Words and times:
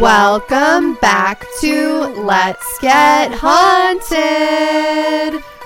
Welcome 0.00 0.94
back 0.94 1.44
to 1.60 1.98
Let's 2.24 2.78
Get 2.80 3.32
Haunted 3.34 4.14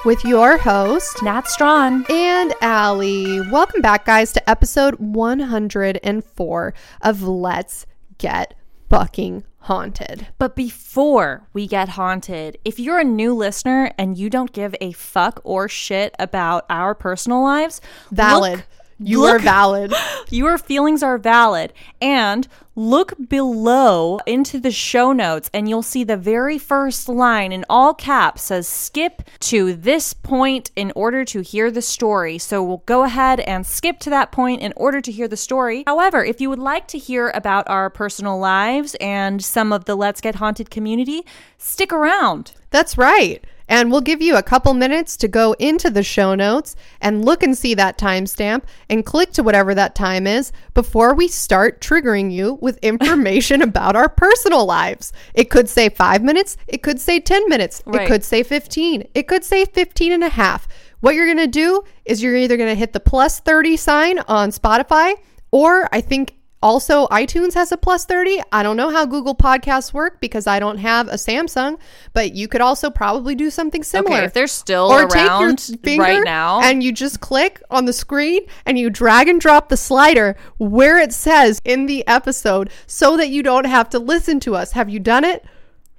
with 0.05 0.25
your 0.25 0.59
host, 0.59 1.23
Nat 1.23 1.47
Strawn. 1.47 2.05
and 2.11 2.53
Allie. 2.61 3.41
Welcome 3.53 3.81
back, 3.81 4.05
guys, 4.05 4.33
to 4.33 4.51
episode 4.51 4.97
104 4.97 6.75
of 7.03 7.23
Let's 7.23 7.87
Get 8.19 8.55
Fucking 8.91 9.45
Haunted. 9.61 10.27
But 10.39 10.57
before 10.57 11.47
we 11.53 11.69
get 11.69 11.91
haunted, 11.91 12.59
if 12.65 12.81
you're 12.81 12.99
a 12.99 13.05
new 13.05 13.35
listener 13.35 13.93
and 13.97 14.19
you 14.19 14.29
don't 14.29 14.53
give 14.53 14.75
a 14.81 14.91
fuck 14.93 15.41
or 15.45 15.69
shit 15.69 16.13
about 16.19 16.67
our 16.69 16.97
personal 16.97 17.41
lives, 17.43 17.81
Valid. 18.11 18.53
look- 18.59 18.67
you 19.07 19.21
look- 19.21 19.37
are 19.37 19.39
valid. 19.39 19.93
your 20.31 20.59
feelings 20.59 21.03
are 21.03 21.19
valid. 21.19 21.73
And 22.01 22.49
look 22.77 23.15
below 23.29 24.19
into 24.27 24.59
the 24.59 24.71
show 24.71 25.13
notes, 25.13 25.49
and 25.55 25.69
you'll 25.69 25.83
see 25.83 26.05
the 26.05 26.17
very 26.17 26.59
first 26.59 27.09
line 27.09 27.53
in 27.53 27.65
all 27.69 27.95
caps 27.95 28.43
says 28.43 28.67
skip 28.67 29.23
to 29.41 29.75
this 29.75 30.13
point 30.13 30.71
in 30.75 30.93
order 30.97 31.25
to 31.25 31.41
hear 31.41 31.71
the 31.71 31.83
story. 31.83 32.39
So 32.39 32.63
we'll 32.63 32.83
go 32.87 33.05
ahead 33.05 33.41
and 33.41 33.67
skip 33.67 34.01
to 34.01 34.11
that 34.11 34.33
point 34.33 34.61
in 34.61 34.73
order 34.77 35.01
to 35.01 35.13
hear 35.13 35.29
the 35.29 35.37
story. 35.37 35.85
However, 35.87 36.25
if 36.25 36.41
you 36.41 36.51
would 36.51 36.59
like 36.59 36.89
to 36.89 36.99
hear 36.99 37.31
about 37.35 37.69
our 37.69 37.91
personal 37.91 38.39
lives 38.39 38.97
and 39.01 39.43
some 39.43 39.73
of 39.73 39.85
the 39.85 39.95
Let's 39.95 40.21
Get 40.21 40.37
Haunted 40.37 40.71
community, 40.71 41.25
stick 41.59 41.93
around. 41.93 42.53
That's 42.71 42.99
right. 42.99 43.45
And 43.69 43.91
we'll 43.91 44.01
give 44.01 44.21
you 44.21 44.37
a 44.37 44.43
couple 44.43 44.75
minutes 44.75 45.17
to 45.19 45.29
go 45.29 45.55
into 45.59 45.91
the 45.91 46.03
show 46.03 46.35
notes 46.35 46.77
and 47.01 47.25
look 47.25 47.43
and 47.43 47.57
see 47.57 47.75
that 47.75 47.99
timestamp 47.99 48.65
and 48.91 49.07
click 49.07 49.33
to 49.33 49.43
whatever 49.43 49.75
that 49.75 49.95
time 49.95 50.27
is 50.27 50.53
before 50.75 51.15
we 51.15 51.29
start 51.29 51.81
triggering 51.81 52.31
you 52.31 52.59
with 52.61 52.79
information 52.83 53.63
about 53.63 53.97
our 53.97 54.09
personal 54.09 54.67
lives. 54.67 55.13
It 55.35 55.51
could 55.51 55.69
say 55.69 55.89
five 55.89 56.23
minutes, 56.23 56.57
it 56.67 56.83
could 56.83 57.01
say 57.01 57.21
10 57.21 57.49
minutes, 57.49 57.83
it 57.87 58.07
could 58.07 58.25
say 58.25 58.43
15, 58.43 59.09
it 59.15 59.29
could 59.29 59.45
say 59.45 59.65
15 59.65 60.13
and 60.13 60.25
a 60.25 60.29
half. 60.29 60.69
What 61.01 61.15
you're 61.15 61.27
going 61.27 61.39
to 61.39 61.47
do 61.47 61.83
is 62.05 62.23
you're 62.23 62.37
either 62.37 62.57
going 62.57 62.71
to 62.71 62.75
hit 62.75 62.93
the 62.93 63.01
plus 63.01 63.41
30 63.41 63.77
sign 63.77 64.19
on 64.21 64.51
Spotify, 64.51 65.15
or 65.51 65.89
I 65.93 66.01
think 66.01 66.35
also, 66.65 67.07
iTunes 67.09 67.53
has 67.53 67.73
a 67.73 67.77
plus 67.77 68.07
30. 68.07 68.41
I 68.51 68.63
don't 68.63 68.79
know 68.79 68.89
how 68.89 69.05
Google 69.05 69.35
Podcasts 69.35 69.93
work 69.93 70.19
because 70.19 70.47
I 70.47 70.59
don't 70.59 70.79
have 70.79 71.09
a 71.09 71.17
Samsung, 71.17 71.79
but 72.15 72.35
you 72.35 72.49
could 72.49 72.63
also 72.63 72.89
probably 72.89 73.35
do 73.35 73.51
something 73.51 73.85
similar. 73.85 74.17
Okay, 74.17 74.25
if 74.25 74.33
they're 74.33 74.47
still 74.47 74.91
or 74.91 75.07
take 75.07 75.27
your 75.27 75.51
around 75.51 75.79
right 75.99 76.25
now, 76.25 76.63
and 76.63 76.83
you 76.83 76.91
just 76.91 77.21
click 77.21 77.61
on 77.71 77.85
the 77.85 77.93
screen 77.93 78.47
and 78.65 78.79
you 78.79 78.89
drag 78.89 79.29
and 79.29 79.43
drop 79.43 79.69
the 79.69 79.77
slider 79.77 80.37
where 80.57 80.99
it 80.99 81.13
says 81.13 81.61
in 81.67 81.85
the 81.85 82.03
episode 82.09 82.71
so 82.87 83.19
that 83.19 83.29
you 83.29 83.43
don't 83.43 83.67
have 83.67 83.91
to 83.91 83.99
listen 83.99 84.41
to 84.41 84.57
us. 84.57 84.73
Have 84.73 84.89
you 84.89 85.01
done 85.01 85.25
it? 85.25 85.45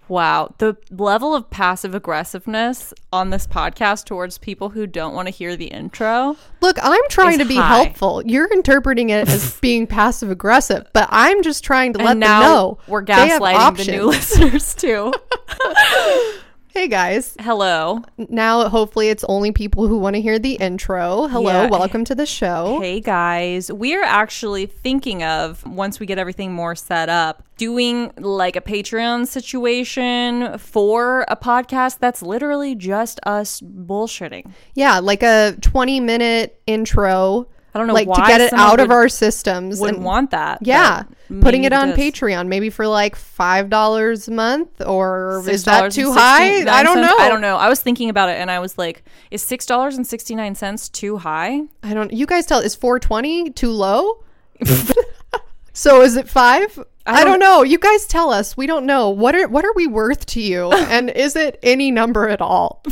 Wow, 0.07 0.53
the 0.59 0.77
level 0.91 1.33
of 1.33 1.49
passive 1.49 1.95
aggressiveness 1.95 2.93
on 3.11 3.31
this 3.31 3.47
podcast 3.47 4.05
towards 4.05 4.37
people 4.37 4.69
who 4.69 4.85
don't 4.85 5.15
want 5.15 5.27
to 5.27 5.31
hear 5.31 5.55
the 5.55 5.65
intro. 5.65 6.37
Look, 6.61 6.77
I'm 6.81 7.01
trying 7.09 7.39
to 7.39 7.45
be 7.45 7.55
high. 7.55 7.83
helpful. 7.83 8.21
You're 8.25 8.51
interpreting 8.51 9.09
it 9.09 9.27
as 9.27 9.59
being 9.61 9.87
passive 9.87 10.29
aggressive, 10.29 10.85
but 10.93 11.07
I'm 11.11 11.41
just 11.41 11.63
trying 11.63 11.93
to 11.93 11.99
let 11.99 12.11
and 12.11 12.21
them 12.21 12.29
now 12.29 12.41
know 12.41 12.77
we're 12.87 13.03
gaslighting 13.03 13.77
the 13.77 13.91
new 13.91 14.05
listeners 14.07 14.75
too. 14.75 15.13
Hey 16.77 16.89
guys, 16.89 17.35
Hello. 17.39 18.01
now 18.17 18.67
hopefully 18.67 19.07
it's 19.07 19.23
only 19.29 19.53
people 19.53 19.87
who 19.87 19.97
want 19.97 20.17
to 20.17 20.21
hear 20.21 20.37
the 20.37 20.55
intro. 20.55 21.25
Hello, 21.27 21.63
Yeah. 21.63 21.67
welcome 21.69 22.03
to 22.03 22.13
the 22.13 22.25
show. 22.25 22.79
Hey 22.81 22.99
guys, 22.99 23.71
we're 23.71 24.03
actually 24.03 24.65
thinking 24.65 25.23
of 25.23 25.65
once 25.65 26.01
we 26.01 26.05
get 26.05 26.17
everything 26.19 26.51
more 26.51 26.75
set 26.75 27.07
up, 27.07 27.43
doing 27.55 28.11
like 28.17 28.57
a 28.57 28.61
Patreon 28.61 29.25
situation 29.25 30.57
for 30.57 31.23
a 31.29 31.37
podcast 31.37 31.99
that's 31.99 32.21
literally 32.21 32.75
just 32.75 33.21
us 33.23 33.61
bullshitting. 33.61 34.51
Yeah, 34.73 34.99
like 34.99 35.23
a 35.23 35.55
20 35.61 36.01
minute 36.01 36.59
intro. 36.67 37.47
I 37.75 37.77
don't 37.77 37.87
know 37.87 37.93
like 37.93 38.07
to 38.07 38.23
get 38.25 38.39
it 38.39 38.53
out 38.53 38.79
of 38.79 38.89
our 38.89 39.09
systems. 39.09 39.81
Wouldn't 39.81 39.97
and- 39.97 40.05
want 40.05 40.31
that. 40.31 40.59
Yeah, 40.61 41.03
putting 41.41 41.65
it 41.65 41.73
on 41.73 41.89
just- 41.89 41.99
Patreon, 41.99 42.47
maybe 42.47 42.69
for 42.69 42.87
like 42.87 43.17
five 43.17 43.69
dollars 43.69 44.29
a 44.29 44.31
month, 44.31 44.81
or 44.81 45.43
is 45.49 45.65
that 45.65 45.91
too 45.91 46.13
high? 46.13 46.61
I 46.61 46.83
don't 46.83 47.01
know. 47.01 47.17
I 47.19 47.27
don't 47.27 47.41
know. 47.41 47.57
I 47.57 47.67
was 47.67 47.81
thinking 47.81 48.09
about 48.09 48.29
it 48.29 48.39
and 48.39 48.49
I 48.49 48.59
was 48.59 48.77
like, 48.77 49.03
is 49.29 49.41
six 49.41 49.65
dollars 49.65 49.97
and 49.97 50.07
sixty 50.07 50.35
nine 50.35 50.55
cents 50.55 50.87
too 50.87 51.17
high? 51.17 51.63
I 51.83 51.93
don't. 51.93 52.13
You 52.13 52.25
guys 52.25 52.45
tell. 52.45 52.61
Is 52.61 52.75
four 52.75 52.97
twenty 52.97 53.49
too 53.49 53.71
low? 53.71 54.23
so 55.73 56.01
is 56.01 56.15
it 56.15 56.29
five? 56.29 56.81
I 57.07 57.23
don't, 57.23 57.33
don't- 57.33 57.39
know. 57.39 57.63
You 57.63 57.77
guys 57.77 58.05
tell 58.07 58.31
us. 58.31 58.57
We 58.57 58.67
don't 58.67 58.85
know. 58.85 59.09
What 59.09 59.35
are 59.35 59.47
what 59.47 59.63
are 59.65 59.73
we 59.75 59.87
worth 59.87 60.25
to 60.27 60.41
you? 60.41 60.71
and 60.73 61.09
is 61.09 61.35
it 61.35 61.59
any 61.63 61.91
number 61.91 62.27
at 62.29 62.41
all? 62.41 62.83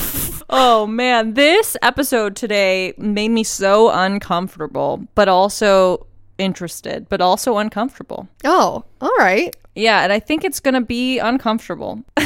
Oh 0.49 0.85
man, 0.85 1.33
this 1.33 1.75
episode 1.81 2.35
today 2.35 2.93
made 2.97 3.29
me 3.29 3.43
so 3.43 3.89
uncomfortable, 3.89 5.07
but 5.15 5.27
also 5.27 6.05
interested, 6.37 7.07
but 7.09 7.21
also 7.21 7.57
uncomfortable. 7.57 8.27
Oh, 8.43 8.83
all 9.01 9.15
right. 9.17 9.55
Yeah, 9.73 10.03
and 10.03 10.13
I 10.13 10.19
think 10.19 10.43
it's 10.43 10.59
gonna 10.59 10.81
be 10.81 11.17
uncomfortable. 11.17 12.03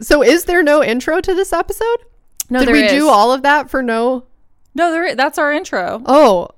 So 0.00 0.22
is 0.22 0.44
there 0.44 0.62
no 0.62 0.82
intro 0.82 1.20
to 1.20 1.34
this 1.34 1.52
episode? 1.52 1.98
No, 2.50 2.60
Did 2.64 2.72
we 2.72 2.84
is. 2.84 2.92
do 2.92 3.08
all 3.08 3.32
of 3.32 3.42
that 3.42 3.68
for 3.70 3.82
no? 3.82 4.24
No, 4.74 4.90
there. 4.92 5.14
That's 5.14 5.38
our 5.38 5.52
intro. 5.52 6.02
Oh 6.06 6.48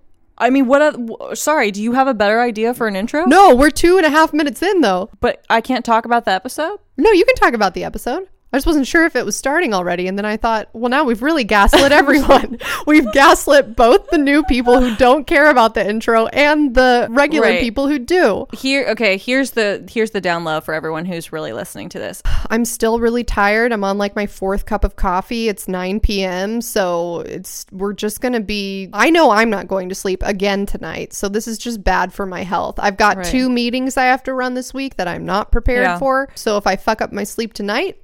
I 0.40 0.50
mean, 0.50 0.66
what? 0.66 0.80
w- 0.92 1.34
sorry, 1.34 1.70
do 1.70 1.82
you 1.82 1.92
have 1.92 2.08
a 2.08 2.14
better 2.14 2.40
idea 2.40 2.74
for 2.74 2.88
an 2.88 2.96
intro? 2.96 3.24
no, 3.26 3.54
we're 3.54 3.70
two 3.70 3.96
and 3.98 4.06
a 4.06 4.10
half 4.10 4.32
minutes 4.32 4.62
in 4.62 4.80
though. 4.80 5.10
but 5.20 5.44
I 5.50 5.60
can't 5.60 5.84
talk 5.84 6.04
about 6.04 6.24
the 6.24 6.32
episode. 6.32 6.78
No, 6.96 7.10
you 7.12 7.24
can 7.24 7.34
talk 7.36 7.52
about 7.54 7.74
the 7.74 7.84
episode. 7.84 8.28
I 8.52 8.56
just 8.56 8.66
wasn't 8.66 8.88
sure 8.88 9.04
if 9.06 9.14
it 9.14 9.24
was 9.24 9.36
starting 9.36 9.72
already, 9.74 10.08
and 10.08 10.18
then 10.18 10.24
I 10.24 10.36
thought, 10.36 10.68
well, 10.72 10.90
now 10.90 11.04
we've 11.04 11.22
really 11.22 11.44
gaslit 11.44 11.92
everyone. 11.92 12.58
we've 12.86 13.10
gaslit 13.12 13.76
both 13.76 14.10
the 14.10 14.18
new 14.18 14.42
people 14.42 14.80
who 14.80 14.96
don't 14.96 15.24
care 15.24 15.48
about 15.50 15.74
the 15.74 15.88
intro 15.88 16.26
and 16.26 16.74
the 16.74 17.06
regular 17.10 17.46
Right. 17.46 17.60
people 17.60 17.86
who 17.86 17.98
do. 18.00 18.46
Here, 18.52 18.86
okay. 18.88 19.16
Here's 19.18 19.52
the 19.52 19.86
here's 19.88 20.10
the 20.10 20.20
down 20.20 20.42
low 20.42 20.60
for 20.60 20.74
everyone 20.74 21.04
who's 21.04 21.32
really 21.32 21.52
listening 21.52 21.88
to 21.90 21.98
this. 22.00 22.22
I'm 22.50 22.64
still 22.64 22.98
really 22.98 23.22
tired. 23.22 23.72
I'm 23.72 23.84
on 23.84 23.98
like 23.98 24.16
my 24.16 24.26
fourth 24.26 24.66
cup 24.66 24.82
of 24.84 24.96
coffee. 24.96 25.48
It's 25.48 25.68
9 25.68 26.00
p.m. 26.00 26.60
So 26.60 27.20
it's 27.20 27.66
we're 27.70 27.92
just 27.92 28.20
gonna 28.20 28.40
be. 28.40 28.88
I 28.92 29.10
know 29.10 29.30
I'm 29.30 29.50
not 29.50 29.68
going 29.68 29.88
to 29.90 29.94
sleep 29.94 30.22
again 30.24 30.66
tonight. 30.66 31.12
So 31.12 31.28
this 31.28 31.46
is 31.46 31.56
just 31.56 31.84
bad 31.84 32.12
for 32.12 32.26
my 32.26 32.42
health. 32.42 32.80
I've 32.80 32.96
got 32.96 33.18
Right. 33.18 33.26
two 33.26 33.48
meetings 33.48 33.96
I 33.96 34.06
have 34.06 34.24
to 34.24 34.34
run 34.34 34.54
this 34.54 34.74
week 34.74 34.96
that 34.96 35.06
I'm 35.06 35.24
not 35.24 35.52
prepared 35.52 35.84
Yeah. 35.84 35.98
for. 35.98 36.28
So 36.34 36.56
if 36.56 36.66
I 36.66 36.74
fuck 36.76 37.00
up 37.00 37.12
my 37.12 37.22
sleep 37.24 37.52
tonight, 37.52 37.98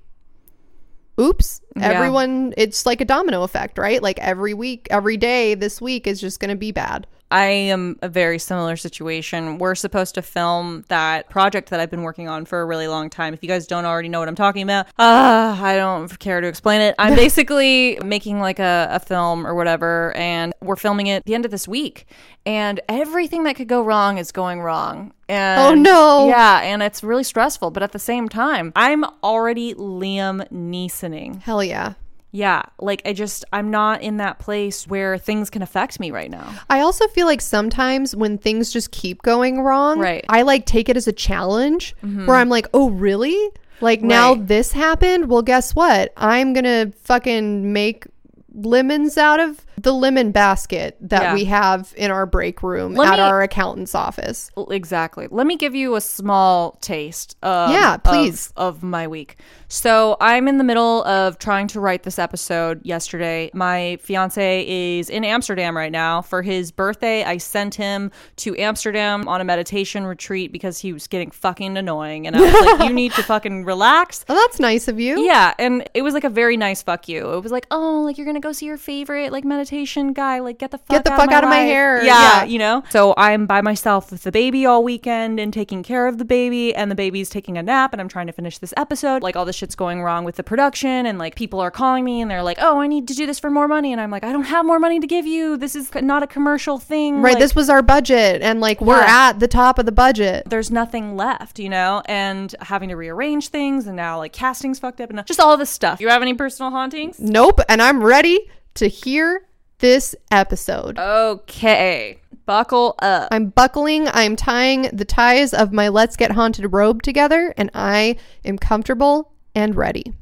oops. 1.21 1.60
Yeah. 1.77 1.91
Everyone, 1.91 2.54
it's 2.56 2.87
like 2.87 3.00
a 3.00 3.04
domino 3.04 3.43
effect, 3.43 3.78
right? 3.78 4.03
Like 4.03 4.19
every 4.19 4.54
week, 4.54 4.87
every 4.91 5.16
day 5.16 5.54
this 5.54 5.81
week 5.81 6.06
is 6.06 6.21
just 6.21 6.41
gonna 6.41 6.56
be 6.56 6.72
bad. 6.72 7.06
I 7.31 7.47
am 7.47 7.98
a 8.03 8.09
very 8.09 8.38
similar 8.38 8.76
situation. 8.76 9.59
We're 9.59 9.75
supposed 9.75 10.14
to 10.14 10.22
film 10.22 10.84
that 10.88 11.28
project 11.28 11.70
that 11.70 11.81
I've 11.81 11.91
been 11.91 12.03
working 12.03 12.28
on 12.28 12.44
for 12.44 12.60
a 12.60 12.64
really 12.64 12.87
long 12.87 13.10
time. 13.10 13.34
If 13.34 13.42
you 13.42 13.48
guys 13.48 13.66
don't 13.66 13.84
already 13.84 14.09
know 14.09 14.20
what 14.20 14.28
I'm 14.28 14.37
talking 14.37 14.62
about, 14.62 14.87
uh, 14.98 15.56
I 15.60 15.76
don't 15.76 16.16
care 16.19 16.41
to 16.41 16.47
explain 16.47 16.81
it. 16.81 16.94
I'm 16.98 17.14
basically 17.16 17.98
making 18.04 18.41
like 18.41 18.59
a, 18.59 18.88
a 18.91 19.00
film 19.00 19.47
or 19.47 19.54
whatever, 19.54 20.16
and 20.16 20.53
we're 20.60 20.76
filming 20.76 21.09
it 21.09 21.25
the 21.25 21.34
end 21.34 21.44
of 21.44 21.50
this 21.50 21.66
week. 21.66 22.06
And 22.44 22.81
everything 22.88 23.43
that 23.44 23.56
could 23.56 23.69
go 23.69 23.82
wrong 23.82 24.19
is 24.19 24.31
going 24.31 24.60
wrong. 24.60 25.12
And 25.28 25.60
Oh, 25.60 25.75
no. 25.75 26.28
Yeah, 26.28 26.60
and 26.60 26.81
it's 26.82 27.03
really 27.03 27.25
stressful. 27.25 27.72
But 27.72 27.82
at 27.82 27.91
the 27.91 27.98
same 27.98 28.28
time, 28.28 28.72
I'm 28.76 29.04
already 29.25 29.75
Liam 29.75 30.48
Neesoning. 30.53 31.43
Hell 31.43 31.64
yeah. 31.64 31.94
Yeah, 32.36 32.64
like 32.78 33.00
I 33.06 33.14
just 33.14 33.46
I'm 33.50 33.70
not 33.70 34.02
in 34.02 34.19
that 34.19 34.38
place 34.38 34.87
where 34.87 35.16
things 35.16 35.49
can 35.49 35.62
affect 35.62 35.99
me 35.99 36.11
right 36.11 36.31
now. 36.31 36.55
I 36.69 36.81
also 36.81 37.08
feel 37.08 37.25
like 37.25 37.40
sometimes 37.40 38.14
when 38.14 38.37
things 38.37 38.70
just 38.70 38.90
keep 38.90 39.22
going 39.22 39.62
wrong, 39.62 39.99
Right. 39.99 40.22
I 40.28 40.43
like 40.43 40.66
take 40.66 40.90
it 40.90 40.99
as 40.99 41.08
a 41.08 41.12
challenge 41.12 41.96
mm-hmm. 42.05 42.26
where 42.26 42.37
I'm 42.37 42.50
like, 42.50 42.69
oh, 42.75 42.90
really? 42.90 43.50
Like 43.81 44.02
now 44.02 44.34
this 44.34 44.72
happened? 44.72 45.31
Well, 45.31 45.40
guess 45.40 45.75
what? 45.75 46.12
I'm 46.19 46.52
going 46.52 46.64
to 46.64 46.93
fucking 47.05 47.72
make 47.72 48.06
lemons 48.52 49.16
out 49.16 49.40
of 49.40 49.65
the 49.81 49.93
lemon 49.93 50.31
basket 50.32 50.96
that 51.00 51.23
Yeah. 51.23 51.34
we 51.34 51.44
have 51.44 51.93
in 51.96 52.11
our 52.11 52.26
break 52.26 52.62
room 52.62 52.94
Let 52.94 53.08
at 53.12 53.17
me- 53.17 53.23
our 53.23 53.43
accountant's 53.43 53.94
office. 53.94 54.50
Exactly. 54.70 55.28
Let 55.31 55.46
me 55.46 55.56
give 55.56 55.75
you 55.75 55.96
a 55.96 56.00
small 56.00 56.73
taste. 56.81 57.37
Um, 57.43 57.70
Yeah, 57.73 57.94
of- 57.94 58.02
please. 58.02 58.52
Of, 58.56 58.82
my 58.82 59.06
week. 59.06 59.37
So 59.69 60.17
I'm 60.20 60.46
in 60.49 60.58
the 60.58 60.64
middle 60.64 61.02
of 61.05 61.38
trying 61.38 61.67
to 61.69 61.81
write 61.81 62.05
this 62.05 62.19
episode 62.19 62.81
yesterday. 62.84 63.50
My 63.52 63.99
fiance 64.00 64.64
is 64.99 65.11
in 65.11 65.25
Amsterdam 65.25 65.76
right 65.76 65.90
now 65.90 66.23
for 66.23 66.40
his 66.43 66.70
birthday. 66.70 67.25
I 67.25 67.38
sent 67.38 67.75
him 67.75 68.11
to 68.37 68.56
Amsterdam 68.56 69.26
on 69.28 69.40
a 69.40 69.44
meditation 69.44 70.06
retreat 70.06 70.52
because 70.52 70.78
he 70.78 70.93
was 70.93 71.06
getting 71.08 71.31
fucking 71.32 71.76
annoying, 71.76 72.26
and 72.26 72.37
I 72.37 72.40
was 72.43 72.52
like, 72.78 72.88
"You 72.88 72.94
need 72.94 73.12
to 73.12 73.23
fucking 73.25 73.64
relax." 73.64 74.25
Oh, 74.28 74.34
that's 74.34 74.61
nice 74.61 74.87
of 74.88 75.00
you. 75.00 75.20
Yeah, 75.20 75.52
and 75.58 75.88
it 75.94 76.02
was 76.02 76.14
like 76.14 76.25
a 76.25 76.31
very 76.31 76.56
nice 76.56 76.82
fuck 76.82 77.08
you. 77.08 77.32
It 77.32 77.43
was 77.43 77.50
like, 77.52 77.67
oh, 77.73 78.02
like 78.05 78.19
you're 78.19 78.26
gonna 78.26 78.38
go 78.40 78.52
see 78.52 78.67
your 78.67 78.78
favorite 78.78 79.32
like 79.32 79.44
sanitation 79.66 80.12
guy. 80.12 80.38
Like, 80.40 80.58
get 80.58 80.70
the 80.70 80.78
fuck 80.78 80.88
Get 80.88 81.04
the 81.04 81.12
out 81.12 81.18
fuck 81.18 81.28
of 81.28 81.34
out 81.34 81.44
of 81.44 81.50
my 81.50 81.56
life." 81.60 81.66
hair. 81.68 82.04
Yeah, 82.04 82.38
Yeah. 82.40 82.44
you 82.44 82.58
know. 82.58 82.82
So 82.90 83.14
I'm 83.16 83.46
by 83.46 83.60
myself 83.60 84.10
with 84.10 84.22
the 84.22 84.32
baby 84.32 84.64
all 84.66 84.82
weekend 84.82 85.38
and 85.40 85.52
taking 85.52 85.82
care 85.82 86.06
of 86.06 86.18
the 86.18 86.24
baby, 86.24 86.74
and 86.74 86.90
the 86.90 86.94
baby's 86.94 87.28
taking 87.28 87.58
a 87.58 87.62
nap, 87.62 87.92
and 87.92 88.00
I'm 88.00 88.08
trying 88.08 88.26
to 88.26 88.32
finish 88.32 88.58
this 88.58 88.72
episode. 88.76 89.22
Like, 89.22 89.36
all 89.36 89.44
this 89.44 89.56
shit's 89.56 89.74
going 89.74 90.02
wrong 90.02 90.24
with 90.24 90.36
the 90.36 90.42
production, 90.42 91.06
and 91.06 91.18
like 91.18 91.34
people 91.34 91.60
are 91.60 91.70
calling 91.70 92.04
me, 92.04 92.20
and 92.20 92.30
they're 92.30 92.42
like, 92.42 92.58
"Oh, 92.60 92.80
I 92.80 92.86
need 92.86 93.08
to 93.08 93.14
do 93.14 93.26
this 93.26 93.38
for 93.38 93.50
more 93.50 93.68
money," 93.68 93.92
and 93.92 94.00
I'm 94.00 94.10
like, 94.10 94.24
"I 94.24 94.32
don't 94.32 94.44
have 94.44 94.64
more 94.64 94.78
money 94.78 95.00
to 95.00 95.06
give 95.06 95.26
you. 95.26 95.56
This 95.56 95.74
is 95.74 95.90
not 95.94 96.22
a 96.22 96.26
commercial 96.26 96.78
thing." 96.78 97.20
Right. 97.22 97.34
Like, 97.34 97.40
this 97.40 97.54
was 97.54 97.68
our 97.68 97.82
budget, 97.82 98.42
and 98.42 98.60
like 98.60 98.80
we're 98.80 99.00
Yeah. 99.00 99.28
at 99.30 99.40
the 99.40 99.48
top 99.48 99.78
of 99.78 99.86
the 99.86 99.92
budget. 99.92 100.44
there's 100.46 100.70
nothing 100.70 101.16
left, 101.16 101.58
you 101.58 101.68
know, 101.68 102.02
and 102.06 102.54
having 102.60 102.88
to 102.88 102.94
rearrange 102.96 103.48
things, 103.48 103.86
and 103.86 103.96
now 103.96 104.18
like 104.18 104.32
casting's 104.32 104.78
fucked 104.78 105.00
up, 105.00 105.10
and 105.10 105.24
just 105.26 105.40
all 105.40 105.56
this 105.56 105.70
stuff. 105.70 106.00
You 106.00 106.08
have 106.08 106.22
any 106.22 106.34
personal 106.34 106.70
hauntings? 106.70 107.18
Nope. 107.18 107.60
And 107.68 107.82
I'm 107.82 108.02
ready 108.02 108.48
to 108.74 108.88
hear 108.88 109.42
this 109.78 110.14
episode. 110.31 110.99
Okay, 110.99 112.20
buckle 112.46 112.94
up. 113.00 113.28
I'm 113.31 113.49
buckling, 113.49 114.08
I'm 114.08 114.37
tying 114.37 114.90
the 114.93 115.05
ties 115.05 115.52
of 115.52 115.73
my 115.73 115.88
Let's 115.88 116.17
Get 116.17 116.32
Haunted 116.32 116.73
robe 116.73 117.02
together, 117.02 117.52
and 117.56 117.70
I 117.75 118.17
am 118.44 118.58
comfortable 118.58 119.32
and 119.55 119.75
ready. 119.75 120.14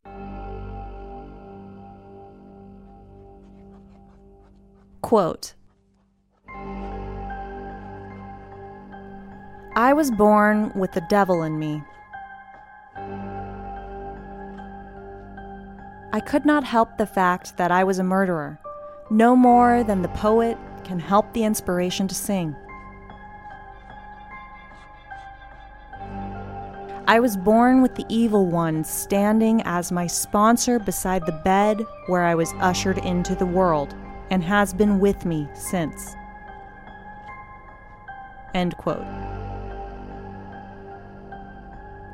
Quote 5.03 5.55
I 9.77 9.93
was 9.93 10.11
born 10.12 10.73
with 10.77 10.93
the 10.93 11.05
devil 11.11 11.43
in 11.43 11.59
me. 11.59 11.83
I 16.12 16.21
could 16.21 16.47
not 16.47 16.62
help 16.62 16.97
the 16.97 17.06
fact 17.06 17.56
that 17.56 17.73
I 17.73 17.83
was 17.83 17.99
a 17.99 18.05
murderer, 18.05 18.61
no 19.11 19.37
more 19.37 19.85
than 19.85 20.03
the 20.03 20.09
poet 20.09 20.56
can 20.85 20.99
help 20.99 21.33
the 21.33 21.45
inspiration 21.45 22.09
to 22.09 22.15
sing. 22.15 22.55
I 27.06 27.21
was 27.21 27.37
born 27.37 27.83
with 27.83 27.95
the 27.97 28.06
evil 28.09 28.47
one 28.47 28.83
standing 28.83 29.61
as 29.67 29.93
my 29.93 30.06
sponsor 30.06 30.79
beside 30.79 31.27
the 31.27 31.41
bed 31.45 31.85
where 32.06 32.25
I 32.25 32.35
was 32.35 32.55
ushered 32.61 32.97
into 32.99 33.35
the 33.35 33.45
world 33.45 33.95
and 34.31 34.43
has 34.43 34.73
been 34.73 34.99
with 34.99 35.27
me 35.27 35.47
since. 35.53 36.15
End 38.55 38.75
quote. 38.79 39.05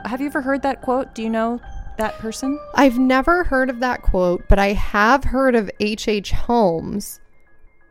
Have 0.05 0.21
you 0.21 0.27
ever 0.27 0.41
heard 0.41 0.63
that 0.63 0.81
quote? 0.81 1.15
Do 1.15 1.23
you 1.23 1.31
know 1.31 1.61
that 2.01 2.19
person? 2.19 2.59
I've 2.75 2.99
never 2.99 3.45
heard 3.45 3.71
of 3.71 3.81
that 3.81 4.03
quote, 4.03 4.45
but 4.49 4.59
I 4.59 4.73
have 4.73 5.25
heard 5.25 5.55
of 5.55 5.71
H.H. 5.79 6.09
H. 6.09 6.33
Holmes. 6.33 7.21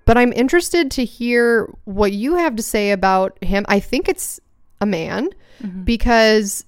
But 0.06 0.18
I'm 0.18 0.34
interested 0.34 0.92
to 0.92 1.06
hear 1.06 1.72
what 1.86 2.12
you 2.12 2.36
have 2.36 2.56
to 2.56 2.64
say 2.64 2.92
about 2.92 3.42
him. 3.44 3.66
I 3.70 3.80
think 3.80 4.10
it's 4.10 4.40
a 4.82 4.86
man 4.86 5.30
mm-hmm. 5.62 5.84
because 5.84 6.66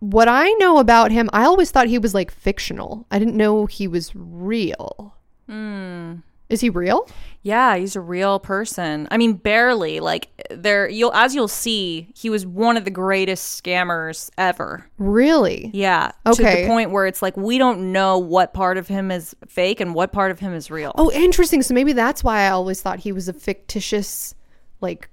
what 0.00 0.28
I 0.28 0.50
know 0.54 0.78
about 0.78 1.12
him, 1.12 1.30
I 1.32 1.44
always 1.44 1.70
thought 1.70 1.86
he 1.86 1.98
was 1.98 2.14
like 2.14 2.30
fictional. 2.30 3.06
I 3.10 3.18
didn't 3.18 3.36
know 3.36 3.66
he 3.66 3.86
was 3.86 4.10
real. 4.14 5.14
Hmm. 5.48 6.16
Is 6.48 6.60
he 6.60 6.68
real? 6.68 7.08
Yeah, 7.42 7.76
he's 7.76 7.96
a 7.96 8.00
real 8.00 8.38
person. 8.38 9.08
I 9.10 9.16
mean, 9.16 9.32
barely. 9.32 10.00
Like 10.00 10.28
there, 10.50 10.88
you'll 10.88 11.14
as 11.14 11.34
you'll 11.34 11.48
see, 11.48 12.12
he 12.14 12.28
was 12.28 12.44
one 12.44 12.76
of 12.76 12.84
the 12.84 12.90
greatest 12.90 13.62
scammers 13.62 14.30
ever. 14.36 14.86
Really? 14.98 15.70
Yeah. 15.72 16.12
Okay. 16.26 16.36
To 16.36 16.60
the 16.62 16.66
point 16.66 16.90
where 16.90 17.06
it's 17.06 17.22
like 17.22 17.36
we 17.36 17.56
don't 17.56 17.92
know 17.92 18.18
what 18.18 18.52
part 18.52 18.76
of 18.76 18.88
him 18.88 19.10
is 19.10 19.34
fake 19.48 19.80
and 19.80 19.94
what 19.94 20.12
part 20.12 20.30
of 20.30 20.38
him 20.38 20.52
is 20.52 20.70
real. 20.70 20.92
Oh, 20.96 21.10
interesting. 21.12 21.62
So 21.62 21.72
maybe 21.72 21.94
that's 21.94 22.22
why 22.22 22.42
I 22.42 22.50
always 22.50 22.82
thought 22.82 23.00
he 23.00 23.12
was 23.12 23.26
a 23.26 23.32
fictitious, 23.32 24.34
like, 24.82 25.08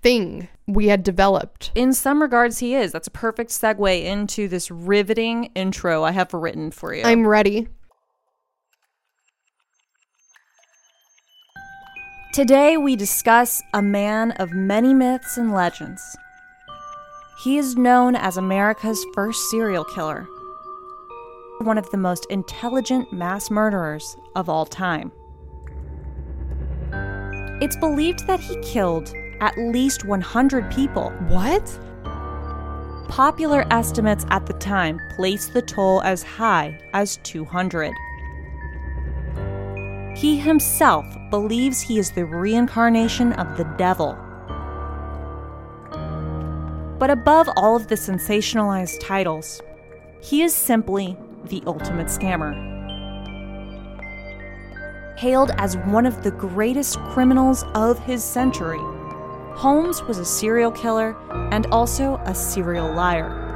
thing 0.00 0.46
we 0.68 0.86
had 0.86 1.02
developed. 1.02 1.72
In 1.74 1.92
some 1.92 2.22
regards, 2.22 2.60
he 2.60 2.76
is. 2.76 2.92
That's 2.92 3.08
a 3.08 3.10
perfect 3.10 3.50
segue 3.50 4.04
into 4.04 4.46
this 4.46 4.70
riveting 4.70 5.50
intro 5.56 6.04
I 6.04 6.12
have 6.12 6.32
written 6.32 6.70
for 6.70 6.94
you. 6.94 7.02
I'm 7.02 7.26
ready. 7.26 7.66
Today, 12.38 12.76
we 12.76 12.94
discuss 12.94 13.60
a 13.74 13.82
man 13.82 14.30
of 14.30 14.52
many 14.52 14.94
myths 14.94 15.38
and 15.38 15.52
legends. 15.52 16.16
He 17.42 17.58
is 17.58 17.74
known 17.74 18.14
as 18.14 18.36
America's 18.36 19.04
first 19.12 19.50
serial 19.50 19.82
killer, 19.82 20.24
one 21.62 21.78
of 21.78 21.90
the 21.90 21.96
most 21.96 22.26
intelligent 22.30 23.12
mass 23.12 23.50
murderers 23.50 24.16
of 24.36 24.48
all 24.48 24.66
time. 24.66 25.10
It's 27.60 27.76
believed 27.78 28.24
that 28.28 28.38
he 28.38 28.56
killed 28.62 29.12
at 29.40 29.58
least 29.58 30.04
100 30.04 30.70
people. 30.70 31.10
What? 31.26 31.68
Popular 33.08 33.66
estimates 33.72 34.24
at 34.30 34.46
the 34.46 34.52
time 34.52 35.00
placed 35.16 35.54
the 35.54 35.62
toll 35.62 36.02
as 36.02 36.22
high 36.22 36.78
as 36.94 37.16
200. 37.24 37.92
He 40.18 40.36
himself 40.36 41.06
believes 41.30 41.80
he 41.80 41.96
is 41.96 42.10
the 42.10 42.24
reincarnation 42.24 43.34
of 43.34 43.56
the 43.56 43.62
devil. 43.78 44.18
But 46.98 47.10
above 47.10 47.48
all 47.56 47.76
of 47.76 47.86
the 47.86 47.94
sensationalized 47.94 48.98
titles, 48.98 49.62
he 50.20 50.42
is 50.42 50.52
simply 50.52 51.16
the 51.44 51.62
ultimate 51.68 52.08
scammer. 52.08 52.52
Hailed 55.16 55.52
as 55.56 55.76
one 55.76 56.04
of 56.04 56.24
the 56.24 56.32
greatest 56.32 56.98
criminals 57.10 57.64
of 57.76 58.00
his 58.00 58.24
century, 58.24 58.80
Holmes 59.54 60.02
was 60.02 60.18
a 60.18 60.24
serial 60.24 60.72
killer 60.72 61.16
and 61.52 61.66
also 61.66 62.16
a 62.24 62.34
serial 62.34 62.92
liar. 62.92 63.46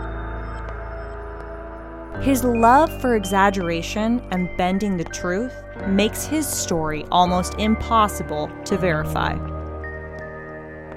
His 2.22 2.44
love 2.44 3.00
for 3.00 3.16
exaggeration 3.16 4.22
and 4.30 4.48
bending 4.56 4.96
the 4.96 5.02
truth 5.02 5.61
makes 5.88 6.24
his 6.24 6.46
story 6.46 7.04
almost 7.10 7.54
impossible 7.58 8.50
to 8.64 8.76
verify. 8.76 9.34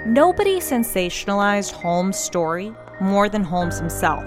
Nobody 0.06 0.60
sensationalized 0.60 1.72
Holmes' 1.72 2.18
story 2.18 2.74
more 3.02 3.28
than 3.28 3.44
Holmes 3.44 3.80
himself. 3.80 4.24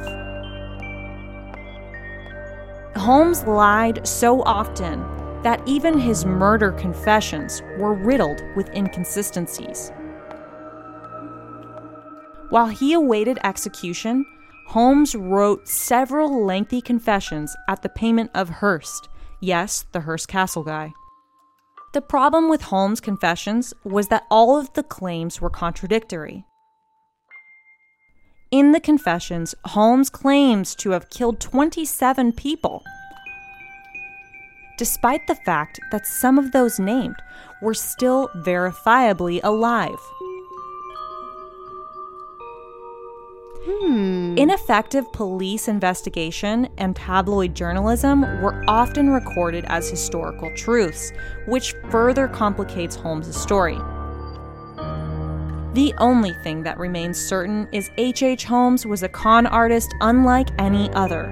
Holmes 2.97 3.45
lied 3.45 4.07
so 4.07 4.43
often 4.43 5.05
that 5.43 5.63
even 5.67 5.99
his 5.99 6.25
murder 6.25 6.73
confessions 6.73 7.63
were 7.79 7.95
riddled 7.95 8.43
with 8.57 8.69
inconsistencies. 8.71 9.93
While 12.51 12.69
he 12.69 12.93
awaited 12.95 13.39
execution, 13.45 14.27
Holmes 14.69 15.15
wrote 15.15 15.69
several 15.69 16.45
lengthy 16.45 16.81
confessions 16.81 17.55
at 17.69 17.83
the 17.83 17.89
payment 17.89 18.31
of 18.35 18.49
Hearst. 18.49 19.09
Yes, 19.41 19.85
the 19.93 20.01
Hearst 20.01 20.29
Castle 20.29 20.65
guy. 20.65 20.93
The 21.95 22.01
problem 22.01 22.49
with 22.49 22.63
Holmes' 22.63 23.01
confessions 23.01 23.73
was 23.85 24.09
that 24.09 24.27
all 24.31 24.59
of 24.59 24.73
the 24.75 24.83
claims 24.83 25.41
were 25.41 25.51
contradictory. 25.51 26.45
In 28.51 28.73
the 28.73 28.81
confessions, 28.81 29.55
Holmes 29.65 30.11
claims 30.11 30.75
to 30.77 30.91
have 30.91 31.11
killed 31.11 31.41
27 31.41 32.33
people, 32.33 32.83
despite 34.79 35.27
the 35.27 35.35
fact 35.35 35.81
that 35.91 36.07
some 36.07 36.39
of 36.39 36.53
those 36.53 36.79
named 36.79 37.17
were 37.61 37.75
still 37.75 38.29
verifiably 38.37 39.41
alive. 39.43 39.99
Hmm. 43.71 44.35
Ineffective 44.39 45.13
police 45.13 45.69
investigation 45.69 46.71
and 46.79 46.97
tabloid 46.97 47.55
journalism 47.55 48.23
were 48.41 48.65
often 48.67 49.11
recorded 49.11 49.67
as 49.67 49.91
historical 49.91 50.51
truths, 50.57 51.13
which 51.45 51.75
further 51.91 52.29
complicates 52.29 52.97
Holmes' 52.97 53.37
story. 53.37 53.77
The 55.75 55.93
only 55.99 56.33
thing 56.43 56.63
that 56.63 56.79
remains 56.79 57.19
certain 57.19 57.69
is 57.71 57.91
H.H. 57.99 58.23
H. 58.23 58.45
Holmes 58.45 58.87
was 58.87 59.03
a 59.03 59.09
con 59.09 59.47
artist 59.47 59.95
unlike 60.01 60.49
any 60.59 60.91
other. 60.93 61.27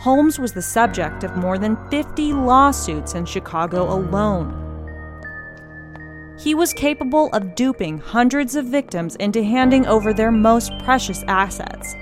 Holmes 0.00 0.38
was 0.38 0.52
the 0.52 0.60
subject 0.60 1.24
of 1.24 1.34
more 1.38 1.56
than 1.56 1.78
50 1.90 2.34
lawsuits 2.34 3.14
in 3.14 3.24
Chicago 3.24 3.90
alone. 3.90 4.59
He 6.42 6.54
was 6.54 6.72
capable 6.72 7.28
of 7.32 7.54
duping 7.54 7.98
hundreds 7.98 8.54
of 8.54 8.64
victims 8.64 9.14
into 9.16 9.44
handing 9.44 9.86
over 9.86 10.14
their 10.14 10.32
most 10.32 10.72
precious 10.78 11.22
assets. 11.28 11.94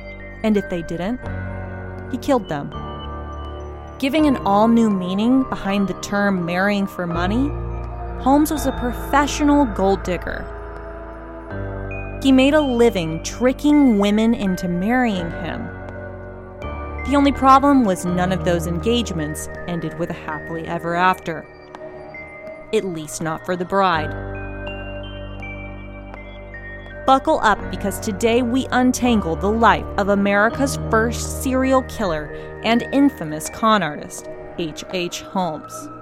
And 0.45 0.57
if 0.57 0.71
they 0.71 0.83
didn't, 0.83 1.18
he 2.12 2.18
killed 2.18 2.49
them. 2.49 2.71
Giving 3.99 4.26
an 4.26 4.37
all 4.47 4.68
new 4.68 4.90
meaning 4.90 5.42
behind 5.49 5.88
the 5.88 6.00
term 6.02 6.47
marrying 6.47 6.87
for 6.87 7.04
money, 7.04 7.49
Holmes 8.23 8.52
was 8.52 8.66
a 8.66 8.73
professional 8.73 9.64
gold 9.64 10.04
digger. 10.04 10.47
He 12.23 12.30
made 12.30 12.54
a 12.54 12.61
living 12.61 13.25
tricking 13.25 13.99
women 13.99 14.35
into 14.35 14.68
marrying 14.68 15.33
him. 15.33 15.66
The 17.09 17.16
only 17.16 17.33
problem 17.33 17.85
was 17.85 18.04
none 18.04 18.30
of 18.30 18.45
those 18.45 18.68
engagements 18.68 19.49
ended 19.66 19.99
with 19.99 20.11
a 20.11 20.14
happily 20.14 20.64
ever 20.68 20.95
after. 20.95 21.45
At 22.75 22.84
least 22.84 23.22
not 23.22 23.44
for 23.44 23.56
the 23.56 23.64
bride. 23.64 24.10
Buckle 27.06 27.40
up 27.42 27.58
because 27.70 27.98
today 28.00 28.42
we 28.42 28.66
untangle 28.70 29.34
the 29.34 29.50
life 29.50 29.87
of 29.96 30.10
America's 30.10 30.76
first 30.90 31.42
serial 31.42 31.82
killer 31.84 32.26
and 32.64 32.82
infamous 32.92 33.48
con 33.50 33.82
artist, 33.82 34.28
H.H. 34.58 34.84
H. 34.92 35.22
Holmes. 35.22 35.97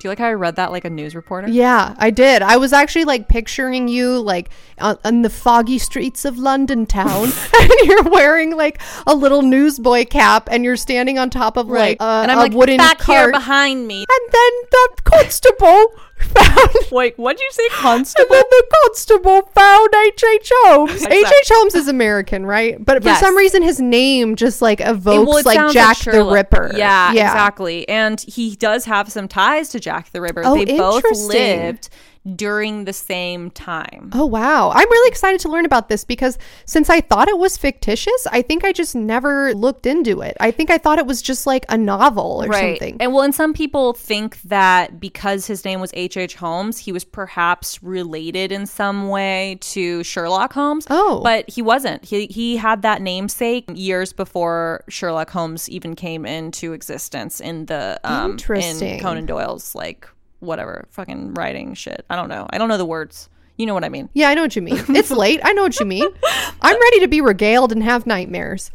Do 0.00 0.08
you 0.08 0.12
like 0.12 0.18
how 0.18 0.28
I 0.28 0.32
read 0.32 0.56
that 0.56 0.70
like 0.70 0.86
a 0.86 0.90
news 0.90 1.14
reporter? 1.14 1.46
Yeah, 1.50 1.94
I 1.98 2.08
did. 2.08 2.40
I 2.40 2.56
was 2.56 2.72
actually 2.72 3.04
like 3.04 3.28
picturing 3.28 3.86
you 3.86 4.18
like 4.18 4.48
on, 4.78 4.96
on 5.04 5.20
the 5.20 5.28
foggy 5.28 5.78
streets 5.78 6.24
of 6.24 6.38
London 6.38 6.86
town, 6.86 7.24
and 7.60 7.70
you're 7.84 8.04
wearing 8.04 8.56
like 8.56 8.80
a 9.06 9.14
little 9.14 9.42
newsboy 9.42 10.06
cap, 10.06 10.48
and 10.50 10.64
you're 10.64 10.78
standing 10.78 11.18
on 11.18 11.28
top 11.28 11.58
of 11.58 11.68
like 11.68 11.98
a, 12.00 12.02
and 12.02 12.30
I'm 12.30 12.38
a 12.38 12.40
like 12.40 12.52
wooden 12.54 12.78
back 12.78 13.02
here 13.02 13.24
cart, 13.24 13.34
behind 13.34 13.86
me. 13.86 14.06
and 14.08 14.32
then 14.32 14.52
the 14.70 14.88
constable 15.04 15.94
found. 16.22 16.70
Wait, 16.92 17.18
what'd 17.18 17.40
you 17.40 17.48
say, 17.52 17.64
And 17.64 17.72
constable? 17.72 18.26
then 18.30 18.42
the 18.50 18.64
constable 18.84 19.42
found 19.54 19.88
H.H. 19.94 20.24
H. 20.24 20.52
Holmes. 20.54 20.92
Exactly. 20.92 21.18
H.H. 21.18 21.50
Holmes 21.52 21.74
is 21.74 21.88
American, 21.88 22.46
right? 22.46 22.82
But 22.84 23.02
for 23.02 23.08
Yes. 23.08 23.20
some 23.20 23.36
reason, 23.36 23.62
his 23.62 23.80
name 23.80 24.36
just 24.36 24.60
like 24.62 24.80
evokes 24.80 25.28
Well, 25.28 25.42
like 25.44 25.72
Jack 25.72 25.98
the 25.98 26.24
Ripper. 26.24 26.72
Yeah, 26.76 27.10
exactly. 27.12 27.88
And 27.88 28.20
he 28.20 28.56
does 28.56 28.84
have 28.86 29.10
some 29.10 29.28
ties 29.28 29.68
to 29.70 29.80
Jack 29.80 30.10
the 30.12 30.20
Ripper. 30.20 30.42
Oh, 30.44 30.56
they 30.56 30.76
both 30.76 31.04
lived 31.28 31.88
during 32.36 32.84
the 32.84 32.92
same 32.92 33.50
time. 33.50 34.10
Oh 34.12 34.26
wow. 34.26 34.70
I'm 34.70 34.88
really 34.90 35.08
excited 35.08 35.40
to 35.40 35.48
learn 35.48 35.64
about 35.64 35.88
this 35.88 36.04
because 36.04 36.38
since 36.66 36.90
I 36.90 37.00
thought 37.00 37.28
it 37.28 37.38
was 37.38 37.56
fictitious, 37.56 38.26
I 38.30 38.42
think 38.42 38.64
I 38.64 38.72
just 38.72 38.94
never 38.94 39.54
looked 39.54 39.86
into 39.86 40.20
it. 40.20 40.36
I 40.38 40.50
think 40.50 40.70
I 40.70 40.78
thought 40.78 40.98
it 40.98 41.06
was 41.06 41.22
just 41.22 41.46
like 41.46 41.64
a 41.68 41.78
novel 41.78 42.44
or 42.44 42.52
something. 42.52 42.98
And 43.00 43.12
well, 43.12 43.22
and 43.22 43.34
some 43.34 43.54
people 43.54 43.94
think 43.94 44.40
that 44.42 45.00
because 45.00 45.46
his 45.46 45.64
name 45.64 45.80
was 45.80 45.90
H.H. 45.94 46.30
H. 46.30 46.34
Holmes, 46.36 46.78
he 46.78 46.92
was 46.92 47.04
perhaps 47.04 47.82
related 47.82 48.52
in 48.52 48.66
some 48.66 49.08
way 49.08 49.58
to 49.60 50.04
Sherlock 50.04 50.52
Holmes. 50.52 50.86
Oh. 50.90 51.22
But 51.22 51.48
he 51.48 51.62
wasn't. 51.62 52.04
He 52.04 52.26
he 52.26 52.56
had 52.56 52.82
that 52.82 53.00
namesake 53.00 53.64
years 53.72 54.12
before 54.12 54.84
Sherlock 54.88 55.30
Holmes 55.30 55.68
even 55.70 55.96
came 55.96 56.26
into 56.26 56.72
existence 56.72 57.40
in 57.40 57.66
the 57.66 57.98
um 58.04 58.32
Interesting. 58.32 58.96
in 58.96 59.00
Conan 59.00 59.26
Doyle's 59.26 59.74
like 59.74 60.06
whatever 60.40 60.86
fucking 60.90 61.34
writing 61.34 61.74
shit. 61.74 62.04
I 62.10 62.16
don't 62.16 62.28
know. 62.28 62.46
I 62.50 62.58
don't 62.58 62.68
know 62.68 62.78
the 62.78 62.84
words. 62.84 63.28
You 63.56 63.66
know 63.66 63.74
what 63.74 63.84
I 63.84 63.90
mean. 63.90 64.08
yeah, 64.14 64.30
I 64.30 64.34
know 64.34 64.42
what 64.42 64.56
you 64.56 64.62
mean. 64.62 64.82
It's 64.88 65.10
late. 65.10 65.40
I 65.44 65.52
know 65.52 65.62
what 65.62 65.78
you 65.78 65.86
mean. 65.86 66.06
I'm 66.62 66.80
ready 66.80 67.00
to 67.00 67.08
be 67.08 67.20
regaled 67.20 67.72
and 67.72 67.82
have 67.82 68.06
nightmares. 68.06 68.70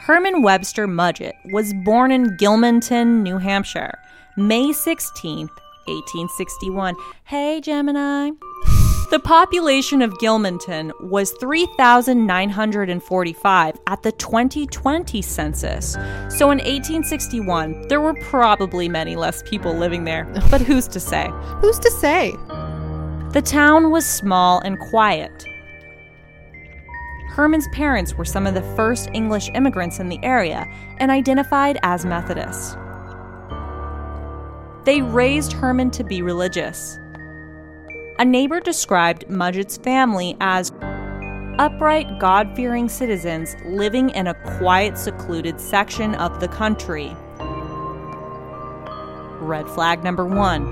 Herman 0.00 0.42
Webster 0.42 0.86
Mudgett 0.86 1.32
was 1.50 1.72
born 1.84 2.12
in 2.12 2.36
Gilmanton, 2.36 3.22
New 3.22 3.38
Hampshire, 3.38 3.98
May 4.36 4.68
16th, 4.68 5.48
1861. 5.86 6.94
Hey, 7.24 7.60
Gemini. 7.60 8.30
The 9.14 9.20
population 9.20 10.02
of 10.02 10.10
Gilmanton 10.14 10.90
was 11.00 11.30
3,945 11.34 13.80
at 13.86 14.02
the 14.02 14.10
2020 14.10 15.22
census. 15.22 15.92
So 16.36 16.50
in 16.50 16.58
1861, 16.58 17.86
there 17.86 18.00
were 18.00 18.14
probably 18.14 18.88
many 18.88 19.14
less 19.14 19.40
people 19.44 19.72
living 19.72 20.02
there, 20.02 20.24
but 20.50 20.60
who's 20.60 20.88
to 20.88 20.98
say? 20.98 21.28
Who's 21.60 21.78
to 21.78 21.92
say? 21.92 22.32
The 23.30 23.42
town 23.44 23.92
was 23.92 24.04
small 24.04 24.58
and 24.64 24.80
quiet. 24.80 25.46
Herman's 27.28 27.68
parents 27.68 28.14
were 28.14 28.24
some 28.24 28.48
of 28.48 28.54
the 28.54 28.74
first 28.74 29.10
English 29.12 29.48
immigrants 29.54 30.00
in 30.00 30.08
the 30.08 30.18
area 30.24 30.66
and 30.98 31.12
identified 31.12 31.78
as 31.84 32.04
Methodists. 32.04 32.74
They 34.84 35.02
raised 35.02 35.52
Herman 35.52 35.92
to 35.92 36.02
be 36.02 36.20
religious. 36.20 36.98
A 38.16 38.24
neighbor 38.24 38.60
described 38.60 39.28
Mudgett's 39.28 39.76
family 39.76 40.36
as 40.40 40.70
upright, 41.58 42.20
God 42.20 42.54
fearing 42.54 42.88
citizens 42.88 43.56
living 43.66 44.10
in 44.10 44.28
a 44.28 44.34
quiet, 44.56 44.96
secluded 44.96 45.60
section 45.60 46.14
of 46.14 46.38
the 46.38 46.46
country. 46.46 47.16
Red 49.40 49.68
flag 49.68 50.04
number 50.04 50.24
one. 50.24 50.62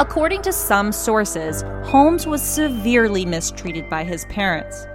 According 0.00 0.42
to 0.42 0.52
some 0.52 0.90
sources, 0.90 1.62
Holmes 1.84 2.26
was 2.26 2.42
severely 2.42 3.24
mistreated 3.24 3.88
by 3.88 4.02
his 4.02 4.24
parents. 4.24 4.86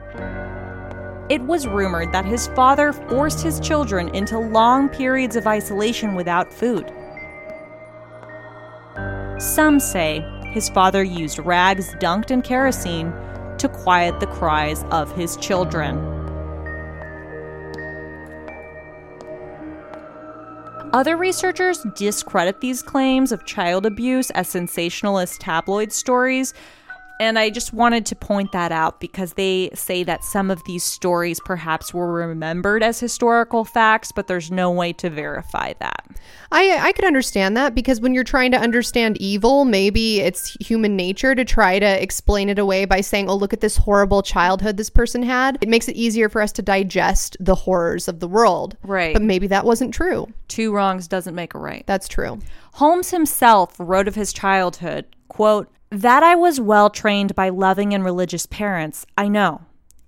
It 1.29 1.41
was 1.41 1.67
rumored 1.67 2.11
that 2.11 2.25
his 2.25 2.47
father 2.47 2.91
forced 2.91 3.41
his 3.41 3.61
children 3.61 4.13
into 4.13 4.37
long 4.37 4.89
periods 4.89 5.37
of 5.37 5.47
isolation 5.47 6.15
without 6.15 6.51
food. 6.51 6.91
Some 9.37 9.81
say 9.81 10.25
his 10.53 10.69
father 10.69 11.03
used 11.03 11.39
rags 11.39 11.93
dunked 11.95 12.31
in 12.31 12.41
kerosene 12.41 13.11
to 13.57 13.67
quiet 13.67 14.21
the 14.21 14.27
cries 14.27 14.83
of 14.91 15.13
his 15.13 15.35
children. 15.37 15.97
Other 20.93 21.17
researchers 21.17 21.85
discredit 21.95 22.61
these 22.61 22.81
claims 22.81 23.33
of 23.33 23.43
child 23.43 23.85
abuse 23.85 24.29
as 24.31 24.47
sensationalist 24.47 25.41
tabloid 25.41 25.91
stories. 25.91 26.53
And 27.19 27.39
I 27.39 27.49
just 27.49 27.73
wanted 27.73 28.05
to 28.07 28.15
point 28.15 28.51
that 28.51 28.71
out 28.71 28.99
because 28.99 29.33
they 29.33 29.69
say 29.73 30.03
that 30.03 30.23
some 30.23 30.51
of 30.51 30.61
these 30.65 30.83
stories 30.83 31.39
perhaps 31.39 31.93
were 31.93 32.11
remembered 32.11 32.83
as 32.83 32.99
historical 32.99 33.63
facts, 33.63 34.11
but 34.11 34.27
there's 34.27 34.51
no 34.51 34.69
way 34.69 34.91
to 34.93 35.09
verify 35.09 35.73
that. 35.79 36.05
I 36.51 36.77
I 36.81 36.91
could 36.91 37.05
understand 37.05 37.55
that 37.55 37.73
because 37.73 38.01
when 38.01 38.13
you're 38.13 38.23
trying 38.23 38.51
to 38.51 38.59
understand 38.59 39.17
evil, 39.21 39.63
maybe 39.63 40.19
it's 40.19 40.57
human 40.59 40.95
nature 40.95 41.35
to 41.35 41.45
try 41.45 41.79
to 41.79 42.03
explain 42.03 42.49
it 42.49 42.59
away 42.59 42.85
by 42.85 43.01
saying, 43.01 43.29
"Oh, 43.29 43.35
look 43.35 43.53
at 43.53 43.61
this 43.61 43.77
horrible 43.77 44.21
childhood 44.21 44.77
this 44.77 44.89
person 44.89 45.23
had." 45.23 45.57
It 45.61 45.69
makes 45.69 45.87
it 45.87 45.95
easier 45.95 46.27
for 46.27 46.41
us 46.41 46.51
to 46.53 46.61
digest 46.61 47.37
the 47.39 47.55
horrors 47.55 48.07
of 48.07 48.19
the 48.19 48.27
world. 48.27 48.75
Right. 48.83 49.13
But 49.13 49.21
maybe 49.21 49.47
that 49.47 49.65
wasn't 49.65 49.93
true. 49.93 50.27
Two 50.47 50.73
wrongs 50.73 51.07
doesn't 51.07 51.35
make 51.35 51.53
a 51.53 51.59
right. 51.59 51.83
That's 51.87 52.07
true. 52.07 52.39
Holmes 52.73 53.11
himself 53.11 53.75
wrote 53.79 54.07
of 54.07 54.15
his 54.15 54.33
childhood, 54.33 55.05
quote, 55.29 55.69
that 56.01 56.23
I 56.23 56.35
was 56.35 56.59
well 56.59 56.89
trained 56.89 57.35
by 57.35 57.47
loving 57.47 57.93
and 57.93 58.03
religious 58.03 58.45
parents, 58.45 59.05
I 59.17 59.29
know. 59.29 59.61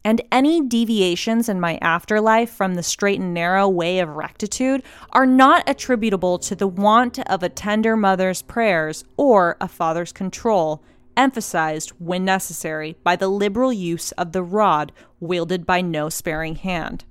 And 0.03 0.21
any 0.33 0.61
deviations 0.61 1.47
in 1.47 1.61
my 1.61 1.79
afterlife 1.81 2.49
from 2.49 2.75
the 2.75 2.83
straight 2.83 3.21
and 3.21 3.33
narrow 3.33 3.69
way 3.69 3.99
of 3.99 4.09
rectitude 4.09 4.83
are 5.11 5.25
not 5.25 5.63
attributable 5.65 6.39
to 6.39 6.55
the 6.55 6.67
want 6.67 7.19
of 7.19 7.41
a 7.41 7.47
tender 7.47 7.95
mother's 7.95 8.41
prayers 8.41 9.05
or 9.15 9.55
a 9.61 9.69
father's 9.69 10.11
control, 10.11 10.83
emphasized, 11.15 11.91
when 11.99 12.25
necessary, 12.25 12.97
by 13.03 13.15
the 13.15 13.29
liberal 13.29 13.71
use 13.71 14.11
of 14.13 14.33
the 14.33 14.43
rod 14.43 14.91
wielded 15.21 15.65
by 15.65 15.79
no 15.79 16.09
sparing 16.09 16.55
hand. 16.55 17.05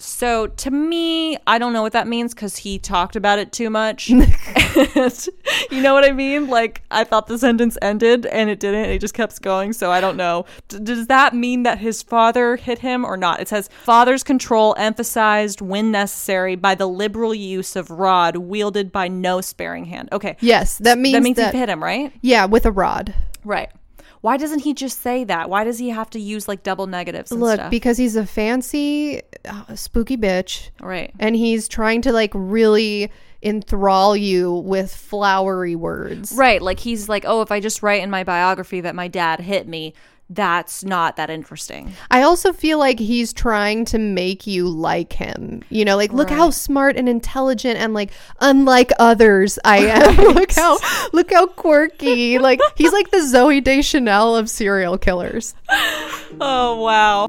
So 0.00 0.46
to 0.46 0.70
me, 0.70 1.36
I 1.46 1.58
don't 1.58 1.72
know 1.72 1.82
what 1.82 1.92
that 1.92 2.08
means 2.08 2.34
because 2.34 2.56
he 2.56 2.78
talked 2.78 3.16
about 3.16 3.38
it 3.38 3.52
too 3.52 3.68
much. 3.68 4.08
And 4.08 4.22
you 5.70 5.82
know 5.82 5.94
what 5.94 6.04
I 6.04 6.12
mean? 6.12 6.48
Like 6.48 6.82
I 6.90 7.04
thought 7.04 7.26
the 7.26 7.38
sentence 7.38 7.76
ended 7.82 8.26
and 8.26 8.48
it 8.48 8.60
didn't. 8.60 8.90
It 8.90 9.00
just 9.00 9.14
kept 9.14 9.40
going. 9.42 9.72
So 9.72 9.90
I 9.90 10.00
don't 10.00 10.16
know. 10.16 10.46
D- 10.68 10.78
does 10.78 11.06
that 11.08 11.34
mean 11.34 11.64
that 11.64 11.78
his 11.78 12.02
father 12.02 12.56
hit 12.56 12.78
him 12.78 13.04
or 13.04 13.16
not? 13.16 13.40
It 13.40 13.48
says 13.48 13.68
father's 13.84 14.22
control 14.22 14.74
emphasized 14.78 15.60
when 15.60 15.90
necessary 15.90 16.56
by 16.56 16.74
the 16.74 16.86
liberal 16.86 17.34
use 17.34 17.76
of 17.76 17.90
rod 17.90 18.36
wielded 18.36 18.92
by 18.92 19.08
no 19.08 19.40
sparing 19.40 19.84
hand. 19.84 20.08
Okay. 20.12 20.36
Yes, 20.40 20.78
that 20.78 20.98
means 20.98 21.14
That 21.14 21.22
means 21.22 21.36
that, 21.36 21.52
he 21.52 21.60
hit 21.60 21.68
him, 21.68 21.82
right? 21.82 22.12
yeah, 22.22 22.46
with 22.46 22.64
a 22.64 22.72
rod. 22.72 23.14
Right. 23.44 23.70
Why 24.20 24.36
doesn't 24.36 24.60
he 24.60 24.74
just 24.74 25.00
say 25.00 25.24
that? 25.24 25.48
Why 25.48 25.64
does 25.64 25.78
he 25.78 25.88
have 25.90 26.10
to 26.10 26.20
use 26.20 26.46
like 26.46 26.62
double 26.62 26.86
negatives 26.86 27.30
and 27.32 27.40
Look, 27.40 27.54
stuff? 27.54 27.70
because 27.70 27.96
he's 27.96 28.16
a 28.16 28.26
fancy, 28.26 29.22
uh, 29.46 29.74
spooky 29.74 30.16
bitch, 30.16 30.70
right. 30.80 31.12
and 31.18 31.34
he's 31.34 31.68
trying 31.68 32.02
to 32.02 32.12
like 32.12 32.32
really 32.34 33.10
enthrall 33.42 34.14
you 34.14 34.52
with 34.52 34.94
flowery 34.94 35.74
words. 35.74 36.32
Right. 36.32 36.60
Like 36.60 36.80
he's 36.80 37.08
like, 37.08 37.24
oh, 37.26 37.40
if 37.40 37.50
I 37.50 37.60
just 37.60 37.82
write 37.82 38.02
in 38.02 38.10
my 38.10 38.24
biography 38.24 38.82
that 38.82 38.94
my 38.94 39.08
dad 39.08 39.40
hit 39.40 39.66
me, 39.66 39.94
that's 40.30 40.84
not 40.84 41.16
that 41.16 41.28
interesting. 41.28 41.92
I 42.10 42.22
also 42.22 42.52
feel 42.52 42.78
like 42.78 43.00
he's 43.00 43.32
trying 43.32 43.84
to 43.86 43.98
make 43.98 44.46
you 44.46 44.68
like 44.68 45.12
him. 45.12 45.62
You 45.70 45.84
know, 45.84 45.96
like 45.96 46.12
look 46.12 46.30
how 46.30 46.50
smart 46.50 46.96
and 46.96 47.08
intelligent 47.08 47.78
and 47.80 47.92
like 47.92 48.12
unlike 48.40 48.92
others 49.00 49.58
I 49.64 49.78
am. 49.78 50.16
look 50.34 50.52
how 50.52 50.78
look 51.12 51.32
how 51.32 51.48
quirky. 51.48 52.38
Like 52.38 52.60
he's 52.76 52.92
like 52.92 53.10
the 53.10 53.18
Zooey 53.18 53.62
Deschanel 53.62 54.36
of 54.36 54.48
serial 54.48 54.96
killers. 54.96 55.54
Oh, 56.42 56.80
wow. 56.80 57.26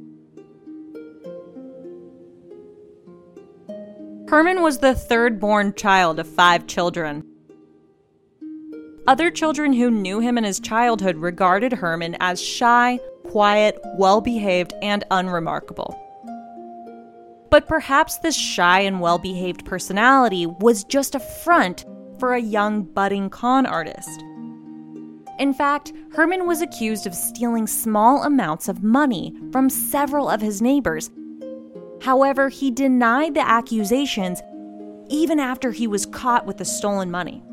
Herman 4.29 4.61
was 4.61 4.77
the 4.77 4.93
third 4.93 5.39
born 5.39 5.73
child 5.73 6.19
of 6.19 6.27
five 6.27 6.67
children. 6.67 7.30
Other 9.07 9.31
children 9.31 9.73
who 9.73 9.89
knew 9.89 10.19
him 10.19 10.37
in 10.37 10.43
his 10.43 10.59
childhood 10.59 11.17
regarded 11.17 11.73
Herman 11.73 12.15
as 12.19 12.41
shy, 12.41 12.99
quiet, 13.23 13.79
well 13.97 14.21
behaved, 14.21 14.73
and 14.83 15.03
unremarkable. 15.09 15.97
But 17.49 17.67
perhaps 17.67 18.19
this 18.19 18.35
shy 18.35 18.81
and 18.81 19.01
well 19.01 19.17
behaved 19.17 19.65
personality 19.65 20.45
was 20.45 20.83
just 20.83 21.15
a 21.15 21.19
front 21.19 21.85
for 22.19 22.33
a 22.33 22.41
young 22.41 22.83
budding 22.83 23.29
con 23.29 23.65
artist. 23.65 24.23
In 25.39 25.51
fact, 25.51 25.91
Herman 26.13 26.45
was 26.45 26.61
accused 26.61 27.07
of 27.07 27.15
stealing 27.15 27.65
small 27.65 28.23
amounts 28.23 28.69
of 28.69 28.83
money 28.83 29.35
from 29.51 29.71
several 29.71 30.29
of 30.29 30.41
his 30.41 30.61
neighbors. 30.61 31.09
However, 32.01 32.49
he 32.49 32.69
denied 32.69 33.33
the 33.33 33.47
accusations 33.47 34.41
even 35.09 35.39
after 35.39 35.71
he 35.71 35.87
was 35.87 36.05
caught 36.05 36.45
with 36.45 36.57
the 36.57 36.65
stolen 36.65 37.09
money. 37.09 37.43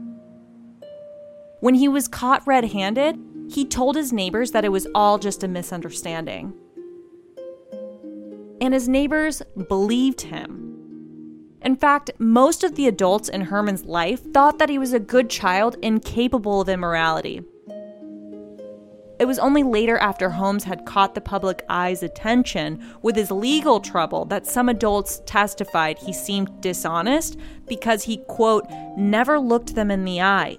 When 1.60 1.74
he 1.74 1.88
was 1.88 2.06
caught 2.06 2.46
red 2.46 2.66
handed, 2.66 3.18
he 3.50 3.64
told 3.64 3.96
his 3.96 4.12
neighbors 4.12 4.52
that 4.52 4.64
it 4.64 4.70
was 4.70 4.86
all 4.94 5.18
just 5.18 5.42
a 5.42 5.48
misunderstanding. 5.48 6.52
And 8.60 8.74
his 8.74 8.88
neighbors 8.88 9.42
believed 9.68 10.20
him. 10.20 10.64
In 11.62 11.74
fact, 11.74 12.12
most 12.18 12.62
of 12.62 12.76
the 12.76 12.86
adults 12.86 13.28
in 13.28 13.40
Herman's 13.40 13.84
life 13.84 14.32
thought 14.32 14.58
that 14.58 14.68
he 14.68 14.78
was 14.78 14.92
a 14.92 15.00
good 15.00 15.28
child 15.28 15.76
incapable 15.82 16.60
of 16.60 16.68
immorality. 16.68 17.42
It 19.18 19.26
was 19.26 19.40
only 19.40 19.64
later 19.64 19.98
after 19.98 20.30
Holmes 20.30 20.62
had 20.62 20.86
caught 20.86 21.16
the 21.16 21.20
public 21.20 21.64
eye's 21.68 22.04
attention 22.04 22.84
with 23.02 23.16
his 23.16 23.32
legal 23.32 23.80
trouble 23.80 24.24
that 24.26 24.46
some 24.46 24.68
adults 24.68 25.22
testified 25.26 25.98
he 25.98 26.12
seemed 26.12 26.60
dishonest 26.60 27.36
because 27.66 28.04
he, 28.04 28.18
quote, 28.28 28.64
never 28.96 29.40
looked 29.40 29.74
them 29.74 29.90
in 29.90 30.04
the 30.04 30.20
eye. 30.20 30.58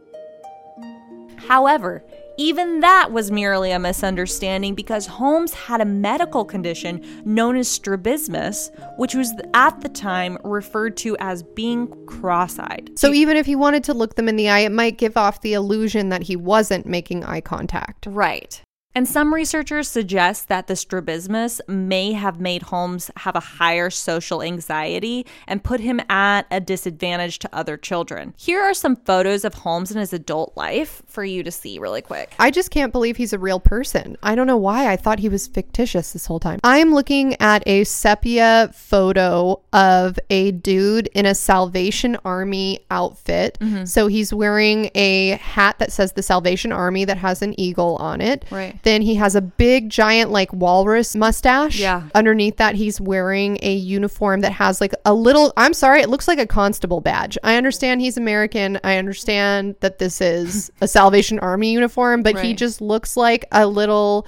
However, 1.49 2.03
even 2.37 2.81
that 2.81 3.11
was 3.11 3.31
merely 3.31 3.71
a 3.71 3.79
misunderstanding 3.79 4.75
because 4.75 5.07
Holmes 5.07 5.51
had 5.51 5.81
a 5.81 5.85
medical 5.85 6.45
condition 6.45 7.03
known 7.25 7.57
as 7.57 7.67
strabismus, 7.67 8.69
which 8.97 9.15
was 9.15 9.33
at 9.55 9.81
the 9.81 9.89
time 9.89 10.37
referred 10.43 10.95
to 10.97 11.17
as 11.19 11.41
being 11.41 11.87
cross 12.05 12.59
eyed. 12.59 12.91
So 12.95 13.13
even 13.13 13.35
if 13.35 13.47
he 13.47 13.55
wanted 13.55 13.83
to 13.85 13.95
look 13.95 14.13
them 14.13 14.29
in 14.29 14.35
the 14.35 14.47
eye, 14.47 14.59
it 14.59 14.71
might 14.71 14.99
give 14.99 15.17
off 15.17 15.41
the 15.41 15.53
illusion 15.53 16.09
that 16.09 16.21
he 16.21 16.35
wasn't 16.35 16.85
making 16.85 17.25
eye 17.25 17.41
contact. 17.41 18.05
Right. 18.05 18.61
And 18.99 19.07
some 19.07 19.33
researchers 19.33 19.87
suggest 19.87 20.49
that 20.49 20.67
the 20.67 20.75
strabismus 20.75 21.61
may 21.69 22.11
have 22.11 22.41
made 22.41 22.63
Holmes 22.63 23.09
have 23.15 23.33
a 23.33 23.39
higher 23.39 23.89
social 23.89 24.43
anxiety 24.43 25.25
and 25.47 25.63
put 25.63 25.79
him 25.79 26.01
at 26.09 26.45
a 26.51 26.59
disadvantage 26.59 27.39
to 27.39 27.49
other 27.55 27.77
children. 27.77 28.33
Here 28.35 28.59
are 28.59 28.73
some 28.73 28.97
photos 28.97 29.45
of 29.45 29.53
Holmes 29.53 29.89
in 29.89 29.99
his 29.99 30.11
adult 30.11 30.51
life 30.57 31.01
for 31.07 31.23
you 31.23 31.43
to 31.43 31.49
see 31.49 31.79
really 31.79 32.01
quick. 32.01 32.35
I 32.39 32.51
just 32.51 32.71
can't 32.71 32.91
believe 32.91 33.15
he's 33.15 33.31
a 33.31 33.39
real 33.39 33.61
person. 33.61 34.17
I 34.21 34.35
don't 34.35 34.47
know 34.47 34.57
why 34.57 34.91
I 34.91 34.97
thought 34.97 35.19
he 35.19 35.29
was 35.29 35.47
fictitious 35.47 36.11
this 36.11 36.25
whole 36.25 36.41
time. 36.41 36.59
I'm 36.65 36.93
looking 36.93 37.39
at 37.39 37.65
a 37.65 37.85
sepia 37.85 38.69
photo 38.73 39.61
of 39.71 40.19
a 40.29 40.51
dude 40.51 41.07
in 41.13 41.25
a 41.25 41.35
Salvation 41.35 42.17
Army 42.25 42.81
outfit. 42.91 43.57
Mm-hmm. 43.61 43.85
So 43.85 44.07
he's 44.07 44.33
wearing 44.33 44.91
a 44.93 45.37
hat 45.41 45.79
that 45.79 45.93
says 45.93 46.11
the 46.11 46.21
Salvation 46.21 46.73
Army 46.73 47.05
that 47.05 47.17
has 47.17 47.41
an 47.41 47.57
eagle 47.57 47.95
on 48.01 48.19
it. 48.19 48.43
Right. 48.51 48.77
Then 48.89 49.03
he 49.03 49.13
has 49.15 49.35
a 49.35 49.41
big 49.41 49.89
giant 49.89 50.31
like 50.31 50.51
walrus 50.51 51.15
mustache. 51.15 51.79
Yeah. 51.79 52.09
Underneath 52.15 52.57
that 52.57 52.73
he's 52.73 52.99
wearing 52.99 53.59
a 53.61 53.71
uniform 53.71 54.39
that 54.41 54.51
has 54.53 54.81
like 54.81 54.95
a 55.05 55.13
little 55.13 55.53
I'm 55.55 55.75
sorry, 55.75 56.01
it 56.01 56.09
looks 56.09 56.27
like 56.27 56.39
a 56.39 56.47
constable 56.47 56.99
badge. 56.99 57.37
I 57.43 57.55
understand 57.55 58.01
he's 58.01 58.17
American. 58.17 58.79
I 58.83 58.97
understand 58.97 59.75
that 59.81 59.99
this 59.99 60.21
is 60.21 60.71
a 60.81 60.87
Salvation 60.87 61.37
Army 61.37 61.71
uniform, 61.71 62.23
but 62.23 62.39
he 62.39 62.55
just 62.55 62.81
looks 62.81 63.15
like 63.15 63.45
a 63.51 63.67
little 63.67 64.25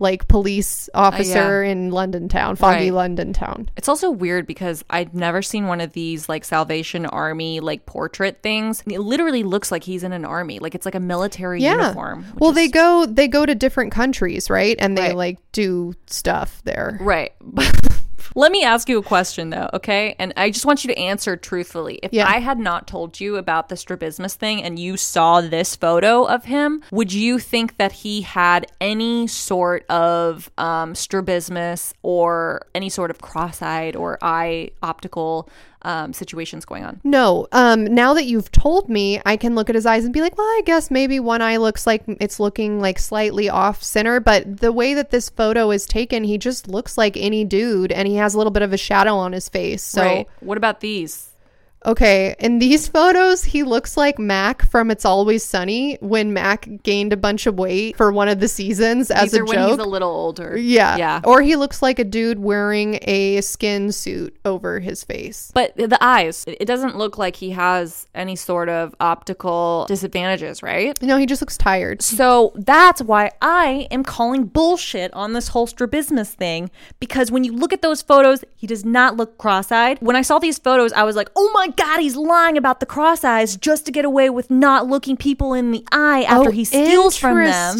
like 0.00 0.26
police 0.28 0.88
uh, 0.94 0.98
officer 0.98 1.62
in 1.62 1.90
London 1.90 2.28
town, 2.28 2.56
foggy 2.56 2.84
Right. 2.90 2.92
London 2.92 3.32
town. 3.32 3.70
It's 3.76 3.88
also 3.88 4.10
weird 4.10 4.46
because 4.46 4.84
I'd 4.90 5.14
never 5.14 5.40
seen 5.42 5.66
one 5.66 5.80
of 5.80 5.92
these 5.92 6.28
like 6.28 6.44
Salvation 6.44 7.06
Army 7.06 7.60
like 7.60 7.86
portrait 7.86 8.42
things. 8.42 8.82
It 8.86 8.98
literally 9.00 9.42
looks 9.42 9.70
like 9.70 9.84
he's 9.84 10.02
in 10.02 10.12
an 10.12 10.24
army. 10.24 10.58
Like 10.58 10.74
it's 10.74 10.84
like 10.84 10.94
a 10.96 11.00
military 11.00 11.62
Yeah. 11.62 11.76
uniform. 11.76 12.24
Well, 12.38 12.50
is- 12.50 12.56
they 12.56 12.68
go 12.68 13.06
they 13.06 13.28
go 13.28 13.46
to 13.46 13.54
different 13.54 13.92
countries, 13.92 14.50
right? 14.50 14.76
And 14.80 14.98
they 14.98 15.08
Right. 15.08 15.16
like 15.16 15.38
do 15.52 15.94
stuff 16.06 16.60
there. 16.64 16.98
Right. 17.00 17.32
Let 18.36 18.50
me 18.50 18.64
ask 18.64 18.88
you 18.88 18.98
a 18.98 19.02
question 19.02 19.50
though, 19.50 19.70
okay? 19.74 20.16
And 20.18 20.32
I 20.36 20.50
just 20.50 20.66
want 20.66 20.82
you 20.82 20.88
to 20.88 20.98
answer 20.98 21.36
truthfully. 21.36 22.00
If 22.02 22.12
Yeah. 22.12 22.26
I 22.28 22.40
had 22.40 22.58
not 22.58 22.88
told 22.88 23.20
you 23.20 23.36
about 23.36 23.68
the 23.68 23.76
strabismus 23.76 24.34
thing 24.34 24.62
and 24.62 24.76
you 24.78 24.96
saw 24.96 25.40
this 25.40 25.76
photo 25.76 26.24
of 26.24 26.44
him, 26.46 26.82
would 26.90 27.12
you 27.12 27.38
think 27.38 27.76
that 27.76 27.92
he 27.92 28.22
had 28.22 28.66
any 28.80 29.28
sort 29.28 29.86
of 29.88 30.50
um, 30.58 30.94
strabismus 30.96 31.94
or 32.02 32.66
any 32.74 32.88
sort 32.88 33.10
of 33.10 33.20
cross-eyed 33.20 33.94
or 33.94 34.18
eye 34.20 34.70
optical 34.82 35.48
um, 35.84 36.12
situations 36.12 36.64
going 36.64 36.84
on? 36.84 37.00
No. 37.04 37.46
Um 37.52 37.84
now 37.84 38.14
that 38.14 38.24
you've 38.24 38.50
told 38.50 38.88
me, 38.88 39.20
I 39.24 39.36
can 39.36 39.54
look 39.54 39.68
at 39.68 39.74
his 39.74 39.86
eyes 39.86 40.04
and 40.04 40.12
be 40.12 40.20
like, 40.20 40.36
"Well, 40.36 40.46
I 40.46 40.62
guess 40.64 40.90
maybe 40.90 41.20
one 41.20 41.42
eye 41.42 41.58
looks 41.58 41.86
like 41.86 42.02
it's 42.06 42.40
looking 42.40 42.80
like 42.80 42.98
slightly 42.98 43.48
off 43.48 43.82
center, 43.82 44.20
but 44.20 44.58
the 44.58 44.72
way 44.72 44.94
that 44.94 45.10
this 45.10 45.28
photo 45.28 45.70
is 45.70 45.86
taken, 45.86 46.24
he 46.24 46.38
just 46.38 46.68
looks 46.68 46.96
like 46.98 47.16
any 47.16 47.44
dude 47.44 47.92
and 47.92 48.08
he 48.08 48.16
has 48.16 48.34
a 48.34 48.38
little 48.38 48.50
bit 48.50 48.62
of 48.62 48.72
a 48.72 48.78
shadow 48.78 49.14
on 49.16 49.32
his 49.32 49.48
face." 49.48 49.82
So, 49.82 50.02
right. 50.02 50.28
What 50.40 50.58
about 50.58 50.80
these? 50.80 51.33
Okay, 51.86 52.34
in 52.38 52.58
these 52.58 52.88
photos, 52.88 53.44
he 53.44 53.62
looks 53.62 53.96
like 53.96 54.18
Mac 54.18 54.64
from 54.68 54.90
It's 54.90 55.04
Always 55.04 55.44
Sunny 55.44 55.96
when 56.00 56.32
Mac 56.32 56.68
gained 56.82 57.12
a 57.12 57.16
bunch 57.16 57.46
of 57.46 57.56
weight 57.58 57.96
for 57.96 58.10
one 58.12 58.28
of 58.28 58.40
the 58.40 58.48
seasons 58.48 59.10
as 59.10 59.32
These 59.32 59.40
a 59.40 59.44
when 59.44 59.58
he's 59.58 59.76
joke. 59.76 59.86
a 59.86 59.88
little 59.88 60.10
older. 60.10 60.56
yeah. 60.56 60.96
Yeah. 60.96 61.20
Or 61.24 61.42
he 61.42 61.56
looks 61.56 61.82
like 61.82 61.98
a 61.98 62.04
dude 62.04 62.38
wearing 62.38 62.98
a 63.02 63.40
skin 63.40 63.92
suit 63.92 64.36
over 64.44 64.80
his 64.80 65.04
face. 65.04 65.50
But 65.54 65.76
the 65.76 65.98
eyes, 66.00 66.44
it 66.46 66.64
doesn't 66.66 66.96
look 66.96 67.18
like 67.18 67.36
he 67.36 67.50
has 67.50 68.06
any 68.14 68.36
sort 68.36 68.68
of 68.68 68.94
optical 69.00 69.84
disadvantages, 69.88 70.62
right? 70.62 71.00
No, 71.02 71.16
he 71.16 71.26
just 71.26 71.42
looks 71.42 71.56
tired. 71.56 72.02
So 72.02 72.52
that's 72.56 73.02
why 73.02 73.32
I 73.42 73.88
am 73.90 74.04
calling 74.04 74.44
bullshit 74.44 75.12
on 75.14 75.32
this 75.32 75.48
whole 75.48 75.66
strabismus 75.66 76.32
thing 76.34 76.70
because 77.00 77.30
when 77.30 77.44
you 77.44 77.52
look 77.52 77.72
at 77.72 77.82
those 77.82 78.02
photos, 78.02 78.44
he 78.56 78.66
does 78.66 78.84
not 78.84 79.16
look 79.16 79.36
cross 79.38 79.72
eyed. 79.72 79.98
When 80.00 80.16
I 80.16 80.22
saw 80.22 80.38
these 80.38 80.58
photos, 80.58 80.92
I 80.92 81.02
was 81.02 81.16
like, 81.16 81.30
oh 81.36 81.50
my 81.54 81.68
God, 81.76 82.00
he's 82.00 82.16
lying 82.16 82.56
about 82.56 82.80
the 82.80 82.86
cross 82.86 83.24
eyes 83.24 83.56
just 83.56 83.86
to 83.86 83.92
get 83.92 84.04
away 84.04 84.30
with 84.30 84.50
not 84.50 84.86
looking 84.86 85.16
people 85.16 85.54
in 85.54 85.70
the 85.70 85.84
eye 85.92 86.22
after 86.24 86.48
oh, 86.48 86.52
he 86.52 86.64
steals 86.64 87.16
from 87.16 87.36
them. 87.44 87.74
Oh, 87.74 87.78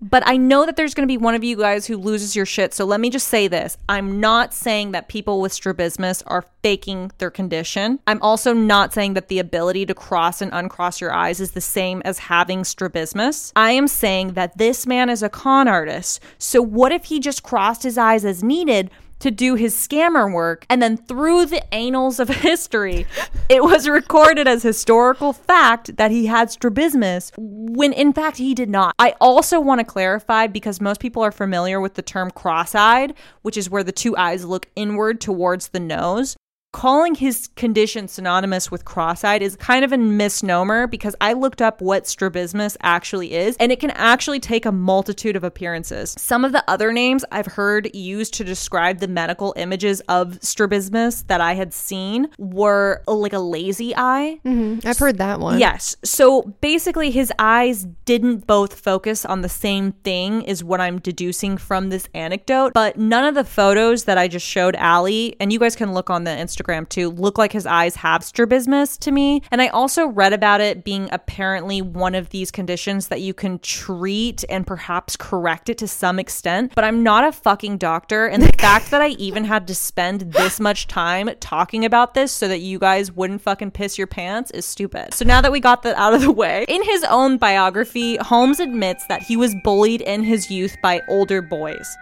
But 0.00 0.22
I 0.26 0.36
know 0.36 0.66
that 0.66 0.76
there's 0.76 0.94
going 0.94 1.06
to 1.06 1.12
be 1.12 1.16
one 1.16 1.34
of 1.34 1.44
you 1.44 1.56
guys 1.56 1.86
who 1.86 1.96
loses 1.96 2.34
your 2.36 2.46
shit. 2.46 2.74
So 2.74 2.84
let 2.84 3.00
me 3.00 3.10
just 3.10 3.28
say 3.28 3.48
this. 3.48 3.76
I'm 3.88 4.20
not 4.20 4.52
saying 4.54 4.92
that 4.92 5.08
people 5.08 5.40
with 5.40 5.52
strabismus 5.52 6.22
are 6.26 6.44
faking 6.62 7.12
their 7.18 7.30
condition. 7.30 7.98
I'm 8.06 8.20
also 8.22 8.52
not 8.52 8.92
saying 8.92 9.14
that 9.14 9.28
the 9.28 9.38
ability 9.38 9.86
to 9.86 9.94
cross 9.94 10.40
and 10.40 10.52
uncross 10.52 11.00
your 11.00 11.12
eyes 11.12 11.40
is 11.40 11.52
the 11.52 11.60
same 11.60 12.02
as 12.04 12.18
having 12.18 12.64
strabismus. 12.64 13.52
I 13.56 13.72
am 13.72 13.88
saying 13.88 14.32
that 14.32 14.58
this 14.58 14.86
man 14.86 15.08
is 15.10 15.22
a 15.22 15.28
con 15.28 15.68
artist. 15.68 16.20
So 16.38 16.60
what 16.62 16.92
if 16.92 17.04
he 17.06 17.20
just 17.20 17.42
crossed 17.42 17.82
his 17.82 17.98
eyes 17.98 18.24
as 18.24 18.42
needed? 18.42 18.90
To 19.20 19.30
do 19.30 19.56
his 19.56 19.74
scammer 19.74 20.32
work, 20.32 20.64
and 20.70 20.80
then 20.80 20.96
through 20.96 21.46
the 21.46 21.74
annals 21.74 22.20
of 22.20 22.28
history, 22.48 23.06
it 23.48 23.64
was 23.64 23.88
recorded 23.88 24.46
as 24.46 24.62
historical 24.62 25.32
fact 25.32 25.96
that 25.96 26.10
he 26.10 26.26
had 26.26 26.50
strabismus 26.50 27.32
when 27.36 27.92
in 27.92 28.12
fact 28.12 28.36
he 28.36 28.54
did 28.54 28.70
not. 28.70 28.94
I 28.98 29.14
also 29.20 29.60
want 29.60 29.80
to 29.80 29.84
clarify 29.84 30.46
because 30.46 30.80
most 30.80 31.00
people 31.00 31.22
are 31.22 31.32
familiar 31.32 31.80
with 31.80 31.94
the 31.94 32.02
term 32.02 32.30
cross 32.30 32.74
eyed, 32.74 33.14
which 33.42 33.56
is 33.56 33.68
where 33.68 33.84
the 33.84 33.92
two 33.92 34.16
eyes 34.16 34.44
look 34.44 34.66
inward 34.76 35.20
towards 35.20 35.68
the 35.68 35.80
nose. 35.80 36.36
Calling 36.74 37.14
his 37.14 37.48
condition 37.56 38.08
synonymous 38.08 38.70
with 38.70 38.84
cross 38.84 39.24
eyed 39.24 39.40
is 39.40 39.56
kind 39.56 39.86
of 39.86 39.92
a 39.92 39.96
misnomer 39.96 40.86
because 40.86 41.16
I 41.18 41.32
looked 41.32 41.62
up 41.62 41.80
what 41.80 42.06
strabismus 42.06 42.76
actually 42.82 43.32
is, 43.32 43.56
and 43.58 43.72
it 43.72 43.80
can 43.80 43.90
actually 43.92 44.38
take 44.38 44.66
a 44.66 44.70
multitude 44.70 45.34
of 45.34 45.44
appearances. 45.44 46.14
Some 46.18 46.44
of 46.44 46.52
the 46.52 46.62
other 46.68 46.92
names 46.92 47.24
I've 47.32 47.46
heard 47.46 47.88
used 47.94 48.34
to 48.34 48.44
describe 48.44 48.98
the 48.98 49.08
medical 49.08 49.54
images 49.56 50.02
of 50.10 50.38
strabismus 50.42 51.22
that 51.22 51.40
I 51.40 51.54
had 51.54 51.72
seen 51.72 52.28
were 52.36 53.02
like 53.06 53.32
a 53.32 53.38
lazy 53.38 53.94
eye. 53.96 54.38
Mm-hmm. 54.44 54.86
I've 54.86 54.98
heard 54.98 55.16
that 55.16 55.40
one. 55.40 55.58
Yes. 55.58 55.96
So 56.04 56.42
basically, 56.60 57.10
his 57.10 57.32
eyes 57.38 57.86
didn't 58.04 58.46
both 58.46 58.78
focus 58.78 59.24
on 59.24 59.40
the 59.40 59.48
same 59.48 59.92
thing, 59.92 60.42
is 60.42 60.62
what 60.62 60.82
I'm 60.82 60.98
deducing 61.00 61.56
from 61.56 61.88
this 61.88 62.10
anecdote. 62.12 62.74
But 62.74 62.98
none 62.98 63.24
of 63.24 63.34
the 63.34 63.44
photos 63.44 64.04
that 64.04 64.18
I 64.18 64.28
just 64.28 64.46
showed 64.46 64.76
Allie, 64.76 65.34
and 65.40 65.50
you 65.50 65.58
guys 65.58 65.74
can 65.74 65.94
look 65.94 66.10
on 66.10 66.24
the 66.24 66.30
Instagram 66.30 66.57
too, 66.88 67.10
look 67.10 67.38
like 67.38 67.52
his 67.52 67.66
eyes 67.66 67.96
have 67.96 68.24
strabismus 68.24 68.96
to 68.98 69.10
me. 69.10 69.42
And 69.50 69.62
I 69.62 69.68
also 69.68 70.06
read 70.06 70.32
about 70.32 70.60
it 70.60 70.84
being 70.84 71.08
apparently 71.12 71.82
one 71.82 72.14
of 72.14 72.30
these 72.30 72.50
conditions 72.50 73.08
that 73.08 73.20
you 73.20 73.34
can 73.34 73.58
treat 73.60 74.44
and 74.48 74.66
perhaps 74.66 75.16
correct 75.16 75.68
it 75.68 75.78
to 75.78 75.88
some 75.88 76.18
extent. 76.18 76.74
But 76.74 76.84
I'm 76.84 77.02
not 77.02 77.24
a 77.24 77.32
fucking 77.32 77.78
doctor. 77.78 78.26
And 78.26 78.42
the 78.42 78.52
fact 78.58 78.90
that 78.90 79.02
I 79.02 79.08
even 79.10 79.44
had 79.44 79.66
to 79.68 79.74
spend 79.74 80.32
this 80.32 80.60
much 80.60 80.86
time 80.86 81.30
talking 81.40 81.84
about 81.84 82.14
this 82.14 82.32
so 82.32 82.48
that 82.48 82.60
you 82.60 82.78
guys 82.78 83.12
wouldn't 83.12 83.42
fucking 83.42 83.72
piss 83.72 83.98
your 83.98 84.06
pants 84.06 84.50
is 84.52 84.66
stupid. 84.66 85.14
So 85.14 85.24
now 85.24 85.40
that 85.40 85.52
we 85.52 85.60
got 85.60 85.82
that 85.82 85.96
out 85.96 86.14
of 86.14 86.20
the 86.20 86.32
way, 86.32 86.64
in 86.68 86.82
his 86.82 87.04
own 87.04 87.38
biography, 87.38 88.16
Holmes 88.16 88.60
admits 88.60 89.06
that 89.06 89.22
he 89.22 89.36
was 89.36 89.54
bullied 89.64 90.00
in 90.00 90.22
his 90.22 90.50
youth 90.50 90.76
by 90.82 91.02
older 91.08 91.42
boys. 91.42 91.96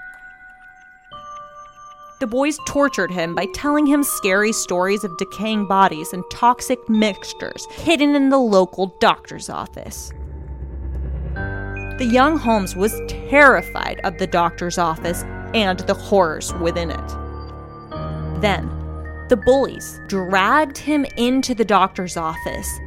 The 2.19 2.27
boys 2.27 2.59
tortured 2.67 3.11
him 3.11 3.35
by 3.35 3.45
telling 3.55 3.87
him 3.87 4.03
scary 4.03 4.53
stories 4.53 5.05
of 5.05 5.19
decaying 5.19 5.67
bodies 5.67 6.15
and 6.15 6.25
toxic 6.31 6.89
mixtures 6.89 7.67
hidden 7.71 8.15
in 8.15 8.31
the 8.31 8.39
local 8.39 8.97
doctor's 9.01 9.51
office. 9.51 10.13
The 11.35 12.09
young 12.11 12.39
Holmes 12.39 12.75
was 12.75 12.99
terrified 13.09 14.01
of 14.03 14.17
the 14.17 14.27
doctor's 14.27 14.79
office 14.79 15.25
and 15.53 15.81
the 15.81 15.93
horrors 15.93 16.55
within 16.55 16.91
it. 16.91 17.09
Then, 18.41 18.67
the 19.29 19.37
bullies 19.37 20.01
dragged 20.07 20.79
him 20.79 21.05
into 21.19 21.55
the 21.55 21.65
doctor's 21.67 22.17
office 22.17 22.81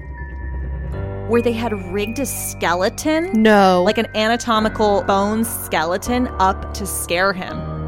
where 1.28 1.44
they 1.44 1.54
had 1.54 1.74
rigged 1.94 2.18
a 2.18 2.26
skeleton, 2.26 3.44
No. 3.44 3.84
like 3.84 4.00
an 4.00 4.08
anatomical 4.16 5.04
bone 5.04 5.44
skeleton, 5.44 6.28
up 6.40 6.74
to 6.74 6.88
scare 6.88 7.34
him. 7.34 7.79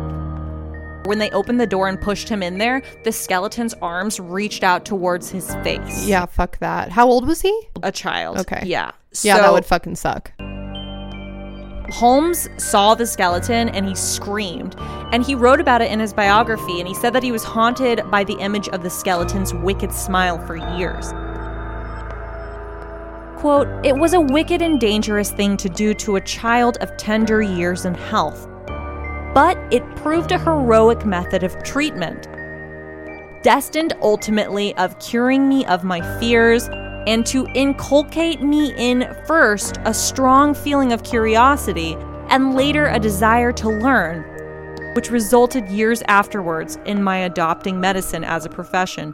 When 1.05 1.17
they 1.17 1.29
opened 1.31 1.59
the 1.59 1.67
door 1.67 1.87
and 1.87 1.99
pushed 1.99 2.29
him 2.29 2.43
in 2.43 2.57
there, 2.57 2.81
the 3.03 3.11
skeleton's 3.11 3.73
arms 3.81 4.19
reached 4.19 4.63
out 4.63 4.85
towards 4.85 5.29
his 5.29 5.53
face. 5.55 6.05
yeah, 6.05 6.25
fuck 6.25 6.59
that. 6.59 6.91
How 6.91 7.07
old 7.07 7.27
was 7.27 7.41
he? 7.41 7.59
A 7.83 7.91
child. 7.91 8.37
Okay. 8.39 8.61
Yeah. 8.65 8.91
Yeah, 9.23 9.37
So 9.37 9.41
that 9.41 9.51
would 9.53 9.65
fucking 9.65 9.95
suck. 9.95 10.31
Holmes 11.91 12.47
saw 12.57 12.95
the 12.95 13.05
skeleton 13.05 13.67
and 13.69 13.85
he 13.85 13.95
screamed. 13.95 14.75
And 15.11 15.25
he 15.25 15.35
wrote 15.35 15.59
about 15.59 15.81
it 15.81 15.91
in 15.91 15.99
his 15.99 16.13
biography, 16.13 16.79
and 16.79 16.87
he 16.87 16.93
said 16.93 17.11
that 17.13 17.23
he 17.23 17.33
was 17.33 17.43
haunted 17.43 18.09
by 18.09 18.23
the 18.23 18.35
image 18.35 18.69
of 18.69 18.81
the 18.81 18.89
skeleton's 18.89 19.53
wicked 19.53 19.91
smile 19.91 20.37
for 20.47 20.55
years. 20.77 21.11
Quote, 23.41 23.67
it 23.83 23.97
was 23.97 24.13
a 24.13 24.21
wicked 24.21 24.61
and 24.61 24.79
dangerous 24.79 25.31
thing 25.31 25.57
to 25.57 25.67
do 25.67 25.93
to 25.95 26.15
a 26.15 26.21
child 26.21 26.77
of 26.79 26.95
tender 26.95 27.41
years 27.41 27.83
and 27.85 27.97
health. 27.97 28.47
But 29.33 29.57
it 29.71 29.83
proved 29.95 30.33
a 30.33 30.39
heroic 30.39 31.05
method 31.05 31.43
of 31.43 31.63
treatment, 31.63 32.27
destined 33.43 33.93
ultimately 34.01 34.75
of 34.75 34.99
curing 34.99 35.47
me 35.47 35.65
of 35.65 35.85
my 35.85 36.01
fears 36.19 36.67
and 37.07 37.25
to 37.27 37.47
inculcate 37.55 38.41
me 38.41 38.73
in 38.77 39.15
first 39.25 39.77
a 39.85 39.93
strong 39.93 40.53
feeling 40.53 40.91
of 40.91 41.03
curiosity 41.03 41.95
and 42.29 42.55
later 42.55 42.87
a 42.87 42.99
desire 42.99 43.51
to 43.53 43.69
learn, 43.69 44.23
which 44.95 45.09
resulted 45.09 45.67
years 45.69 46.03
afterwards 46.07 46.77
in 46.85 47.01
my 47.01 47.17
adopting 47.19 47.79
medicine 47.79 48.23
as 48.23 48.45
a 48.45 48.49
profession. 48.49 49.13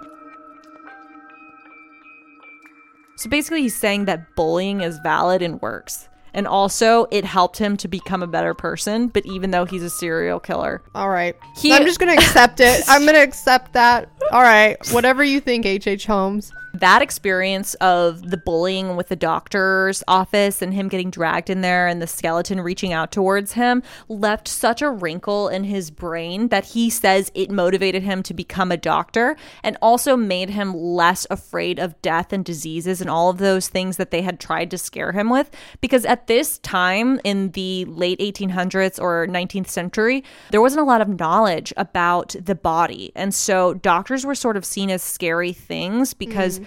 So 3.18 3.30
basically, 3.30 3.62
he's 3.62 3.76
saying 3.76 4.06
that 4.06 4.36
bullying 4.36 4.82
is 4.82 5.00
valid 5.00 5.42
and 5.42 5.62
works. 5.62 6.10
And 6.38 6.46
also, 6.48 7.08
it 7.10 7.26
helped 7.26 7.58
him 7.58 7.76
to 7.78 7.88
become 7.88 8.22
a 8.22 8.28
better 8.28 8.54
person, 8.54 9.08
but 9.08 9.26
even 9.26 9.50
though 9.50 9.66
he's 9.66 9.82
a 9.82 9.90
serial 9.90 10.40
killer. 10.40 10.84
All 10.94 11.10
right. 11.10 11.36
He- 11.58 11.74
I'm 11.74 11.84
just 11.84 12.00
going 12.00 12.16
to 12.16 12.24
accept 12.24 12.60
it. 12.60 12.84
I'm 12.88 13.02
going 13.02 13.16
to 13.16 13.24
accept 13.24 13.74
that. 13.74 14.08
All 14.32 14.44
right. 14.44 14.78
Whatever 14.92 15.24
you 15.24 15.40
think, 15.42 15.66
H.H. 15.66 16.06
Holmes. 16.06 16.54
That 16.80 17.02
experience 17.02 17.74
of 17.76 18.30
the 18.30 18.38
bullying 18.38 18.96
with 18.96 19.10
the 19.10 19.16
doctor's 19.16 20.04
office 20.08 20.62
and 20.62 20.74
him 20.74 20.88
getting 20.88 21.10
dragged 21.10 21.50
in 21.50 21.62
there 21.62 21.88
and 21.88 22.02
the 22.02 22.08
skeleton 22.08 22.62
reaching 22.62 22.94
out 22.94 23.12
towards 23.12 23.54
him 23.54 23.82
left 24.08 24.48
such 24.48 24.82
a 24.82 24.90
wrinkle 24.90 25.50
in 25.50 25.64
his 25.64 25.92
brain 25.92 26.50
that 26.50 26.66
he 26.66 26.90
says 26.90 27.32
it 27.34 27.50
motivated 27.50 28.04
him 28.04 28.22
to 28.24 28.34
become 28.34 28.72
a 28.72 28.78
doctor 28.78 29.36
and 29.64 29.78
also 29.82 30.16
made 30.16 30.50
him 30.50 30.74
less 30.74 31.26
afraid 31.30 31.80
of 31.80 32.00
death 32.02 32.32
and 32.32 32.46
diseases 32.46 33.02
and 33.02 33.10
all 33.10 33.30
of 33.30 33.38
those 33.38 33.68
things 33.68 33.98
that 33.98 34.12
they 34.12 34.22
had 34.22 34.40
tried 34.40 34.72
to 34.72 34.78
scare 34.78 35.12
him 35.12 35.30
with. 35.30 35.50
Because 35.82 36.06
at 36.06 36.28
this 36.28 36.60
time 36.60 37.20
in 37.24 37.52
the 37.52 37.86
late 37.86 38.20
1800s 38.20 39.02
or 39.02 39.28
19th 39.28 39.68
century 39.68 40.24
there 40.52 40.62
wasn't 40.62 40.82
a 40.82 40.86
lot 40.86 41.02
of 41.02 41.20
knowledge 41.20 41.74
about 41.78 42.36
the 42.40 42.56
body. 42.56 43.12
And 43.16 43.34
so 43.34 43.74
doctors 43.74 44.26
were 44.26 44.36
sort 44.36 44.58
of 44.58 44.66
seen 44.66 44.90
as 44.90 45.02
scary 45.02 45.54
things 45.54 46.14
because 46.14 46.60
mm. 46.60 46.67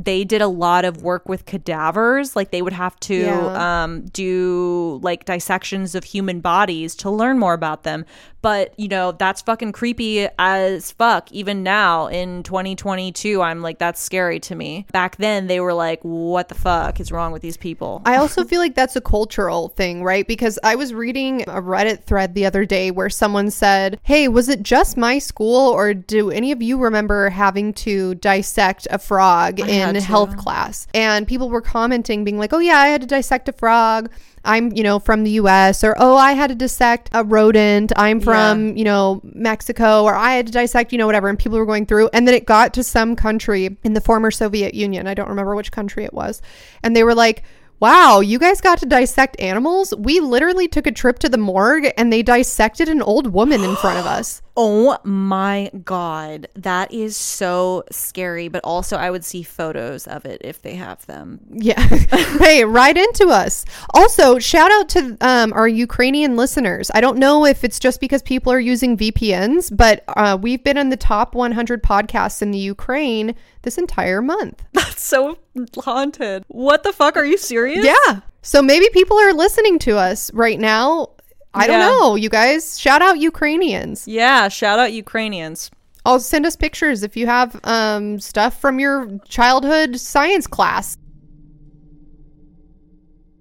they 0.00 0.22
did 0.22 0.40
a 0.40 0.46
lot 0.46 0.84
of 0.84 1.02
work 1.02 1.28
with 1.28 1.44
cadavers. 1.44 2.36
Like 2.36 2.52
they 2.52 2.62
would 2.62 2.72
have 2.72 2.98
to 3.00 3.14
Yeah. 3.16 3.82
um, 3.82 4.02
do 4.06 5.00
like 5.02 5.24
dissections 5.24 5.94
of 5.96 6.04
human 6.04 6.38
bodies 6.40 6.94
to 6.96 7.10
learn 7.10 7.38
more 7.38 7.52
about 7.52 7.82
them. 7.82 8.04
But 8.40 8.72
you 8.78 8.86
know 8.86 9.10
that's 9.10 9.42
fucking 9.42 9.72
creepy 9.72 10.28
as 10.38 10.92
fuck. 10.92 11.30
Even 11.32 11.64
now 11.64 12.06
in 12.06 12.44
2022 12.44 13.42
i'm 13.42 13.62
like 13.62 13.78
that's 13.78 14.00
scary 14.00 14.38
to 14.40 14.54
me. 14.54 14.86
Back 14.92 15.16
then 15.16 15.48
they 15.48 15.58
were 15.58 15.74
like 15.74 15.98
what 16.02 16.48
the 16.48 16.54
fuck 16.54 17.00
is 17.00 17.10
wrong 17.10 17.32
with 17.32 17.42
these 17.42 17.56
people? 17.56 18.00
I 18.04 18.16
also 18.22 18.44
feel 18.44 18.60
like 18.60 18.76
that's 18.76 18.94
a 18.94 19.00
cultural 19.00 19.70
thing, 19.70 20.04
right? 20.04 20.26
Because 20.26 20.56
I 20.62 20.76
was 20.76 20.94
reading 20.94 21.42
a 21.42 21.60
Reddit 21.60 22.04
thread 22.04 22.34
the 22.34 22.46
other 22.46 22.64
day 22.64 22.92
where 22.92 23.10
someone 23.10 23.50
said, 23.50 23.98
Hey, 24.04 24.28
was 24.28 24.48
it 24.48 24.62
just 24.62 24.96
my 24.96 25.18
school, 25.18 25.70
or 25.72 25.92
do 25.92 26.30
any 26.30 26.52
of 26.52 26.62
you 26.62 26.78
remember 26.78 27.30
having 27.30 27.72
to 27.74 28.14
dissect 28.16 28.86
a 28.90 28.98
frog 29.00 29.58
in 29.58 29.87
had 29.94 30.02
to. 30.02 30.06
health 30.06 30.36
class? 30.36 30.86
And 30.94 31.26
people 31.26 31.48
were 31.48 31.60
commenting, 31.60 32.24
being 32.24 32.38
like, 32.38 32.52
Oh, 32.52 32.58
yeah, 32.58 32.78
I 32.78 32.88
had 32.88 33.00
to 33.00 33.06
dissect 33.06 33.48
a 33.48 33.52
frog. 33.52 34.10
I'm, 34.44 34.72
you 34.72 34.82
know, 34.82 34.98
from 34.98 35.24
the 35.24 35.32
US, 35.32 35.84
or 35.84 35.94
oh, 35.98 36.16
I 36.16 36.32
had 36.32 36.48
to 36.48 36.54
dissect 36.54 37.10
a 37.12 37.22
rodent. 37.24 37.92
I'm 37.96 38.20
from, 38.20 38.76
you 38.76 38.84
know, 38.84 39.20
Mexico, 39.22 40.04
or 40.04 40.14
I 40.14 40.34
had 40.34 40.46
to 40.46 40.52
dissect, 40.52 40.92
you 40.92 40.98
know, 40.98 41.06
whatever. 41.06 41.28
And 41.28 41.38
people 41.38 41.58
were 41.58 41.66
going 41.66 41.86
through. 41.86 42.08
And 42.12 42.26
then 42.26 42.34
it 42.34 42.46
got 42.46 42.72
to 42.74 42.82
some 42.82 43.16
country 43.16 43.76
in 43.84 43.92
the 43.92 44.00
former 44.00 44.30
Soviet 44.30 44.74
Union. 44.74 45.06
I 45.06 45.14
don't 45.14 45.28
remember 45.28 45.54
which 45.54 45.72
country 45.72 46.04
it 46.04 46.14
was. 46.14 46.40
And 46.82 46.96
they 46.96 47.04
were 47.04 47.14
like, 47.14 47.42
Wow, 47.80 48.18
you 48.18 48.40
guys 48.40 48.60
got 48.60 48.78
to 48.78 48.86
dissect 48.86 49.38
animals? 49.38 49.94
We 49.96 50.18
literally 50.18 50.66
took 50.66 50.88
a 50.88 50.92
trip 50.92 51.20
to 51.20 51.28
the 51.28 51.38
morgue 51.38 51.92
and 51.96 52.12
they 52.12 52.24
dissected 52.24 52.88
an 52.88 53.02
old 53.02 53.28
woman 53.28 53.62
in 53.62 53.76
front 53.76 54.00
of 54.00 54.06
us. 54.06 54.42
Oh 54.60 54.98
my 55.04 55.70
god, 55.84 56.48
that 56.56 56.92
is 56.92 57.16
so 57.16 57.84
scary. 57.92 58.48
But 58.48 58.64
also, 58.64 58.96
I 58.96 59.08
would 59.08 59.24
see 59.24 59.44
photos 59.44 60.08
of 60.08 60.26
it 60.26 60.40
if 60.42 60.62
they 60.62 60.74
have 60.74 61.06
them. 61.06 61.38
Yeah. 61.48 61.80
hey, 62.40 62.64
right 62.64 62.96
into 62.96 63.28
us. 63.28 63.64
Also, 63.94 64.40
shout 64.40 64.72
out 64.72 64.88
to 64.88 65.16
um, 65.20 65.52
our 65.52 65.68
Ukrainian 65.68 66.34
listeners. 66.34 66.90
I 66.92 67.00
don't 67.00 67.18
know 67.18 67.46
if 67.46 67.62
it's 67.62 67.78
just 67.78 68.00
because 68.00 68.20
people 68.20 68.52
are 68.52 68.58
using 68.58 68.96
VPNs, 68.96 69.76
but 69.76 70.02
uh, 70.08 70.36
we've 70.40 70.64
been 70.64 70.76
in 70.76 70.88
the 70.88 70.96
top 70.96 71.36
100 71.36 71.80
podcasts 71.80 72.42
in 72.42 72.50
the 72.50 72.58
Ukraine 72.58 73.36
this 73.62 73.78
entire 73.78 74.20
month. 74.20 74.64
That's 74.72 75.02
so 75.02 75.38
haunted. 75.76 76.42
What 76.48 76.82
the 76.82 76.92
fuck? 76.92 77.16
Are 77.16 77.24
you 77.24 77.38
serious? 77.38 77.86
Yeah. 77.86 78.22
So 78.42 78.60
maybe 78.60 78.88
people 78.92 79.18
are 79.18 79.32
listening 79.32 79.78
to 79.80 79.98
us 79.98 80.32
right 80.32 80.58
now. 80.58 81.10
I 81.54 81.66
don't 81.66 81.80
Yeah. 81.80 81.86
know, 81.88 82.14
you 82.14 82.28
guys. 82.28 82.78
Shout 82.78 83.02
out 83.02 83.18
Ukrainians. 83.18 84.06
Yeah. 84.06 84.48
Shout 84.48 84.78
out 84.78 84.92
Ukrainians. 84.92 85.70
I'll 86.04 86.20
send 86.20 86.46
us 86.46 86.56
pictures 86.56 87.02
if 87.02 87.16
you 87.16 87.26
have 87.26 87.58
um, 87.64 88.20
stuff 88.20 88.60
from 88.60 88.78
your 88.78 89.18
childhood 89.28 89.98
science 89.98 90.46
class. 90.46 90.96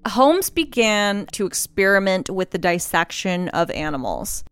Holmes 0.06 0.50
began 0.50 1.26
to 1.34 1.46
experiment 1.46 2.30
with 2.30 2.52
the 2.52 2.58
dissection 2.58 3.50
of 3.50 3.70
animals. 3.72 4.43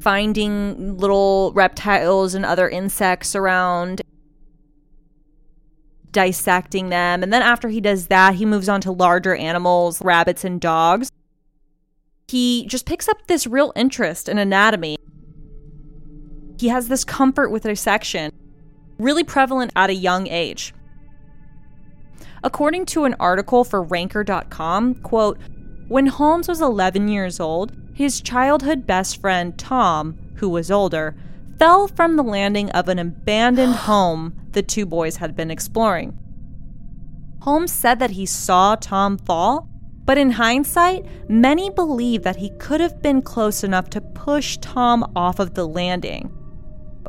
Finding 0.00 0.96
little 0.98 1.52
reptiles 1.54 2.34
and 2.34 2.44
other 2.44 2.68
insects 2.68 3.34
around, 3.34 4.02
dissecting 6.14 6.88
them. 6.88 7.22
And 7.22 7.30
then 7.30 7.42
after 7.42 7.68
he 7.68 7.82
does 7.82 8.06
that, 8.06 8.36
he 8.36 8.46
moves 8.46 8.70
on 8.70 8.80
to 8.82 8.92
larger 8.92 9.34
animals, 9.34 10.00
rabbits, 10.00 10.44
and 10.44 10.58
dogs. 10.58 11.10
He 12.28 12.64
just 12.66 12.86
picks 12.86 13.08
up 13.08 13.26
this 13.26 13.46
real 13.46 13.72
interest 13.76 14.30
in 14.30 14.38
anatomy. 14.38 14.96
He 16.58 16.68
has 16.68 16.88
this 16.88 17.04
comfort 17.04 17.50
with 17.50 17.64
dissection, 17.64 18.32
really 18.98 19.24
prevalent 19.24 19.72
at 19.76 19.90
a 19.90 19.94
young 19.94 20.26
age. 20.28 20.72
According 22.42 22.86
to 22.86 23.04
an 23.04 23.16
article 23.20 23.64
for 23.64 23.82
ranker.com, 23.82 24.94
quote, 24.96 25.38
when 25.88 26.06
Holmes 26.06 26.48
was 26.48 26.62
11 26.62 27.08
years 27.08 27.40
old, 27.40 27.76
his 27.92 28.20
childhood 28.20 28.86
best 28.86 29.20
friend 29.20 29.58
Tom, 29.58 30.18
who 30.36 30.48
was 30.48 30.70
older, 30.70 31.14
fell 31.58 31.88
from 31.88 32.16
the 32.16 32.22
landing 32.22 32.70
of 32.70 32.88
an 32.88 32.98
abandoned 32.98 33.74
home 33.88 34.43
the 34.54 34.62
two 34.62 34.86
boys 34.86 35.16
had 35.16 35.36
been 35.36 35.50
exploring. 35.50 36.18
Holmes 37.42 37.72
said 37.72 37.98
that 37.98 38.12
he 38.12 38.24
saw 38.24 38.74
Tom 38.74 39.18
fall, 39.18 39.68
but 40.06 40.18
in 40.18 40.32
hindsight, 40.32 41.04
many 41.28 41.70
believe 41.70 42.22
that 42.22 42.36
he 42.36 42.50
could 42.58 42.80
have 42.80 43.02
been 43.02 43.20
close 43.22 43.62
enough 43.62 43.90
to 43.90 44.00
push 44.00 44.56
Tom 44.58 45.12
off 45.14 45.38
of 45.38 45.54
the 45.54 45.66
landing. 45.66 46.32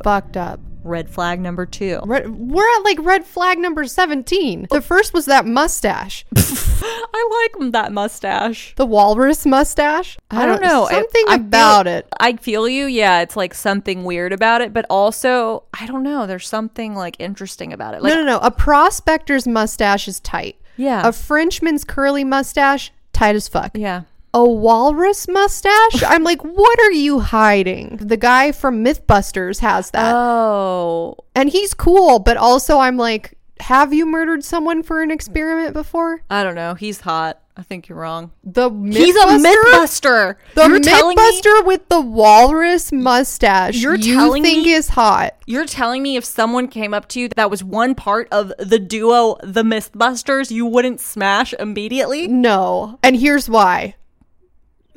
Fucked 0.02 0.36
up. 0.36 0.60
Red 0.86 1.10
flag 1.10 1.40
number 1.40 1.66
two. 1.66 2.00
Red, 2.04 2.30
we're 2.30 2.66
at 2.76 2.82
like 2.84 2.98
red 3.00 3.24
flag 3.24 3.58
number 3.58 3.84
17. 3.84 4.68
The 4.70 4.80
first 4.80 5.12
was 5.12 5.26
that 5.26 5.44
mustache, 5.46 6.24
I 6.36 7.50
like 7.60 7.72
that 7.72 7.92
mustache. 7.92 8.74
the 8.76 8.86
walrus 8.86 9.44
mustache. 9.46 10.16
I 10.30 10.46
don't 10.46 10.62
know. 10.62 10.84
Uh, 10.84 10.90
something 10.90 11.24
I- 11.28 11.32
I 11.34 11.36
feel- 11.38 11.46
about 11.46 11.86
it. 11.86 12.06
I 12.20 12.36
feel 12.36 12.68
you. 12.68 12.86
Yeah, 12.86 13.20
it's 13.22 13.36
like 13.36 13.54
something 13.54 14.04
weird 14.04 14.32
about 14.32 14.60
it, 14.60 14.72
but 14.72 14.86
also 14.88 15.64
I 15.78 15.86
don't 15.86 16.02
know. 16.02 16.26
There's 16.26 16.48
something 16.48 16.94
like 16.94 17.16
interesting 17.18 17.72
about 17.72 17.94
it. 17.94 18.02
Like, 18.02 18.14
no, 18.14 18.20
no, 18.20 18.26
no. 18.26 18.38
A 18.38 18.50
prospector's 18.50 19.46
mustache 19.46 20.08
is 20.08 20.20
tight. 20.20 20.56
yeah, 20.76 21.06
A 21.06 21.12
Frenchman's 21.12 21.84
curly 21.84 22.24
mustache, 22.24 22.92
tight 23.12 23.34
as 23.36 23.48
fuck. 23.48 23.72
yeah. 23.74 24.02
A 24.34 24.44
walrus 24.44 25.28
mustache. 25.28 26.02
I'm 26.06 26.22
like, 26.24 26.42
what 26.42 26.78
are 26.80 26.92
you 26.92 27.20
hiding? 27.20 27.96
The 28.00 28.16
guy 28.16 28.52
from 28.52 28.84
Mythbusters 28.84 29.60
has 29.60 29.90
that. 29.92 30.14
Oh. 30.14 31.16
and 31.34 31.48
he's 31.50 31.72
cool, 31.74 32.18
but 32.18 32.36
also 32.36 32.78
I'm 32.78 32.96
like, 32.96 33.34
have 33.60 33.94
you 33.94 34.04
murdered 34.04 34.44
someone 34.44 34.82
for 34.82 35.02
an 35.02 35.10
experiment 35.10 35.72
before? 35.72 36.22
I 36.28 36.42
don't 36.42 36.54
know. 36.54 36.74
He's 36.74 37.00
hot. 37.00 37.40
I 37.58 37.62
think 37.62 37.88
you're 37.88 37.96
wrong. 37.96 38.32
The 38.44 38.68
He's 38.68 39.16
a 39.16 39.20
Mythbuster? 39.28 40.36
The 40.54 40.66
you're 40.68 40.78
telling 40.80 41.16
me 41.16 41.22
Mythbuster 41.40 41.64
with 41.66 41.88
the 41.88 42.02
walrus 42.02 42.92
mustache. 42.92 43.76
You're 43.80 43.94
you 43.94 44.14
telling 44.14 44.42
think 44.42 44.66
me- 44.66 44.72
is 44.74 44.88
hot. 44.90 45.34
you're 45.46 45.64
telling 45.64 46.02
me 46.02 46.16
if 46.16 46.24
someone 46.26 46.68
came 46.68 46.92
up 46.92 47.08
to 47.08 47.20
you 47.20 47.28
that 47.30 47.50
was 47.50 47.64
one 47.64 47.94
part 47.94 48.28
of 48.30 48.52
the 48.58 48.78
duo 48.78 49.38
the 49.42 49.62
Mythbusters, 49.62 50.50
you 50.50 50.66
wouldn't 50.66 51.00
smash 51.00 51.54
immediately? 51.58 52.28
No. 52.28 52.98
And 53.02 53.16
here's 53.16 53.48
why. 53.48 53.94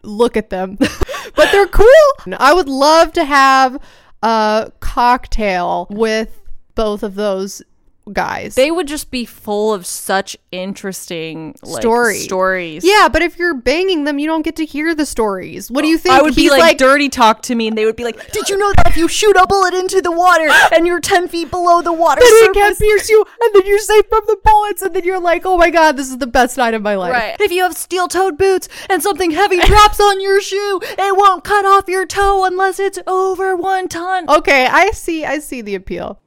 Look 0.04 0.38
at 0.38 0.50
them. 0.50 0.76
but 1.36 1.52
they're 1.52 1.68
cool. 1.68 2.36
I 2.38 2.54
would 2.54 2.70
love 2.70 3.14
to 3.14 3.26
have 3.26 3.82
a 4.22 4.72
cocktail 4.80 5.88
with 5.90 6.42
both 6.76 7.04
of 7.04 7.16
those 7.16 7.62
guys. 8.13 8.56
They 8.56 8.72
would 8.72 8.88
just 8.88 9.12
be 9.12 9.26
full 9.26 9.74
of 9.74 9.86
such 9.86 10.38
interesting 10.52 11.56
like, 11.62 11.82
Stories. 11.82 12.24
Stories. 12.24 12.84
yeah, 12.86 13.10
but 13.12 13.22
if 13.22 13.38
you're 13.38 13.54
banging 13.54 14.04
them, 14.04 14.19
you 14.19 14.28
don't 14.28 14.41
get 14.41 14.56
to 14.58 14.65
hear 14.65 14.95
the 14.95 15.06
stories. 15.06 15.69
What 15.69 15.82
do 15.82 15.88
you 15.88 15.98
think? 15.98 16.15
I 16.15 16.22
would 16.22 16.36
be 16.36 16.43
He's 16.43 16.52
like, 16.52 16.78
dirty 16.78 17.10
talk 17.10 17.41
to 17.43 17.56
me, 17.56 17.67
and 17.67 17.78
they 17.78 17.86
would 17.86 17.95
be 17.95 18.04
like, 18.04 18.32
"Did 18.32 18.50
you 18.50 18.58
know 18.58 18.72
that 18.74 18.88
if 18.88 18.98
you 18.98 19.08
shoot 19.08 19.36
a 19.36 19.45
bullet 19.48 19.74
into 19.74 20.02
the 20.02 20.12
water 20.12 20.50
and 20.76 20.86
you're 20.88 21.00
ten 21.00 21.28
feet 21.28 21.52
below 21.52 21.82
the 21.82 21.93
water 21.93 22.22
then 22.22 22.50
it 22.50 22.54
can't 22.54 22.78
pierce 22.78 23.10
you, 23.10 23.26
and 23.41 23.56
then 23.56 23.65
you're 23.65 23.80
safe 23.80 24.06
from 24.08 24.22
the 24.28 24.38
bullets, 24.43 24.82
and 24.82 24.95
then 24.95 25.04
you're 25.04 25.19
like, 25.19 25.45
oh 25.45 25.58
my 25.58 25.69
god, 25.69 25.98
this 25.98 26.10
is 26.10 26.17
the 26.17 26.28
best 26.28 26.58
night 26.58 26.74
of 26.74 26.82
my 26.82 26.95
life. 26.95 27.13
Right. 27.13 27.36
If 27.39 27.52
you 27.52 27.63
have 27.63 27.76
steel-toed 27.76 28.38
boots 28.38 28.69
and 28.89 29.02
something 29.02 29.32
heavy 29.32 29.60
drops 29.65 30.00
on 30.00 30.22
your 30.22 30.41
shoe, 30.41 30.80
it 30.84 31.17
won't 31.17 31.43
cut 31.43 31.65
off 31.65 31.88
your 31.88 32.06
toe 32.06 32.45
unless 32.45 32.80
it's 32.80 33.00
over 33.08 33.56
one 33.56 33.88
ton. 33.88 34.30
Okay, 34.30 34.65
I 34.67 34.91
see. 34.91 35.26
I 35.26 35.39
see 35.39 35.62
the 35.62 35.76
appeal. 35.76 36.19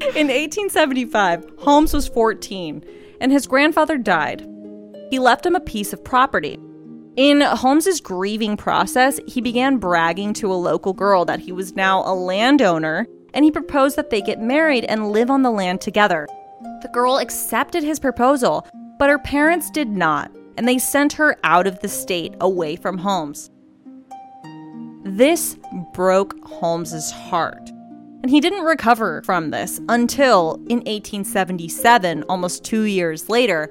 In 0.00 0.28
1875, 0.28 1.44
Holmes 1.58 1.92
was 1.92 2.08
14, 2.08 2.82
and 3.20 3.30
his 3.30 3.46
grandfather 3.46 3.98
died. 3.98 4.46
He 5.10 5.18
left 5.18 5.44
him 5.44 5.54
a 5.54 5.60
piece 5.60 5.92
of 5.92 6.02
property. 6.02 6.58
In 7.16 7.42
Holmes's 7.42 8.00
grieving 8.00 8.56
process, 8.56 9.20
he 9.26 9.42
began 9.42 9.76
bragging 9.76 10.32
to 10.34 10.52
a 10.52 10.54
local 10.54 10.94
girl 10.94 11.26
that 11.26 11.40
he 11.40 11.52
was 11.52 11.76
now 11.76 12.02
a 12.04 12.14
landowner, 12.14 13.06
and 13.34 13.44
he 13.44 13.50
proposed 13.50 13.96
that 13.96 14.08
they 14.08 14.22
get 14.22 14.40
married 14.40 14.84
and 14.86 15.12
live 15.12 15.30
on 15.30 15.42
the 15.42 15.50
land 15.50 15.82
together. 15.82 16.26
The 16.80 16.90
girl 16.92 17.18
accepted 17.18 17.82
his 17.82 18.00
proposal, 18.00 18.66
but 18.98 19.10
her 19.10 19.18
parents 19.18 19.70
did 19.70 19.90
not, 19.90 20.30
and 20.56 20.66
they 20.66 20.78
sent 20.78 21.12
her 21.12 21.36
out 21.44 21.66
of 21.66 21.80
the 21.80 21.88
state 21.88 22.34
away 22.40 22.74
from 22.74 22.96
Holmes. 22.96 23.50
This 25.04 25.56
broke 25.92 26.42
Holmes's 26.46 27.10
heart. 27.10 27.70
And 28.22 28.30
he 28.30 28.40
didn't 28.40 28.64
recover 28.64 29.22
from 29.22 29.50
this 29.50 29.80
until 29.88 30.54
in 30.68 30.78
1877, 30.80 32.22
almost 32.24 32.64
two 32.64 32.82
years 32.82 33.28
later. 33.28 33.70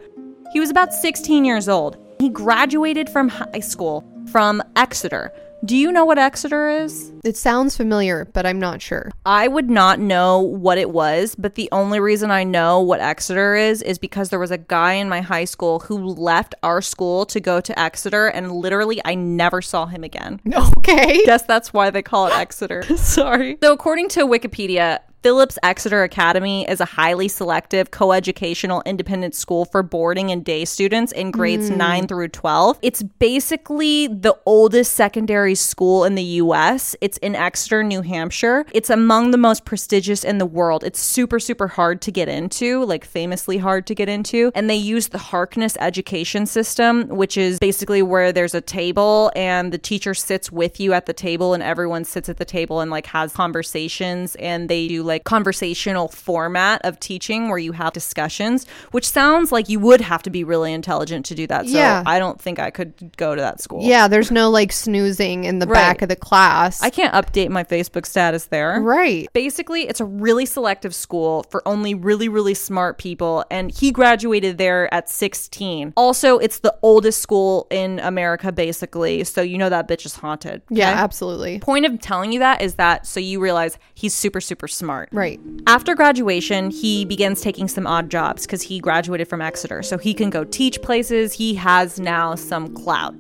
He 0.54 0.60
was 0.60 0.70
about 0.70 0.94
16 0.94 1.46
years 1.46 1.70
old. 1.70 1.98
He 2.20 2.30
graduated 2.30 3.10
from 3.10 3.30
high 3.30 3.60
school 3.60 4.04
from 4.32 4.64
Exeter. 4.76 5.32
Do 5.66 5.76
you 5.76 5.92
know 5.92 6.06
what 6.06 6.18
Exeter 6.18 6.70
is? 6.70 7.12
It 7.26 7.36
sounds 7.36 7.76
familiar, 7.76 8.26
but 8.34 8.46
I'm 8.46 8.60
not 8.60 8.82
sure. 8.82 9.12
I 9.26 9.50
would 9.50 9.70
not 9.70 10.00
know 10.00 10.40
what 10.40 10.78
it 10.78 10.90
was, 10.90 11.36
but 11.36 11.56
the 11.56 11.68
only 11.74 12.00
reason 12.00 12.32
I 12.32 12.46
know 12.46 12.80
what 12.80 13.02
Exeter 13.02 13.56
is 13.56 13.82
is 13.82 14.00
because 14.00 14.30
there 14.30 14.40
was 14.40 14.52
a 14.52 14.58
guy 14.58 14.94
in 14.94 15.10
my 15.10 15.20
high 15.20 15.44
school 15.44 15.80
who 15.80 15.98
left 15.98 16.56
our 16.64 16.82
school 16.82 17.26
to 17.26 17.42
go 17.42 17.60
to 17.60 17.78
Exeter, 17.78 18.28
and 18.28 18.54
literally 18.54 19.02
I 19.04 19.16
never 19.16 19.62
saw 19.62 19.86
him 19.86 20.04
again. 20.04 20.40
Okay. 20.80 21.24
Guess 21.26 21.44
that's 21.44 21.74
why 21.74 21.90
they 21.90 22.02
call 22.02 22.28
it 22.28 22.34
Exeter. 22.38 22.84
Sorry. 22.98 23.58
So, 23.62 23.74
according 23.74 24.10
to 24.10 24.26
Wikipedia, 24.26 25.00
Phillips 25.22 25.60
Exeter 25.64 26.04
Academy 26.04 26.66
is 26.70 26.80
a 26.80 26.86
highly 26.86 27.28
selective 27.28 27.92
coeducational 27.92 28.82
independent 28.86 29.36
school 29.36 29.66
for 29.66 29.84
boarding 29.84 30.32
and 30.32 30.46
day 30.46 30.64
students 30.64 31.12
in 31.12 31.32
grades 31.32 31.68
hmm. 31.68 31.76
9 31.76 32.08
through 32.08 32.30
12. 32.30 32.80
It's 32.82 33.04
basically 33.04 34.08
the 34.08 34.38
oldest 34.46 34.94
secondary 34.94 35.56
school 35.56 36.06
in 36.06 36.16
the 36.16 36.24
US. 36.24 36.96
It's 37.02 37.18
in 37.18 37.36
Exeter, 37.36 37.84
New 37.84 38.02
Hampshire. 38.02 38.66
It's 38.72 38.90
among 38.90 39.32
the 39.32 39.38
most 39.38 39.66
prestigious 39.66 40.24
in 40.24 40.38
the 40.38 40.46
world. 40.46 40.86
It's 40.86 41.02
super, 41.02 41.38
super 41.38 41.68
hard 41.68 42.02
to 42.04 42.12
get 42.12 42.30
into, 42.30 42.86
like 42.86 43.04
famously 43.04 43.58
hard 43.58 43.88
to 43.88 43.96
get 43.96 44.08
into. 44.08 44.54
And 44.56 44.70
they 44.70 44.78
use 44.78 45.10
the 45.10 45.18
Harkness 45.18 45.76
education 45.82 46.46
system, 46.46 47.10
which 47.10 47.36
is 47.36 47.60
basically 47.60 48.02
where 48.02 48.32
there's 48.32 48.56
a 48.56 48.62
table 48.62 49.34
and 49.36 49.74
the 49.74 49.78
teacher 49.78 50.14
sits 50.14 50.50
with 50.50 50.80
you 50.80 50.94
at 50.94 51.08
the 51.08 51.14
table 51.14 51.54
and 51.54 51.62
everyone 51.62 52.06
sits 52.06 52.30
at 52.30 52.38
the 52.38 52.46
table 52.46 52.80
and 52.80 52.90
like 52.90 53.08
has 53.08 53.34
conversations 53.34 54.36
and 54.36 54.70
they 54.70 54.88
do 54.88 55.09
like 55.10 55.26
conversational 55.26 56.08
format 56.08 56.80
of 56.86 57.00
teaching 57.02 57.50
where 57.50 57.58
you 57.58 57.74
have 57.74 57.92
discussions, 57.92 58.66
which 58.92 59.10
sounds 59.10 59.52
like 59.52 59.68
you 59.68 59.80
would 59.82 60.00
have 60.00 60.24
to 60.24 60.30
be 60.30 60.44
really 60.46 60.72
intelligent 60.72 61.26
to 61.26 61.36
do 61.36 61.46
that. 61.48 61.66
So 61.68 61.78
Yeah. 61.78 62.04
I 62.06 62.20
don't 62.20 62.40
think 62.40 62.60
I 62.60 62.70
could 62.70 62.94
go 63.18 63.36
to 63.36 63.42
that 63.42 63.60
school. 63.60 63.82
Yeah, 63.84 64.08
there's 64.08 64.32
no 64.32 64.50
like 64.50 64.72
snoozing 64.72 65.44
in 65.44 65.60
the 65.60 65.68
Right. 65.68 65.74
back 65.76 66.02
of 66.02 66.08
the 66.10 66.16
class. 66.16 66.82
I 66.82 66.90
can't 66.90 67.14
update 67.14 67.50
my 67.50 67.64
Facebook 67.64 68.06
status 68.06 68.46
there. 68.46 68.80
right. 68.82 69.28
Basically, 69.34 69.82
it's 69.90 70.00
a 70.00 70.06
really 70.06 70.46
selective 70.46 70.94
school 70.96 71.46
for 71.50 71.68
only 71.68 71.94
really, 71.94 72.30
really 72.30 72.54
smart 72.54 72.98
people, 72.98 73.44
and 73.50 73.72
he 73.72 73.92
graduated 73.92 74.58
there 74.58 74.94
at 74.94 75.10
16. 75.10 75.94
Also, 75.98 76.38
it's 76.38 76.60
the 76.60 76.76
oldest 76.82 77.22
school 77.22 77.66
in 77.72 78.00
America, 78.00 78.52
basically, 78.52 79.24
so 79.24 79.42
you 79.42 79.58
know 79.58 79.70
that 79.70 79.88
bitch 79.88 80.06
is 80.06 80.16
haunted. 80.16 80.62
Yeah, 80.70 80.90
absolutely. 80.92 81.60
Point 81.60 81.86
of 81.86 82.00
telling 82.00 82.32
you 82.32 82.40
that 82.40 82.62
is 82.62 82.76
that 82.76 83.08
so 83.08 83.20
you 83.20 83.40
realize 83.40 83.78
he's 83.96 84.14
super, 84.14 84.42
super 84.42 84.68
smart. 84.68 84.99
Right. 85.12 85.40
After 85.68 85.96
graduation, 85.96 86.72
he 86.72 87.06
begins 87.06 87.42
taking 87.42 87.68
some 87.68 87.88
odd 87.88 88.10
jobs 88.10 88.46
because 88.46 88.64
he 88.64 88.80
graduated 88.80 89.28
from 89.28 89.42
Exeter, 89.42 89.84
so 89.84 89.98
he 89.98 90.14
can 90.14 90.30
go 90.30 90.44
teach 90.44 90.82
places. 90.82 91.34
He 91.34 91.56
has 91.56 92.00
now 92.00 92.36
some 92.36 92.74
clout. 92.74 93.16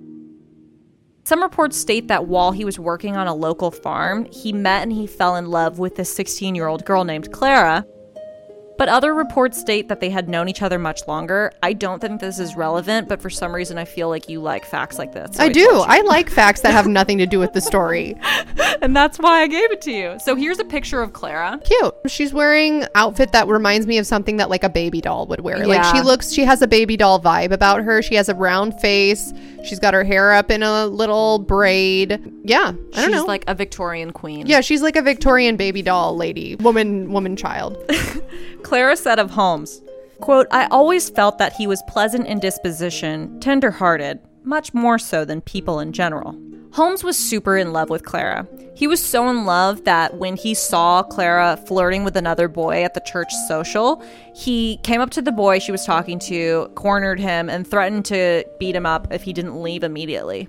Some 1.23 1.43
reports 1.43 1.77
state 1.77 2.07
that 2.07 2.25
while 2.25 2.51
he 2.51 2.65
was 2.65 2.79
working 2.79 3.15
on 3.15 3.27
a 3.27 3.35
local 3.35 3.69
farm, 3.69 4.25
he 4.31 4.51
met 4.51 4.81
and 4.81 4.91
he 4.91 5.05
fell 5.05 5.35
in 5.35 5.51
love 5.51 5.77
with 5.77 5.95
this 5.95 6.11
16 6.11 6.55
year 6.55 6.67
old 6.67 6.85
girl 6.85 7.03
named 7.03 7.31
Clara. 7.31 7.85
But 8.79 8.87
other 8.87 9.13
reports 9.13 9.59
state 9.59 9.89
that 9.89 9.99
they 9.99 10.09
had 10.09 10.29
known 10.29 10.47
each 10.47 10.61
other 10.61 10.79
much 10.79 11.05
longer. 11.05 11.51
I 11.61 11.73
don't 11.73 11.99
think 11.99 12.21
this 12.21 12.39
is 12.39 12.55
relevant, 12.55 13.09
but 13.09 13.21
for 13.21 13.29
some 13.29 13.53
reason, 13.53 13.77
I 13.77 13.83
feel 13.83 14.07
like 14.07 14.29
you 14.29 14.39
like 14.39 14.65
facts 14.65 14.97
like 14.97 15.11
this. 15.11 15.35
so 15.35 15.43
I 15.43 15.49
do. 15.49 15.67
I 15.85 15.99
like 15.99 16.29
facts 16.29 16.61
that 16.61 16.71
have 16.71 16.87
nothing 16.87 17.17
to 17.17 17.25
do 17.25 17.39
with 17.39 17.51
the 17.51 17.59
story. 17.59 18.15
and 18.81 18.95
that's 18.95 19.19
why 19.19 19.41
I 19.41 19.47
gave 19.47 19.69
it 19.71 19.81
to 19.81 19.91
you. 19.91 20.17
So 20.23 20.33
here's 20.33 20.59
a 20.59 20.63
picture 20.63 21.01
of 21.01 21.11
Clara. 21.11 21.59
Cute. 21.65 21.93
She's 22.07 22.33
wearing 22.33 22.85
outfit 22.95 23.33
that 23.33 23.49
reminds 23.49 23.85
me 23.85 23.97
of 23.97 24.07
something 24.07 24.37
that 24.37 24.49
like 24.49 24.63
a 24.63 24.69
baby 24.69 25.01
doll 25.01 25.27
would 25.27 25.41
wear. 25.41 25.67
Like 25.67 25.83
she 25.93 26.01
looks 26.01 26.31
she 26.31 26.45
has 26.45 26.61
a 26.61 26.67
baby 26.67 26.95
doll 26.95 27.19
vibe 27.19 27.51
about 27.51 27.83
her. 27.83 28.01
She 28.01 28.15
has 28.15 28.29
a 28.29 28.33
round 28.33 28.79
face. 28.79 29.33
She's 29.65 29.79
got 29.79 29.93
her 29.93 30.05
hair 30.05 30.31
up 30.31 30.49
in 30.49 30.63
a 30.63 30.87
little 30.87 31.39
braid. 31.39 32.11
Yeah. 32.45 32.69
I 32.69 32.71
don't 32.71 33.11
She's 33.11 33.11
know. 33.11 33.25
like 33.25 33.43
a 33.47 33.53
Victorian 33.53 34.11
queen. 34.11 34.47
yeah, 34.47 34.61
she's 34.61 34.81
like 34.81 34.95
a 34.95 35.01
Victorian 35.01 35.57
baby 35.57 35.81
doll 35.81 36.15
lady. 36.15 36.55
Woman 36.55 37.11
woman 37.11 37.35
child. 37.35 37.77
Clara 38.63 38.95
said 38.95 39.19
of 39.19 39.31
Holmes, 39.31 39.81
quote, 40.19 40.47
I 40.51 40.67
always 40.67 41.09
felt 41.09 41.37
that 41.37 41.53
he 41.53 41.65
was 41.65 41.81
pleasant 41.87 42.27
in 42.27 42.39
disposition, 42.39 43.39
tender-hearted, 43.39 44.19
much 44.43 44.73
more 44.73 44.99
so 44.99 45.25
than 45.25 45.41
people 45.41 45.79
in 45.79 45.93
general. 45.93 46.37
Holmes 46.71 47.03
was 47.03 47.17
super 47.17 47.57
in 47.57 47.73
love 47.73 47.89
with 47.89 48.05
Clara. 48.05 48.47
He 48.75 48.85
was 48.85 49.03
so 49.03 49.27
in 49.29 49.45
love 49.45 49.85
that 49.85 50.17
when 50.17 50.35
he 50.35 50.53
saw 50.53 51.01
Clara 51.01 51.57
flirting 51.67 52.03
with 52.03 52.15
another 52.15 52.47
boy 52.47 52.83
at 52.83 52.93
the 52.93 53.01
church 53.01 53.33
social, 53.47 54.03
he 54.35 54.77
came 54.83 55.01
up 55.01 55.09
to 55.11 55.21
the 55.21 55.31
boy 55.31 55.59
she 55.59 55.71
was 55.71 55.83
talking 55.83 56.19
to, 56.19 56.71
cornered 56.75 57.19
him, 57.19 57.49
and 57.49 57.65
threatened 57.67 58.05
to 58.05 58.45
beat 58.59 58.75
him 58.75 58.85
up 58.85 59.11
if 59.11 59.23
he 59.23 59.33
didn't 59.33 59.61
leave 59.61 59.83
immediately. 59.83 60.47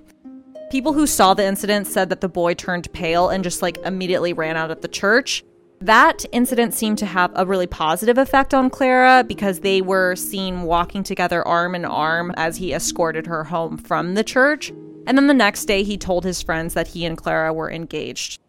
People 0.69 0.93
who 0.93 1.07
saw 1.07 1.33
the 1.33 1.45
incident 1.45 1.87
said 1.87 2.09
that 2.09 2.21
the 2.21 2.29
boy 2.29 2.53
turned 2.53 2.91
pale 2.93 3.29
and 3.29 3.43
just 3.43 3.61
like 3.61 3.77
immediately 3.79 4.31
ran 4.31 4.55
out 4.55 4.71
of 4.71 4.81
the 4.81 4.87
church. 4.87 5.43
That 5.81 6.25
incident 6.31 6.75
seemed 6.75 6.99
to 6.99 7.07
have 7.07 7.31
a 7.33 7.43
really 7.43 7.65
positive 7.65 8.19
effect 8.19 8.53
on 8.53 8.69
Clara 8.69 9.23
because 9.27 9.61
they 9.61 9.81
were 9.81 10.15
seen 10.15 10.61
walking 10.61 11.01
together 11.01 11.45
arm 11.47 11.73
in 11.73 11.85
arm 11.85 12.31
as 12.37 12.57
he 12.57 12.71
escorted 12.71 13.25
her 13.25 13.45
home 13.45 13.79
from 13.79 14.13
the 14.13 14.23
church. 14.23 14.69
And 15.07 15.17
then 15.17 15.25
the 15.25 15.33
next 15.33 15.65
day, 15.65 15.81
he 15.81 15.97
told 15.97 16.23
his 16.23 16.43
friends 16.43 16.75
that 16.75 16.89
he 16.89 17.03
and 17.03 17.17
Clara 17.17 17.51
were 17.51 17.71
engaged. 17.71 18.39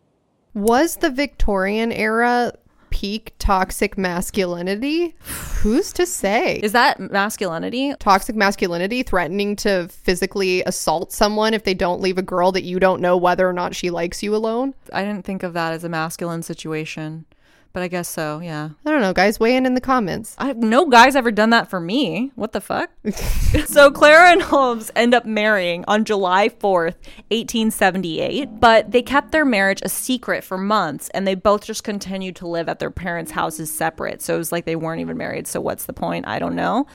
Was 0.53 0.97
the 0.97 1.09
Victorian 1.09 1.91
era 1.91 2.53
peak 2.93 3.33
toxic 3.39 3.97
masculinity? 3.97 5.17
Who's 5.63 5.93
to 5.95 6.07
say? 6.07 6.61
Is 6.63 6.73
that 6.73 7.01
masculinity? 7.01 7.95
toxic 7.99 8.37
masculinity 8.37 9.03
threatening 9.03 9.57
to 9.57 9.89
physically 9.89 10.63
assault 10.65 11.11
someone 11.11 11.55
if 11.55 11.65
they 11.65 11.75
don't 11.75 12.01
leave 12.01 12.19
a 12.19 12.23
girl 12.23 12.53
that 12.53 12.65
you 12.65 12.79
don't 12.79 13.01
know 13.01 13.17
whether 13.17 13.49
or 13.49 13.53
not 13.53 13.75
she 13.75 13.91
likes 13.91 14.23
you 14.23 14.37
alone? 14.37 14.75
I 14.93 15.03
didn't 15.05 15.25
think 15.25 15.43
of 15.43 15.55
that 15.55 15.73
as 15.73 15.83
a 15.83 15.89
masculine 15.89 16.43
situation. 16.43 17.25
But 17.73 17.83
I 17.83 17.89
guess 17.89 18.09
so, 18.09 18.41
yeah. 18.41 18.71
I 18.85 18.91
don't 18.91 19.01
know, 19.01 19.15
guys. 19.15 19.41
Weigh 19.41 19.57
in 19.57 19.65
in 19.65 19.75
the 19.75 19.81
comments. 19.81 20.35
I 20.39 20.53
no 20.53 20.87
guy's 20.87 21.17
ever 21.17 21.31
done 21.31 21.51
that 21.51 21.71
for 21.71 21.81
me. 21.81 22.31
What 22.35 22.53
the 22.53 22.61
fuck? 22.61 22.91
so 23.67 23.91
Clara 23.91 24.31
and 24.31 24.43
Holmes 24.43 24.91
end 24.95 25.15
up 25.15 25.25
marrying 25.25 25.85
on 25.89 26.05
July 26.05 26.51
4th, 26.51 26.97
1878, 27.31 28.61
but 28.61 28.91
they 28.91 29.01
kept 29.01 29.33
their 29.33 29.47
marriage 29.47 29.81
a 29.83 29.89
secret 29.89 30.45
for 30.45 30.59
months 30.59 31.09
and 31.15 31.27
they 31.27 31.35
both 31.35 31.65
just 31.65 31.83
continued 31.83 32.37
to 32.37 32.47
live 32.47 32.69
at 32.69 32.79
their 32.79 32.91
parents' 32.91 33.31
houses 33.31 33.73
separate. 33.73 34.21
So 34.21 34.35
it 34.35 34.39
was 34.39 34.53
like 34.53 34.67
they 34.67 34.77
weren't 34.77 35.01
even 35.01 35.17
married. 35.17 35.47
So 35.47 35.61
what's 35.61 35.87
the 35.87 35.95
point? 35.95 36.27
I 36.27 36.39
don't 36.39 36.55
know. 36.55 36.87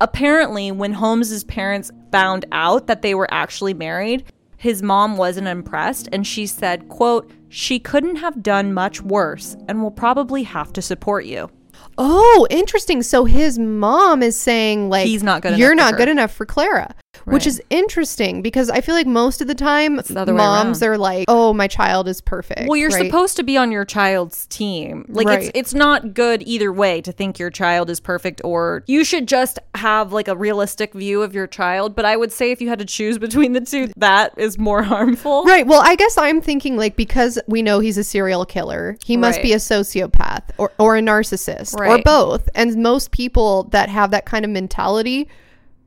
Apparently, 0.00 0.72
when 0.72 0.92
Holmes's 0.92 1.44
parents 1.44 1.92
found 2.10 2.44
out 2.50 2.88
that 2.88 3.02
they 3.02 3.14
were 3.14 3.28
actually 3.30 3.74
married, 3.74 4.24
his 4.64 4.82
mom 4.82 5.18
wasn't 5.18 5.46
impressed 5.46 6.08
and 6.10 6.26
she 6.26 6.46
said, 6.46 6.88
quote, 6.88 7.30
she 7.50 7.78
couldn't 7.78 8.16
have 8.16 8.42
done 8.42 8.72
much 8.72 9.02
worse 9.02 9.58
and 9.68 9.82
will 9.82 9.90
probably 9.90 10.42
have 10.44 10.72
to 10.72 10.80
support 10.80 11.26
you. 11.26 11.50
Oh, 11.98 12.46
interesting. 12.48 13.02
So 13.02 13.26
his 13.26 13.58
mom 13.58 14.22
is 14.22 14.40
saying 14.40 14.88
like 14.88 15.06
He's 15.06 15.22
not 15.22 15.42
good 15.42 15.58
You're 15.58 15.74
not 15.74 15.92
her." 15.92 15.98
good 15.98 16.08
enough 16.08 16.32
for 16.32 16.46
Clara. 16.46 16.94
Which 17.32 17.46
is 17.46 17.62
interesting 17.70 18.42
because 18.42 18.70
I 18.70 18.80
feel 18.80 18.94
like 18.94 19.06
most 19.06 19.40
of 19.40 19.46
the 19.48 19.54
time 19.54 19.96
the 19.96 20.32
moms 20.32 20.82
around. 20.82 20.90
are 20.92 20.98
like, 20.98 21.24
"Oh, 21.28 21.52
my 21.52 21.66
child 21.66 22.08
is 22.08 22.20
perfect." 22.20 22.68
Well, 22.68 22.76
you're 22.76 22.90
right? 22.90 23.06
supposed 23.06 23.36
to 23.36 23.42
be 23.42 23.56
on 23.56 23.72
your 23.72 23.84
child's 23.84 24.46
team. 24.46 25.06
Like 25.08 25.26
Right. 25.26 25.42
it's 25.44 25.50
it's 25.54 25.74
not 25.74 26.14
good 26.14 26.42
either 26.46 26.72
way 26.72 27.00
to 27.00 27.12
think 27.12 27.38
your 27.38 27.50
child 27.50 27.88
is 27.90 28.00
perfect 28.00 28.40
or 28.44 28.82
you 28.86 29.04
should 29.04 29.26
just 29.28 29.58
have 29.74 30.12
like 30.12 30.28
a 30.28 30.36
realistic 30.36 30.92
view 30.94 31.22
of 31.22 31.34
your 31.34 31.46
child, 31.46 31.96
but 31.96 32.04
I 32.04 32.16
would 32.16 32.32
say 32.32 32.50
if 32.50 32.60
you 32.60 32.68
had 32.68 32.78
to 32.78 32.84
choose 32.84 33.18
between 33.18 33.52
the 33.52 33.60
two, 33.60 33.88
that 33.96 34.32
is 34.36 34.58
more 34.58 34.82
harmful. 34.94 35.44
Right. 35.44 35.66
Well, 35.66 35.80
I 35.82 35.96
guess 35.96 36.18
I'm 36.18 36.40
thinking 36.40 36.76
like 36.76 36.96
because 36.96 37.38
we 37.46 37.62
know 37.62 37.80
he's 37.80 37.98
a 37.98 38.04
serial 38.04 38.44
killer, 38.44 38.96
he 39.04 39.16
must 39.16 39.40
be 39.42 39.52
a 39.52 39.56
sociopath 39.56 40.42
or, 40.58 40.70
or 40.78 40.96
a 40.96 41.00
narcissist 41.00 41.74
or 41.78 42.02
both. 42.02 42.48
And 42.54 42.76
most 42.76 43.10
people 43.10 43.64
that 43.64 43.88
have 43.88 44.10
that 44.10 44.26
kind 44.26 44.44
of 44.44 44.50
mentality, 44.50 45.28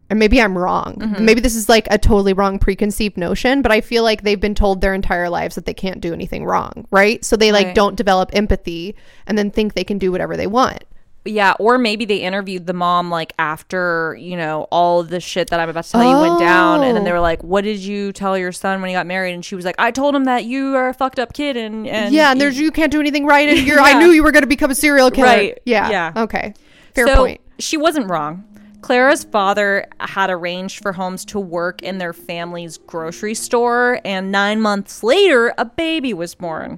and 0.10 0.20
maybe 0.20 0.42
I'm 0.42 0.58
wrong. 0.58 0.96
Mm-hmm. 1.00 1.26
Maybe 1.26 1.42
this 1.42 1.56
is 1.56 1.68
like 1.70 1.88
a 1.92 1.98
totally 1.98 2.34
wrong 2.34 2.60
preconceived 2.60 3.18
notion, 3.18 3.62
but 3.62 3.72
I 3.72 3.82
feel 3.82 4.04
like 4.04 4.22
they've 4.24 4.40
been 4.40 4.56
told 4.56 4.82
their 4.82 4.94
entire 4.94 5.30
lives 5.30 5.56
that 5.56 5.66
they 5.66 5.74
can't 5.74 6.00
do 6.02 6.14
anything 6.14 6.46
wrong, 6.46 6.88
right? 6.92 7.24
So 7.26 7.36
they 7.36 7.52
like 7.52 7.68
Right. 7.68 7.76
don't 7.76 7.96
develop 7.96 8.30
empathy 8.34 8.96
and 9.26 9.38
then 9.38 9.52
think 9.52 9.74
they 9.74 9.84
can 9.84 9.98
do 9.98 10.12
whatever 10.12 10.38
they 10.38 10.48
want. 10.48 10.84
Yeah, 11.26 11.56
or 11.60 11.78
maybe 11.78 12.06
they 12.06 12.18
interviewed 12.20 12.68
the 12.68 12.74
mom 12.74 13.10
like 13.12 13.34
after, 13.38 14.16
you 14.18 14.38
know, 14.38 14.66
all 14.72 15.04
the 15.04 15.20
shit 15.20 15.50
that 15.50 15.60
I'm 15.60 15.68
about 15.68 15.84
to 15.84 15.92
tell 15.92 16.10
you 16.10 16.22
went 16.30 16.40
down 16.40 16.84
and 16.84 16.96
then 16.96 17.04
they 17.04 17.10
Oh. 17.12 17.16
were 17.16 17.20
like, 17.20 17.44
"What 17.44 17.66
did 17.66 17.80
you 17.80 18.14
tell 18.14 18.38
your 18.38 18.54
son 18.54 18.80
when 18.80 18.88
he 18.88 18.94
got 18.96 19.06
married?" 19.08 19.34
and 19.34 19.44
she 19.44 19.54
was 19.56 19.66
like, 19.66 19.76
"I 19.78 19.92
told 19.92 20.16
him 20.16 20.24
that 20.24 20.46
you 20.46 20.76
are 20.78 20.88
a 20.88 20.94
fucked 20.94 21.20
up 21.20 21.34
kid 21.34 21.58
and 21.58 21.86
and 21.86 22.14
yeah, 22.16 22.32
and 22.32 22.40
there's 22.40 22.58
you 22.58 22.72
can't 22.72 22.94
do 22.94 23.02
anything 23.02 23.26
right, 23.26 23.50
and 23.50 23.60
you're. 23.68 23.78
I 23.82 24.00
knew 24.00 24.12
you 24.12 24.24
were 24.24 24.32
going 24.32 24.44
to 24.44 24.48
become 24.48 24.72
a 24.72 24.76
serial 24.76 25.12
killer. 25.12 25.28
Right. 25.28 25.60
Yeah. 25.66 25.90
Yeah. 25.90 26.14
Okay. 26.16 26.54
Fair 26.96 27.08
so 27.08 27.16
point. 27.18 27.42
She 27.60 27.76
wasn't 27.76 28.10
wrong. 28.10 28.46
Clara's 28.82 29.24
father 29.24 29.88
had 30.00 30.30
arranged 30.30 30.82
for 30.82 30.94
Holmes 30.94 31.26
to 31.26 31.40
work 31.40 31.82
in 31.82 31.98
their 31.98 32.14
family's 32.14 32.78
grocery 32.78 33.34
store, 33.34 34.00
and 34.06 34.32
nine 34.32 34.62
months 34.62 35.04
later, 35.04 35.54
a 35.58 35.66
baby 35.66 36.14
was 36.14 36.36
born. 36.36 36.78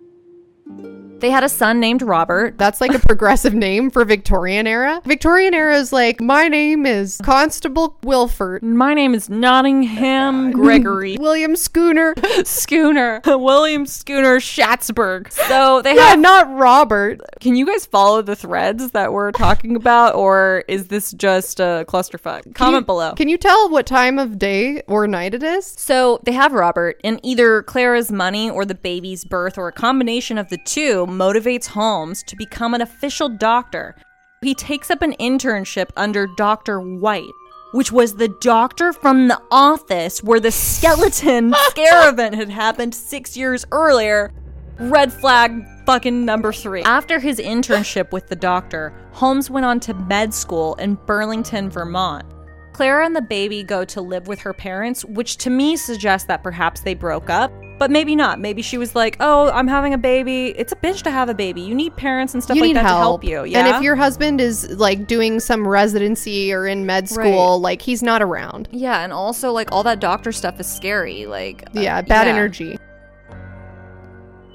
They 1.20 1.30
had 1.32 1.44
a 1.44 1.50
son 1.50 1.80
named 1.80 2.02
Robert. 2.02 2.58
That's 2.58 2.80
like 2.82 2.94
a 2.94 3.00
progressive 3.00 3.54
name 3.68 3.90
for 3.90 4.06
Victorian 4.06 4.68
era. 4.68 5.02
Victorian 5.06 5.54
era 5.54 5.76
is 5.78 5.92
like 5.92 6.22
my 6.22 6.48
name 6.48 6.86
is 6.86 7.20
Constable 7.24 7.98
Wilford. 8.04 8.64
My 8.64 8.94
name 8.94 9.14
is 9.14 9.30
Nottingham 9.30 10.52
Gregory 10.54 11.18
William 11.20 11.56
Schooner. 11.56 12.14
Schooner, 12.46 13.22
William 13.26 13.86
Schooner 13.86 14.38
Schatzberg. 14.40 15.32
So 15.32 15.82
they 15.82 15.96
Yeah, 15.96 16.10
have. 16.10 16.20
not 16.20 16.50
Robert. 16.56 17.20
Can 17.40 17.56
you 17.56 17.66
guys 17.66 17.86
follow 17.86 18.22
the 18.22 18.36
threads 18.36 18.92
that 18.92 19.12
we're 19.12 19.32
talking 19.32 19.76
about, 19.76 20.16
or 20.16 20.64
is 20.68 20.88
this 20.88 21.12
just 21.12 21.60
a 21.60 21.86
clusterfuck? 21.88 22.56
Comment 22.56 22.86
below. 22.86 23.14
Can 23.14 23.28
you 23.30 23.38
tell 23.38 23.70
what 23.70 23.86
time 23.86 24.20
of 24.20 24.40
day 24.40 24.82
or 24.88 25.08
night 25.08 25.34
it 25.34 25.44
is? 25.44 25.66
So 25.66 26.20
they 26.24 26.32
have 26.34 26.54
Robert, 26.54 27.00
and 27.04 27.20
either 27.24 27.64
Clara's 27.64 28.12
money 28.12 28.50
or 28.50 28.66
the 28.66 28.76
baby's 28.76 29.24
birth, 29.26 29.58
or 29.58 29.68
a 29.68 29.72
combination 29.72 30.38
of 30.38 30.50
the 30.50 30.58
two, 30.58 31.06
motivates 31.10 31.68
Holmes 31.68 32.24
to 32.24 32.36
become 32.36 32.74
an 32.74 32.82
official 32.82 33.30
doctor. 33.30 33.96
He 34.42 34.54
takes 34.54 34.90
up 34.90 35.02
an 35.02 35.14
internship 35.20 35.90
under 35.98 36.28
Dr. 36.38 36.80
White, 36.80 37.32
which 37.74 37.92
was 37.92 38.16
the 38.16 38.34
doctor 38.42 38.94
from 38.94 39.28
the 39.28 39.42
office 39.52 40.24
where 40.24 40.40
the 40.40 40.52
skeleton 40.52 41.54
scare 41.70 42.10
event 42.10 42.36
had 42.36 42.50
happened 42.50 42.96
six 42.96 43.36
years 43.36 43.66
earlier. 43.72 44.32
Red 44.80 45.12
flag 45.12 45.66
fucking 45.86 46.24
number 46.24 46.54
three. 46.54 46.84
After 46.84 47.20
his 47.20 47.40
internship 47.40 48.12
with 48.12 48.28
the 48.28 48.36
doctor, 48.36 48.94
Holmes 49.12 49.50
went 49.50 49.66
on 49.66 49.80
to 49.82 49.94
med 49.94 50.34
school 50.34 50.76
in 50.76 50.96
Burlington, 51.06 51.70
Vermont. 51.70 52.26
Clara 52.74 53.06
and 53.06 53.16
the 53.16 53.22
baby 53.22 53.62
go 53.62 53.84
to 53.84 54.00
live 54.00 54.28
with 54.28 54.40
her 54.40 54.54
parents, 54.54 55.04
which 55.04 55.36
to 55.38 55.50
me 55.50 55.76
suggests 55.76 56.28
that 56.28 56.44
perhaps 56.44 56.80
they 56.80 56.94
broke 56.94 57.30
up, 57.30 57.52
but 57.80 57.90
maybe 57.90 58.16
not. 58.16 58.40
Maybe 58.40 58.62
she 58.62 58.78
was 58.78 58.94
like, 58.96 59.18
"Oh, 59.20 59.50
I'm 59.52 59.68
having 59.68 59.94
a 59.94 59.98
baby. 59.98 60.48
It's 60.58 60.74
a 60.74 60.76
bitch 60.76 61.02
to 61.04 61.12
have 61.12 61.30
a 61.30 61.34
baby. 61.34 61.62
You 61.62 61.74
need 61.74 61.96
parents 61.96 62.34
and 62.34 62.44
stuff 62.44 62.56
you 62.56 62.62
like 62.62 62.68
need 62.70 62.76
that 62.76 62.86
help. 62.86 62.98
to 62.98 63.02
help 63.02 63.24
you." 63.24 63.44
Yeah. 63.46 63.60
And 63.66 63.76
if 63.76 63.82
your 63.82 63.96
husband 63.96 64.40
is 64.42 64.70
like 64.78 65.08
doing 65.08 65.40
some 65.40 65.68
residency 65.68 66.54
or 66.54 66.68
in 66.68 66.86
med 66.86 67.10
school, 67.10 67.60
like 67.60 67.82
he's 67.82 68.04
not 68.04 68.22
around. 68.22 68.68
yeah, 68.72 69.04
and 69.04 69.12
also 69.14 69.52
like 69.52 69.72
all 69.72 69.84
that 69.84 70.00
doctor 70.00 70.32
stuff 70.32 70.60
is 70.60 70.68
scary. 70.68 71.26
Like, 71.26 71.64
uh, 71.76 71.80
Yeah, 71.80 72.02
bad 72.02 72.28
yeah. 72.28 72.34
energy. 72.34 72.78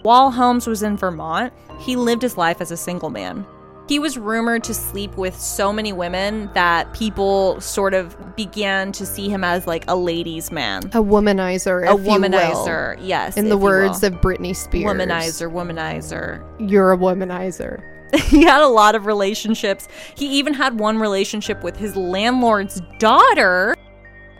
While 0.02 0.30
Holmes 0.30 0.66
was 0.66 0.82
in 0.82 0.96
Vermont, 0.98 1.52
he 1.80 1.96
lived 1.96 2.20
his 2.22 2.36
life 2.36 2.60
as 2.60 2.70
a 2.70 2.76
single 2.76 3.08
man. 3.10 3.46
He 3.86 3.98
was 3.98 4.16
rumored 4.16 4.64
to 4.64 4.74
sleep 4.74 5.16
with 5.16 5.38
so 5.38 5.72
many 5.72 5.92
women 5.92 6.50
that 6.54 6.92
people 6.94 7.60
sort 7.60 7.92
of 7.92 8.16
began 8.34 8.92
to 8.92 9.04
see 9.04 9.28
him 9.28 9.44
as 9.44 9.66
like 9.66 9.84
a 9.88 9.96
ladies' 9.96 10.50
man. 10.50 10.84
A 10.84 11.02
womanizer. 11.02 11.86
A 11.86 11.92
if 11.94 12.00
you 12.00 12.06
will. 12.06 12.18
womanizer, 12.18 12.98
yes. 13.02 13.36
In 13.36 13.50
the 13.50 13.58
words 13.58 14.02
of 14.02 14.14
Britney 14.14 14.56
Spears. 14.56 14.90
womanizer, 14.90 15.52
womanizer. 15.52 16.42
You're 16.58 16.92
a 16.92 16.96
womanizer. 16.96 17.82
he 18.28 18.44
had 18.44 18.62
a 18.62 18.68
lot 18.68 18.94
of 18.94 19.06
relationships. 19.06 19.88
He 20.14 20.26
even 20.38 20.54
had 20.54 20.78
one 20.78 20.98
relationship 20.98 21.62
with 21.62 21.76
his 21.76 21.96
landlord's 21.96 22.80
daughter, 22.98 23.76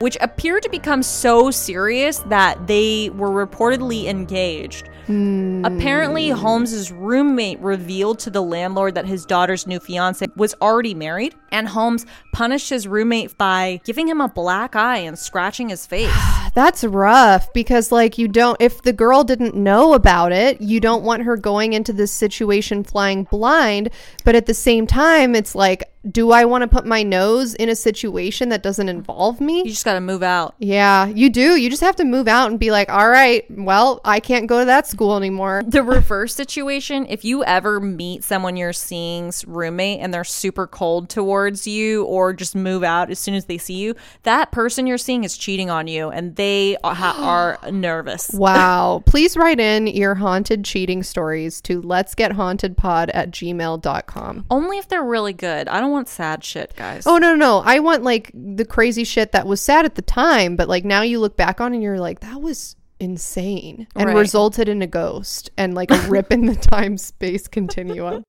which 0.00 0.16
appeared 0.20 0.62
to 0.62 0.68
become 0.68 1.02
so 1.02 1.50
serious 1.50 2.18
that 2.26 2.66
they 2.66 3.10
were 3.10 3.30
reportedly 3.30 4.06
engaged. 4.06 4.88
Hmm. 5.06 5.62
Apparently, 5.64 6.30
Holmes's 6.30 6.90
roommate 6.90 7.60
revealed 7.60 8.18
to 8.20 8.30
the 8.30 8.42
landlord 8.42 8.94
that 8.94 9.04
his 9.04 9.26
daughter's 9.26 9.66
new 9.66 9.78
fiance 9.78 10.26
was 10.36 10.54
already 10.62 10.94
married, 10.94 11.34
and 11.52 11.68
Holmes 11.68 12.06
punished 12.32 12.70
his 12.70 12.88
roommate 12.88 13.36
by 13.36 13.80
giving 13.84 14.08
him 14.08 14.22
a 14.22 14.28
black 14.28 14.74
eye 14.74 14.98
and 14.98 15.18
scratching 15.18 15.68
his 15.68 15.84
face. 15.84 16.10
That's 16.54 16.84
rough 16.84 17.52
because, 17.52 17.92
like, 17.92 18.16
you 18.16 18.28
don't, 18.28 18.56
if 18.60 18.80
the 18.82 18.92
girl 18.92 19.24
didn't 19.24 19.54
know 19.54 19.92
about 19.92 20.32
it, 20.32 20.60
you 20.60 20.80
don't 20.80 21.04
want 21.04 21.24
her 21.24 21.36
going 21.36 21.74
into 21.74 21.92
this 21.92 22.12
situation 22.12 22.82
flying 22.82 23.24
blind. 23.24 23.90
But 24.24 24.36
at 24.36 24.46
the 24.46 24.54
same 24.54 24.86
time, 24.86 25.34
it's 25.34 25.54
like, 25.54 25.82
do 26.10 26.30
I 26.32 26.44
want 26.44 26.62
to 26.62 26.68
put 26.68 26.84
my 26.86 27.02
nose 27.02 27.54
in 27.54 27.68
a 27.68 27.74
situation 27.76 28.48
that 28.50 28.62
doesn't 28.62 28.88
involve 28.88 29.40
me? 29.40 29.58
you 29.58 29.70
just 29.70 29.84
got 29.84 29.94
to 29.94 30.00
move 30.00 30.22
out. 30.22 30.54
Yeah, 30.58 31.06
you 31.06 31.30
do. 31.30 31.56
You 31.56 31.70
just 31.70 31.82
have 31.82 31.96
to 31.96 32.04
move 32.04 32.28
out 32.28 32.50
and 32.50 32.58
be 32.60 32.70
like, 32.70 32.88
all 32.90 33.08
right, 33.08 33.44
well, 33.50 34.00
I 34.04 34.20
can't 34.20 34.46
go 34.46 34.60
to 34.60 34.64
that 34.66 34.86
school 34.86 35.16
anymore. 35.16 35.62
the 35.66 35.82
reverse 35.82 36.34
situation 36.34 37.06
if 37.08 37.24
you 37.24 37.44
ever 37.44 37.80
meet 37.80 38.24
someone 38.24 38.56
you're 38.56 38.72
seeing's 38.72 39.44
roommate 39.46 40.00
and 40.00 40.12
they're 40.12 40.24
super 40.24 40.66
cold 40.66 41.08
towards 41.08 41.66
you 41.66 42.04
or 42.04 42.32
just 42.32 42.54
move 42.54 42.82
out 42.82 43.10
as 43.10 43.18
soon 43.18 43.34
as 43.34 43.46
they 43.46 43.58
see 43.58 43.74
you 43.74 43.94
that 44.24 44.50
person 44.52 44.86
you're 44.86 44.98
seeing 44.98 45.24
is 45.24 45.36
cheating 45.36 45.70
on 45.70 45.86
you 45.86 46.10
and 46.10 46.36
they 46.36 46.76
are, 46.84 46.94
are 46.94 47.58
nervous 47.72 48.30
Wow. 48.32 49.02
Please 49.06 49.36
write 49.36 49.60
in 49.60 49.86
your 49.86 50.14
haunted 50.16 50.64
cheating 50.64 51.02
stories 51.02 51.60
to 51.62 51.80
let's 51.82 52.14
get 52.14 52.32
haunted 52.32 52.76
pod 52.76 53.10
at 53.10 53.30
gmail.com. 53.30 54.46
only 54.50 54.78
if 54.78 54.88
they're 54.88 55.04
really 55.04 55.32
good 55.32 55.68
i 55.68 55.80
don't 55.80 55.92
want 55.94 56.08
sad 56.08 56.44
shit 56.44 56.74
guys 56.76 57.06
Oh, 57.06 57.16
no, 57.18 57.30
no, 57.34 57.36
no. 57.36 57.62
I 57.64 57.78
want 57.80 58.02
like 58.02 58.30
the 58.34 58.64
crazy 58.66 59.04
shit 59.04 59.32
that 59.32 59.46
was 59.46 59.60
sad 59.60 59.84
at 59.86 59.94
the 59.94 60.02
time, 60.02 60.56
but 60.56 60.68
like 60.68 60.84
now 60.84 61.02
you 61.02 61.18
look 61.20 61.36
back 61.36 61.60
on 61.60 61.72
and 61.72 61.82
you're 61.82 61.98
like, 61.98 62.20
that 62.20 62.40
was 62.40 62.76
insane 63.00 63.86
and 63.96 64.06
Right. 64.06 64.16
resulted 64.16 64.68
in 64.68 64.82
a 64.82 64.86
ghost 64.86 65.50
and 65.56 65.74
like 65.74 65.90
a 65.90 65.98
rip 66.08 66.32
in 66.32 66.46
the 66.46 66.54
time 66.74 66.96
space 66.98 67.48
continuum. 67.48 68.22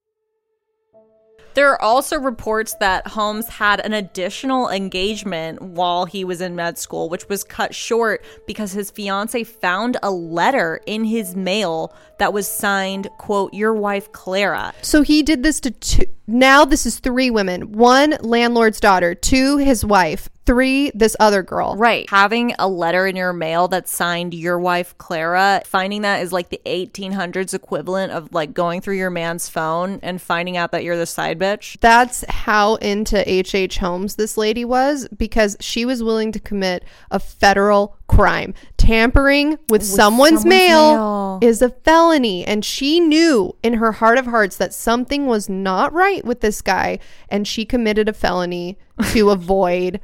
There 1.56 1.72
are 1.72 1.82
also 1.82 2.20
reports 2.20 2.76
that 2.82 3.08
Holmes 3.08 3.48
had 3.48 3.80
an 3.80 3.94
additional 3.94 4.70
engagement 4.70 5.62
while 5.62 6.04
he 6.04 6.26
was 6.26 6.42
in 6.42 6.54
med 6.54 6.78
school, 6.78 7.08
which 7.08 7.30
was 7.30 7.46
cut 7.46 7.74
short 7.74 8.26
because 8.46 8.74
his 8.74 8.92
fiance 8.92 9.42
found 9.46 9.96
a 10.04 10.12
letter 10.12 10.82
in 10.86 11.06
his 11.06 11.34
mail 11.34 11.96
that 12.20 12.34
was 12.34 12.46
signed, 12.46 13.08
quote, 13.18 13.54
your 13.54 13.74
wife 13.74 14.12
Clara. 14.12 14.74
So 14.82 15.02
he 15.02 15.24
did 15.24 15.44
this 15.44 15.62
to 15.62 15.72
two. 15.72 16.08
Now 16.28 16.66
this 16.66 16.86
is 16.86 17.00
three 17.00 17.32
women. 17.32 17.72
One, 17.72 18.18
landlord's 18.20 18.82
daughter. 18.82 19.16
Two, 19.16 19.56
his 19.56 19.86
wife. 19.86 20.30
Three, 20.46 20.92
this 20.94 21.16
other 21.20 21.44
girl. 21.44 21.76
Right. 21.76 22.10
Having 22.10 22.56
a 22.60 22.68
letter 22.68 23.08
in 23.08 23.16
your 23.16 23.34
mail 23.34 23.68
that's 23.68 23.92
signed 23.92 24.34
your 24.34 24.60
wife 24.60 24.98
Clara, 24.98 25.62
finding 25.66 26.04
that 26.04 26.22
is 26.22 26.32
like 26.32 26.50
the 26.50 26.62
1800s 26.66 27.54
equivalent 27.54 28.12
of 28.12 28.34
like 28.34 28.54
going 28.54 28.82
through 28.82 28.98
your 28.98 29.10
man's 29.10 29.50
phone 29.50 30.00
and 30.04 30.22
finding 30.22 30.56
out 30.56 30.72
that 30.72 30.84
you're 30.84 30.98
the 30.98 31.06
side 31.06 31.40
bitch. 31.40 31.78
That's 31.80 32.24
how 32.30 32.76
into 32.76 33.28
H.H. 33.30 33.66
H. 33.66 33.78
Holmes 33.80 34.16
this 34.16 34.38
lady 34.38 34.64
was 34.64 35.08
because 35.18 35.58
she 35.60 35.86
was 35.86 36.04
willing 36.04 36.32
to 36.32 36.40
commit 36.40 36.84
a 37.10 37.20
federal 37.20 37.98
crime. 38.08 38.54
Tampering 38.78 39.58
with, 39.70 39.84
someone's, 39.84 40.42
someone's 40.42 40.46
mail, 40.46 40.94
mail. 40.94 41.40
is 41.42 41.64
a 41.64 41.70
felony. 41.70 42.46
And 42.46 42.64
she 42.64 43.00
knew 43.00 43.56
in 43.64 43.74
her 43.74 43.94
heart 43.94 44.20
of 44.20 44.28
hearts 44.28 44.58
that 44.58 44.74
something 44.74 45.26
was 45.26 45.50
not 45.50 45.92
right 45.94 46.24
with 46.24 46.42
this 46.42 46.62
guy. 46.62 47.00
And 47.28 47.48
she 47.48 47.66
committed 47.66 48.08
a 48.08 48.14
felony 48.14 48.78
to 49.12 49.30
avoid 49.32 50.00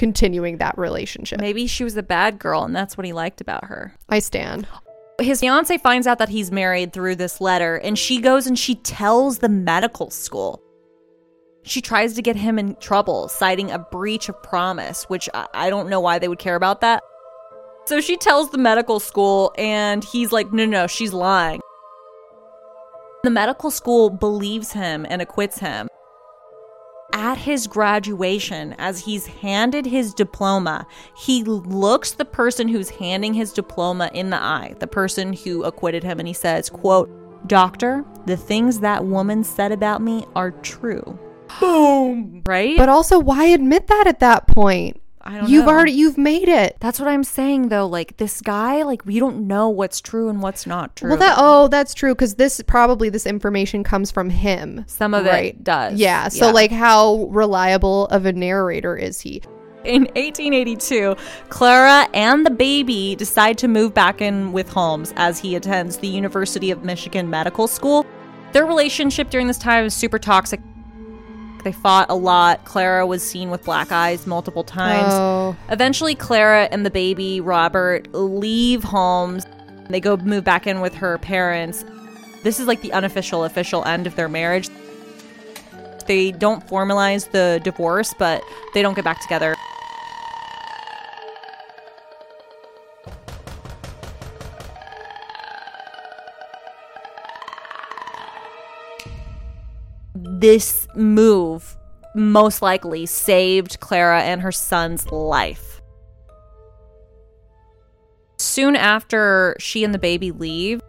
continuing 0.00 0.56
that 0.56 0.78
relationship. 0.78 1.38
Maybe 1.38 1.66
she 1.66 1.84
was 1.84 1.94
a 1.94 2.02
bad 2.02 2.38
girl 2.38 2.64
and 2.64 2.74
that's 2.74 2.96
what 2.96 3.04
he 3.04 3.12
liked 3.12 3.42
about 3.42 3.66
her. 3.66 3.94
I 4.08 4.20
stand. 4.20 4.66
His 5.20 5.40
fiance 5.40 5.76
finds 5.76 6.06
out 6.06 6.16
that 6.20 6.30
he's 6.30 6.50
married 6.50 6.94
through 6.94 7.16
this 7.16 7.38
letter 7.38 7.76
and 7.76 7.98
she 7.98 8.18
goes 8.18 8.46
and 8.46 8.58
she 8.58 8.76
tells 8.76 9.40
the 9.40 9.50
medical 9.50 10.08
school. 10.08 10.62
She 11.64 11.82
tries 11.82 12.14
to 12.14 12.22
get 12.22 12.34
him 12.34 12.58
in 12.58 12.76
trouble, 12.76 13.28
citing 13.28 13.70
a 13.70 13.78
breach 13.78 14.30
of 14.30 14.42
promise, 14.42 15.04
which 15.10 15.28
I, 15.34 15.46
I 15.52 15.68
don't 15.68 15.90
know 15.90 16.00
why 16.00 16.18
they 16.18 16.28
would 16.28 16.38
care 16.38 16.56
about 16.56 16.80
that. 16.80 17.02
So 17.84 18.00
she 18.00 18.16
tells 18.16 18.50
the 18.50 18.56
medical 18.56 19.00
school, 19.00 19.52
and 19.58 20.02
he's 20.02 20.32
like, 20.32 20.50
no, 20.50 20.64
no, 20.64 20.86
she's 20.86 21.12
lying. 21.12 21.60
The 23.24 23.30
medical 23.30 23.70
school 23.70 24.08
believes 24.08 24.72
him 24.72 25.04
and 25.10 25.20
acquits 25.20 25.58
him. 25.58 25.88
At 27.12 27.38
his 27.38 27.66
graduation, 27.66 28.74
as 28.78 29.00
he's 29.00 29.26
handed 29.26 29.84
his 29.84 30.14
diploma, 30.14 30.86
he 31.16 31.42
looks 31.44 32.12
the 32.12 32.24
person 32.24 32.68
who's 32.68 32.90
handing 32.90 33.34
his 33.34 33.52
diploma 33.52 34.10
in 34.14 34.30
the 34.30 34.40
eye, 34.40 34.74
the 34.78 34.86
person 34.86 35.32
who 35.32 35.64
acquitted 35.64 36.04
him, 36.04 36.18
and 36.18 36.28
he 36.28 36.34
says, 36.34 36.70
quote, 36.70 37.10
Doctor, 37.48 38.04
the 38.26 38.36
things 38.36 38.80
that 38.80 39.04
woman 39.04 39.42
said 39.42 39.72
about 39.72 40.02
me 40.02 40.26
are 40.36 40.50
true. 40.50 41.18
Boom. 41.58 42.42
Right? 42.46 42.76
But 42.76 42.88
also, 42.88 43.18
why 43.18 43.46
admit 43.46 43.88
that 43.88 44.06
at 44.06 44.20
that 44.20 44.46
point? 44.46 45.00
I 45.22 45.36
don't 45.38 45.50
You've 45.50 45.66
know. 45.66 45.72
already, 45.72 45.92
you've 45.92 46.16
made 46.16 46.48
it. 46.48 46.76
That's 46.80 46.98
what 46.98 47.08
I'm 47.08 47.24
saying 47.24 47.68
though. 47.68 47.86
Like 47.86 48.16
this 48.16 48.40
guy, 48.40 48.82
like 48.84 49.04
we 49.04 49.18
don't 49.18 49.46
know 49.46 49.68
what's 49.68 50.00
true 50.00 50.28
and 50.28 50.40
what's 50.40 50.66
not 50.66 50.96
true. 50.96 51.10
Well, 51.10 51.18
that 51.18 51.34
oh, 51.38 51.68
that's 51.68 51.92
true 51.92 52.14
because 52.14 52.36
this 52.36 52.60
probably 52.66 53.10
this 53.10 53.26
information 53.26 53.84
comes 53.84 54.10
from 54.10 54.30
him. 54.30 54.84
Some 54.86 55.12
of 55.12 55.26
it 55.26 55.62
does. 55.62 55.98
Yeah. 55.98 56.28
So 56.28 56.46
Yeah. 56.46 56.52
like, 56.52 56.70
how 56.70 57.26
reliable 57.30 58.06
of 58.06 58.24
a 58.24 58.32
narrator 58.32 58.96
is 58.96 59.20
he? 59.20 59.42
In 59.84 60.02
1882, 60.14 61.16
Clara 61.48 62.06
and 62.12 62.44
the 62.44 62.50
baby 62.50 63.14
decide 63.16 63.56
to 63.58 63.68
move 63.68 63.94
back 63.94 64.20
in 64.20 64.52
with 64.52 64.68
Holmes 64.68 65.12
as 65.16 65.38
he 65.38 65.54
attends 65.54 65.96
the 65.98 66.06
University 66.08 66.70
of 66.70 66.84
Michigan 66.84 67.30
Medical 67.30 67.66
School. 67.66 68.04
Their 68.52 68.66
relationship 68.66 69.30
during 69.30 69.46
this 69.46 69.58
time 69.58 69.84
is 69.84 69.94
super 69.94 70.18
toxic. 70.18 70.60
They 71.62 71.72
fought 71.72 72.08
a 72.10 72.14
lot. 72.14 72.64
Clara 72.64 73.06
was 73.06 73.22
seen 73.22 73.50
with 73.50 73.64
black 73.64 73.92
eyes 73.92 74.26
multiple 74.26 74.64
times. 74.64 75.12
Oh, 75.12 75.56
Eventually, 75.68 76.14
Clara 76.14 76.68
and 76.70 76.86
the 76.86 76.90
baby, 76.90 77.40
Robert, 77.40 78.12
leave 78.14 78.82
Holmes. 78.82 79.44
They 79.88 80.00
go 80.00 80.16
move 80.16 80.44
back 80.44 80.66
in 80.66 80.80
with 80.80 80.94
her 80.94 81.18
parents. 81.18 81.84
This 82.42 82.60
is 82.60 82.66
like 82.66 82.80
the 82.80 82.92
unofficial, 82.92 83.44
official 83.44 83.84
end 83.84 84.06
of 84.06 84.16
their 84.16 84.28
marriage. 84.28 84.68
They 86.06 86.32
don't 86.32 86.66
formalize 86.66 87.30
the 87.30 87.60
divorce, 87.62 88.14
but 88.18 88.42
they 88.74 88.82
don't 88.82 88.94
get 88.94 89.04
back 89.04 89.20
together. 89.20 89.54
This 100.40 100.88
move 100.94 101.76
most 102.14 102.62
likely 102.62 103.04
saved 103.04 103.78
Clara 103.80 104.22
and 104.22 104.40
her 104.40 104.50
son's 104.50 105.06
life. 105.12 105.82
Soon 108.38 108.74
after 108.74 109.54
she 109.58 109.84
and 109.84 109.92
the 109.92 109.98
baby 109.98 110.30
leave, 110.30 110.80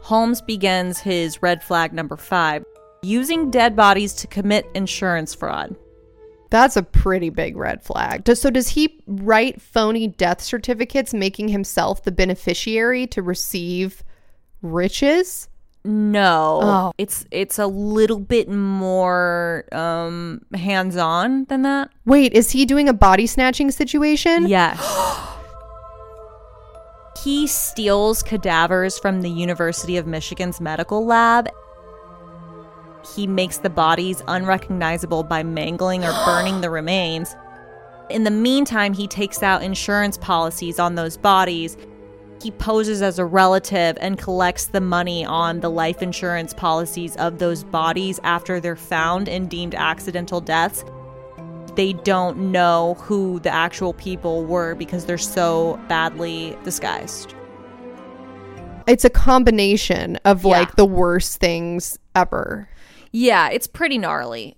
Holmes 0.00 0.40
begins 0.40 1.00
his 1.00 1.42
red 1.42 1.60
flag 1.60 1.92
number 1.92 2.16
five 2.16 2.64
using 3.02 3.50
dead 3.50 3.74
bodies 3.74 4.12
to 4.14 4.28
commit 4.28 4.70
insurance 4.74 5.34
fraud. 5.34 5.74
that's 6.50 6.76
a 6.76 6.82
pretty 6.84 7.30
big 7.30 7.56
red 7.56 7.82
flag. 7.82 8.28
So 8.36 8.48
does 8.48 8.68
he 8.68 9.02
write 9.08 9.60
phony 9.60 10.06
death 10.06 10.40
certificates, 10.40 11.12
making 11.12 11.48
himself 11.48 12.04
the 12.04 12.12
beneficiary 12.12 13.08
to 13.08 13.22
receive 13.22 14.04
riches? 14.62 15.48
No, 15.84 16.60
Oh. 16.62 16.92
it's 16.98 17.24
it's 17.30 17.58
a 17.58 17.66
little 17.66 18.18
bit 18.18 18.50
more 18.50 19.64
um, 19.72 20.42
hands 20.54 20.96
on 20.96 21.44
than 21.46 21.62
that. 21.62 21.90
Wait, 22.04 22.32
is 22.34 22.50
he 22.50 22.66
doing 22.66 22.88
a 22.88 22.92
body 22.92 23.26
snatching 23.26 23.70
situation? 23.70 24.46
Yes. 24.46 24.78
he 27.24 27.46
steals 27.46 28.22
cadavers 28.22 28.98
from 28.98 29.22
the 29.22 29.30
University 29.30 29.96
of 29.96 30.06
Michigan's 30.06 30.60
medical 30.60 31.04
lab. 31.04 31.48
He 33.14 33.26
makes 33.26 33.58
the 33.58 33.70
bodies 33.70 34.22
unrecognizable 34.28 35.22
by 35.24 35.42
mangling 35.42 36.04
or 36.04 36.12
burning 36.24 36.60
the 36.60 36.70
remains. 36.70 37.34
In 38.10 38.24
the 38.24 38.30
meantime, 38.30 38.92
he 38.92 39.06
takes 39.06 39.42
out 39.42 39.62
insurance 39.62 40.18
policies 40.18 40.78
on 40.78 40.94
those 40.94 41.16
bodies. 41.16 41.76
He 42.42 42.50
poses 42.50 43.02
as 43.02 43.18
a 43.18 43.24
relative 43.24 43.98
and 44.00 44.16
collects 44.18 44.66
the 44.66 44.80
money 44.80 45.24
on 45.24 45.60
the 45.60 45.70
life 45.70 46.02
insurance 46.02 46.54
policies 46.54 47.16
of 47.16 47.38
those 47.38 47.64
bodies 47.64 48.18
after 48.24 48.60
they're 48.60 48.76
found 48.76 49.28
and 49.28 49.50
deemed 49.50 49.74
accidental 49.74 50.40
deaths 50.40 50.84
they 51.76 51.92
don't 51.92 52.36
know 52.52 52.94
who 53.00 53.40
the 53.40 53.50
actual 53.50 53.92
people 53.94 54.44
were 54.44 54.74
because 54.74 55.06
they're 55.06 55.18
so 55.18 55.80
badly 55.88 56.56
disguised. 56.64 57.34
It's 58.86 59.04
a 59.04 59.10
combination 59.10 60.16
of 60.24 60.44
Yeah. 60.44 60.50
like 60.50 60.76
the 60.76 60.84
worst 60.84 61.38
things 61.38 61.98
ever. 62.14 62.68
Yeah, 63.12 63.48
it's 63.50 63.66
pretty 63.66 63.98
gnarly. 63.98 64.56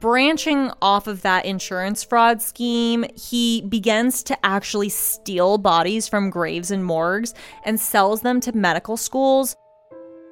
Branching 0.00 0.70
off 0.82 1.06
of 1.06 1.22
that 1.22 1.44
insurance 1.44 2.02
fraud 2.02 2.42
scheme, 2.42 3.04
he 3.16 3.62
begins 3.62 4.22
to 4.24 4.46
actually 4.46 4.88
steal 4.88 5.58
bodies 5.58 6.08
from 6.08 6.30
graves 6.30 6.70
and 6.70 6.84
morgues 6.84 7.34
and 7.64 7.78
sells 7.78 8.22
them 8.22 8.40
to 8.40 8.52
medical 8.56 8.96
schools. 8.96 9.56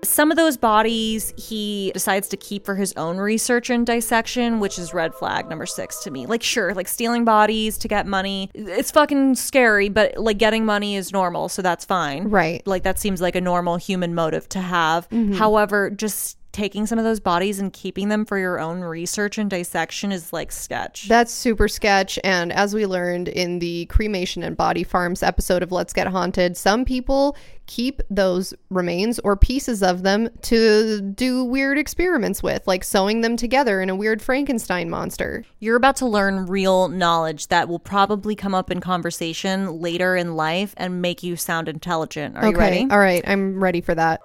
Some 0.04 0.32
of 0.32 0.36
those 0.36 0.56
bodies 0.56 1.32
he 1.36 1.92
decides 1.94 2.28
to 2.30 2.36
keep 2.36 2.66
for 2.66 2.74
his 2.74 2.92
own 2.94 3.18
research 3.18 3.70
and 3.70 3.86
dissection, 3.86 4.58
which 4.58 4.76
is 4.76 4.92
red 4.92 5.14
flag 5.14 5.48
number 5.48 5.64
six 5.64 6.02
to 6.02 6.10
me. 6.10 6.26
Like, 6.26 6.42
sure, 6.42 6.74
like 6.74 6.88
stealing 6.88 7.24
bodies 7.24 7.78
to 7.78 7.86
get 7.86 8.04
money, 8.04 8.50
it's 8.52 8.90
fucking 8.90 9.36
scary, 9.36 9.88
but 9.88 10.16
like 10.16 10.38
getting 10.38 10.64
money 10.64 10.96
is 10.96 11.12
normal, 11.12 11.48
so 11.48 11.62
that's 11.62 11.84
fine. 11.84 12.24
Right. 12.24 12.66
Like, 12.66 12.82
that 12.82 12.98
seems 12.98 13.20
like 13.20 13.36
a 13.36 13.40
normal 13.40 13.76
human 13.76 14.12
motive 14.12 14.48
to 14.48 14.60
have. 14.60 15.08
Mm-hmm. 15.10 15.34
However, 15.34 15.88
just 15.88 16.36
taking 16.52 16.86
some 16.86 16.98
of 16.98 17.04
those 17.04 17.20
bodies 17.20 17.58
and 17.58 17.72
keeping 17.72 18.08
them 18.08 18.24
for 18.24 18.38
your 18.38 18.60
own 18.60 18.80
research 18.80 19.38
and 19.38 19.48
dissection 19.48 20.12
is 20.12 20.32
like 20.32 20.52
sketch. 20.52 21.08
That's 21.08 21.32
super 21.32 21.66
sketch. 21.66 22.18
And 22.22 22.52
as 22.52 22.74
we 22.74 22.86
learned 22.86 23.28
in 23.28 23.58
the 23.58 23.86
cremation 23.86 24.42
and 24.42 24.56
body 24.56 24.84
farms 24.84 25.22
episode 25.22 25.62
of 25.62 25.72
Let's 25.72 25.92
Get 25.92 26.06
Haunted, 26.06 26.56
some 26.56 26.84
people 26.84 27.36
keep 27.66 28.02
those 28.10 28.52
remains 28.70 29.18
or 29.20 29.36
pieces 29.36 29.82
of 29.82 30.02
them 30.02 30.28
to 30.42 31.00
do 31.00 31.44
weird 31.44 31.78
experiments 31.78 32.42
with, 32.42 32.66
like 32.66 32.84
sewing 32.84 33.22
them 33.22 33.36
together 33.36 33.80
in 33.80 33.88
a 33.88 33.96
weird 33.96 34.20
Frankenstein 34.20 34.90
monster. 34.90 35.44
You're 35.58 35.76
about 35.76 35.96
to 35.96 36.06
learn 36.06 36.46
real 36.46 36.88
knowledge 36.88 37.48
that 37.48 37.68
will 37.68 37.78
probably 37.78 38.34
come 38.34 38.54
up 38.54 38.70
in 38.70 38.80
conversation 38.80 39.80
later 39.80 40.16
in 40.16 40.36
life 40.36 40.74
and 40.76 41.00
make 41.00 41.22
you 41.22 41.36
sound 41.36 41.68
intelligent. 41.68 42.36
Are 42.36 42.50
you 42.50 42.56
ready? 42.56 42.86
All 42.90 42.98
right. 42.98 43.24
I'm 43.26 43.62
ready 43.62 43.80
for 43.80 43.94
that. 43.94 44.20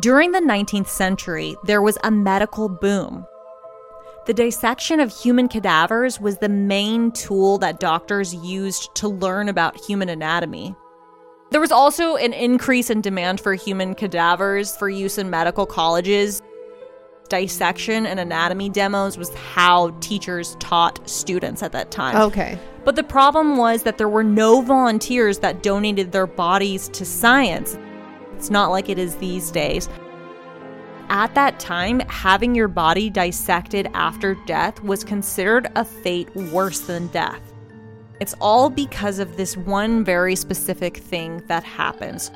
During 0.00 0.32
the 0.32 0.40
19th 0.40 0.88
century, 0.88 1.56
there 1.64 1.80
was 1.80 1.96
a 2.04 2.10
medical 2.10 2.68
boom. 2.68 3.26
The 4.26 4.34
dissection 4.34 5.00
of 5.00 5.10
human 5.10 5.48
cadavers 5.48 6.20
was 6.20 6.36
the 6.36 6.48
main 6.50 7.10
tool 7.10 7.56
that 7.58 7.80
doctors 7.80 8.34
used 8.34 8.94
to 8.96 9.08
learn 9.08 9.48
about 9.48 9.80
human 9.80 10.10
anatomy. 10.10 10.76
There 11.52 11.60
was 11.62 11.72
also 11.72 12.16
an 12.16 12.34
increase 12.34 12.90
in 12.90 13.00
demand 13.00 13.40
for 13.40 13.54
human 13.54 13.94
cadavers 13.94 14.76
for 14.76 14.90
use 14.90 15.16
in 15.16 15.30
medical 15.30 15.64
colleges. 15.64 16.42
Dissection 17.30 18.04
and 18.04 18.20
anatomy 18.20 18.68
demos 18.68 19.16
was 19.16 19.32
how 19.32 19.96
teachers 20.00 20.54
taught 20.60 21.00
students 21.08 21.62
at 21.62 21.72
that 21.72 21.90
time. 21.90 22.14
Okay. 22.14 22.58
But 22.84 22.96
the 22.96 23.04
problem 23.04 23.56
was 23.56 23.84
that 23.84 23.96
there 23.96 24.10
were 24.10 24.24
no 24.24 24.60
volunteers 24.60 25.38
that 25.38 25.62
donated 25.62 26.12
their 26.12 26.26
bodies 26.26 26.90
to 26.90 27.06
science. 27.06 27.78
It's 28.38 28.50
not 28.50 28.70
like 28.70 28.88
it 28.88 29.00
is 29.00 29.16
these 29.16 29.50
days. 29.50 29.88
At 31.08 31.34
that 31.34 31.58
time, 31.58 31.98
having 32.08 32.54
your 32.54 32.68
body 32.68 33.10
dissected 33.10 33.90
after 33.94 34.36
death 34.46 34.80
was 34.84 35.02
considered 35.02 35.66
a 35.74 35.84
fate 35.84 36.32
worse 36.36 36.78
than 36.78 37.08
death. 37.08 37.42
It's 38.20 38.36
all 38.40 38.70
because 38.70 39.18
of 39.18 39.36
this 39.36 39.56
one 39.56 40.04
very 40.04 40.36
specific 40.36 40.98
thing 40.98 41.42
that 41.48 41.64
happens. 41.64 42.30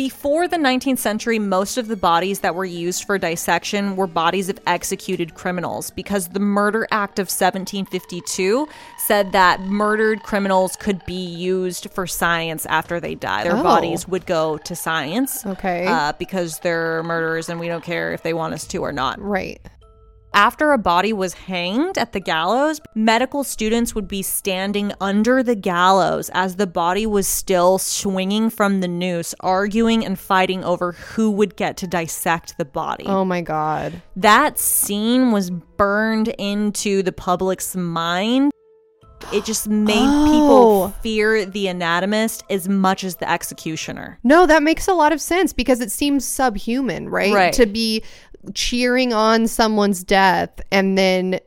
Before 0.00 0.48
the 0.48 0.56
19th 0.56 0.96
century, 0.96 1.38
most 1.38 1.76
of 1.76 1.86
the 1.86 1.94
bodies 1.94 2.40
that 2.40 2.54
were 2.54 2.64
used 2.64 3.04
for 3.04 3.18
dissection 3.18 3.96
were 3.96 4.06
bodies 4.06 4.48
of 4.48 4.58
executed 4.66 5.34
criminals 5.34 5.90
because 5.90 6.28
the 6.28 6.40
Murder 6.40 6.88
Act 6.90 7.18
of 7.18 7.24
1752 7.26 8.66
said 8.96 9.32
that 9.32 9.60
murdered 9.60 10.22
criminals 10.22 10.74
could 10.76 11.04
be 11.04 11.12
used 11.26 11.90
for 11.90 12.06
science 12.06 12.64
after 12.64 12.98
they 12.98 13.14
die. 13.14 13.44
Their 13.44 13.58
Oh. 13.58 13.62
bodies 13.62 14.08
would 14.08 14.24
go 14.24 14.56
to 14.56 14.74
science. 14.74 15.44
Okay. 15.44 15.84
Uh, 15.86 16.14
because 16.18 16.60
they're 16.60 17.02
murderers 17.02 17.50
and 17.50 17.60
we 17.60 17.68
don't 17.68 17.84
care 17.84 18.14
if 18.14 18.22
they 18.22 18.32
want 18.32 18.54
us 18.54 18.64
to 18.68 18.78
or 18.78 18.92
not. 18.92 19.20
right. 19.20 19.60
After 20.32 20.72
a 20.72 20.78
body 20.78 21.12
was 21.12 21.34
hanged 21.34 21.98
at 21.98 22.12
the 22.12 22.20
gallows, 22.20 22.80
medical 22.94 23.42
students 23.42 23.94
would 23.96 24.06
be 24.06 24.22
standing 24.22 24.92
under 25.00 25.42
the 25.42 25.56
gallows 25.56 26.30
as 26.34 26.54
the 26.56 26.68
body 26.68 27.04
was 27.04 27.26
still 27.26 27.78
swinging 27.78 28.48
from 28.48 28.80
the 28.80 28.86
noose, 28.88 29.34
arguing 29.40 30.04
and 30.06 30.16
fighting 30.18 30.62
over 30.64 30.92
who 30.92 31.32
would 31.32 31.56
get 31.56 31.76
to 31.78 31.86
dissect 31.88 32.56
the 32.58 32.64
body. 32.64 33.06
Oh 33.06 33.24
my 33.24 33.40
god. 33.40 34.00
That 34.14 34.58
scene 34.58 35.32
was 35.32 35.50
burned 35.50 36.28
into 36.38 37.02
the 37.02 37.12
public's 37.12 37.74
mind. 37.74 38.52
It 39.34 39.44
just 39.44 39.68
made 39.68 39.98
Oh. 39.98 40.24
people 40.32 40.88
fear 41.02 41.44
the 41.44 41.68
anatomist 41.68 42.42
as 42.48 42.68
much 42.68 43.04
as 43.04 43.16
the 43.16 43.30
executioner. 43.30 44.18
No, 44.24 44.46
that 44.46 44.62
makes 44.62 44.88
a 44.88 44.94
lot 44.94 45.12
of 45.12 45.20
sense 45.20 45.52
because 45.52 45.80
it 45.80 45.90
seems 45.92 46.24
subhuman, 46.24 47.08
right? 47.10 47.34
Right. 47.34 47.52
To 47.52 47.66
be 47.66 48.02
cheering 48.54 49.12
on 49.12 49.46
someone's 49.46 50.02
death 50.04 50.60
and 50.72 50.96
then 50.96 51.40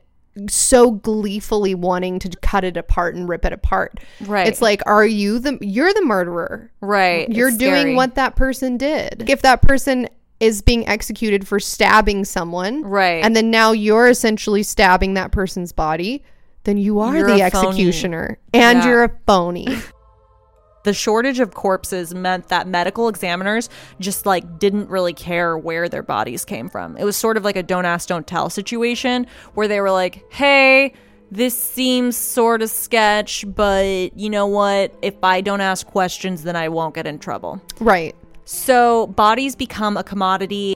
so 0.48 0.90
gleefully 0.90 1.74
wanting 1.76 2.18
to 2.18 2.28
cut 2.42 2.64
it 2.64 2.76
apart 2.76 3.14
and 3.14 3.28
rip 3.28 3.44
it 3.44 3.52
apart. 3.52 4.00
Right. 4.26 4.46
It's 4.48 4.60
like, 4.60 4.82
are 4.86 5.06
you 5.06 5.38
the 5.38 5.58
you're 5.60 5.94
the 5.94 6.02
murderer? 6.04 6.72
Right. 6.80 7.28
You're 7.30 7.48
it's 7.48 7.56
doing 7.56 7.72
scary. 7.82 7.94
what 7.94 8.16
that 8.16 8.34
person 8.34 8.76
did. 8.76 9.24
If 9.28 9.42
that 9.42 9.62
person 9.62 10.08
is 10.40 10.60
being 10.60 10.86
executed 10.88 11.46
for 11.46 11.60
stabbing 11.60 12.24
someone, 12.24 12.82
Right. 12.82 13.24
and 13.24 13.36
then 13.36 13.50
now 13.52 13.70
you're 13.70 14.08
essentially 14.08 14.64
stabbing 14.64 15.14
that 15.14 15.30
person's 15.30 15.70
body, 15.70 16.24
then 16.64 16.76
you 16.78 16.98
are 16.98 17.16
You're 17.16 17.26
the 17.28 17.46
a 17.46 17.50
phony. 17.50 17.68
executioner 17.68 18.38
and 18.52 18.78
Yeah. 18.80 18.86
you're 18.88 19.04
a 19.04 19.10
phony. 19.26 19.68
the 20.84 20.94
shortage 20.94 21.40
of 21.40 21.54
corpses 21.54 22.14
meant 22.14 22.48
that 22.48 22.68
medical 22.68 23.08
examiners 23.08 23.68
just 23.98 24.24
like 24.26 24.58
didn't 24.58 24.88
really 24.88 25.12
care 25.12 25.58
where 25.58 25.88
their 25.88 26.02
bodies 26.02 26.44
came 26.44 26.68
from. 26.68 26.96
It 26.96 27.04
was 27.04 27.16
sort 27.16 27.36
of 27.36 27.44
like 27.44 27.56
a 27.56 27.62
don't 27.62 27.84
ask, 27.84 28.08
don't 28.08 28.26
tell 28.26 28.48
situation 28.48 29.26
where 29.54 29.66
they 29.66 29.80
were 29.80 29.90
like, 29.90 30.24
hey, 30.32 30.92
this 31.30 31.58
seems 31.58 32.16
sort 32.16 32.62
of 32.62 32.70
sketch, 32.70 33.44
but 33.54 34.16
you 34.16 34.30
know 34.30 34.46
what? 34.46 34.94
If 35.02 35.14
I 35.22 35.40
don't 35.40 35.60
ask 35.60 35.86
questions, 35.86 36.44
then 36.44 36.54
I 36.54 36.68
won't 36.68 36.94
get 36.94 37.06
in 37.06 37.18
trouble. 37.18 37.60
right. 37.80 38.14
So 38.46 39.06
bodies 39.06 39.56
become 39.56 39.96
a 39.96 40.04
commodity. 40.04 40.74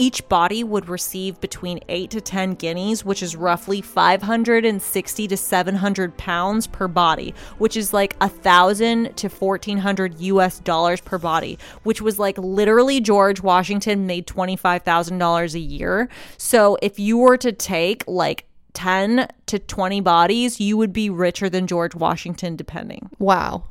Each 0.00 0.28
body 0.28 0.62
would 0.62 0.88
receive 0.88 1.40
between 1.40 1.80
8 1.88 2.08
to 2.12 2.20
10 2.20 2.54
guineas, 2.54 3.04
which 3.04 3.20
is 3.20 3.34
roughly 3.34 3.80
560 3.80 5.26
to 5.26 5.36
700 5.36 6.16
pounds 6.16 6.68
per 6.68 6.86
body, 6.86 7.34
which 7.58 7.76
is 7.76 7.92
like 7.92 8.14
a 8.20 8.28
thousand 8.28 9.16
to 9.16 9.28
1400 9.28 10.20
US 10.20 10.60
dollars 10.60 11.00
per 11.00 11.18
body, 11.18 11.58
which 11.82 12.00
was 12.00 12.16
like 12.16 12.38
literally 12.38 13.00
George 13.00 13.42
Washington 13.42 14.06
made 14.06 14.28
$25,000 14.28 15.54
a 15.54 15.58
year. 15.58 16.08
So 16.36 16.78
if 16.80 17.00
you 17.00 17.18
were 17.18 17.36
to 17.38 17.50
take 17.50 18.04
like 18.06 18.44
10 18.74 19.26
to 19.46 19.58
20 19.58 20.00
bodies, 20.00 20.60
you 20.60 20.76
would 20.76 20.92
be 20.92 21.10
richer 21.10 21.50
than 21.50 21.66
George 21.66 21.96
Washington, 21.96 22.54
depending. 22.54 23.10
Wow. 23.18 23.64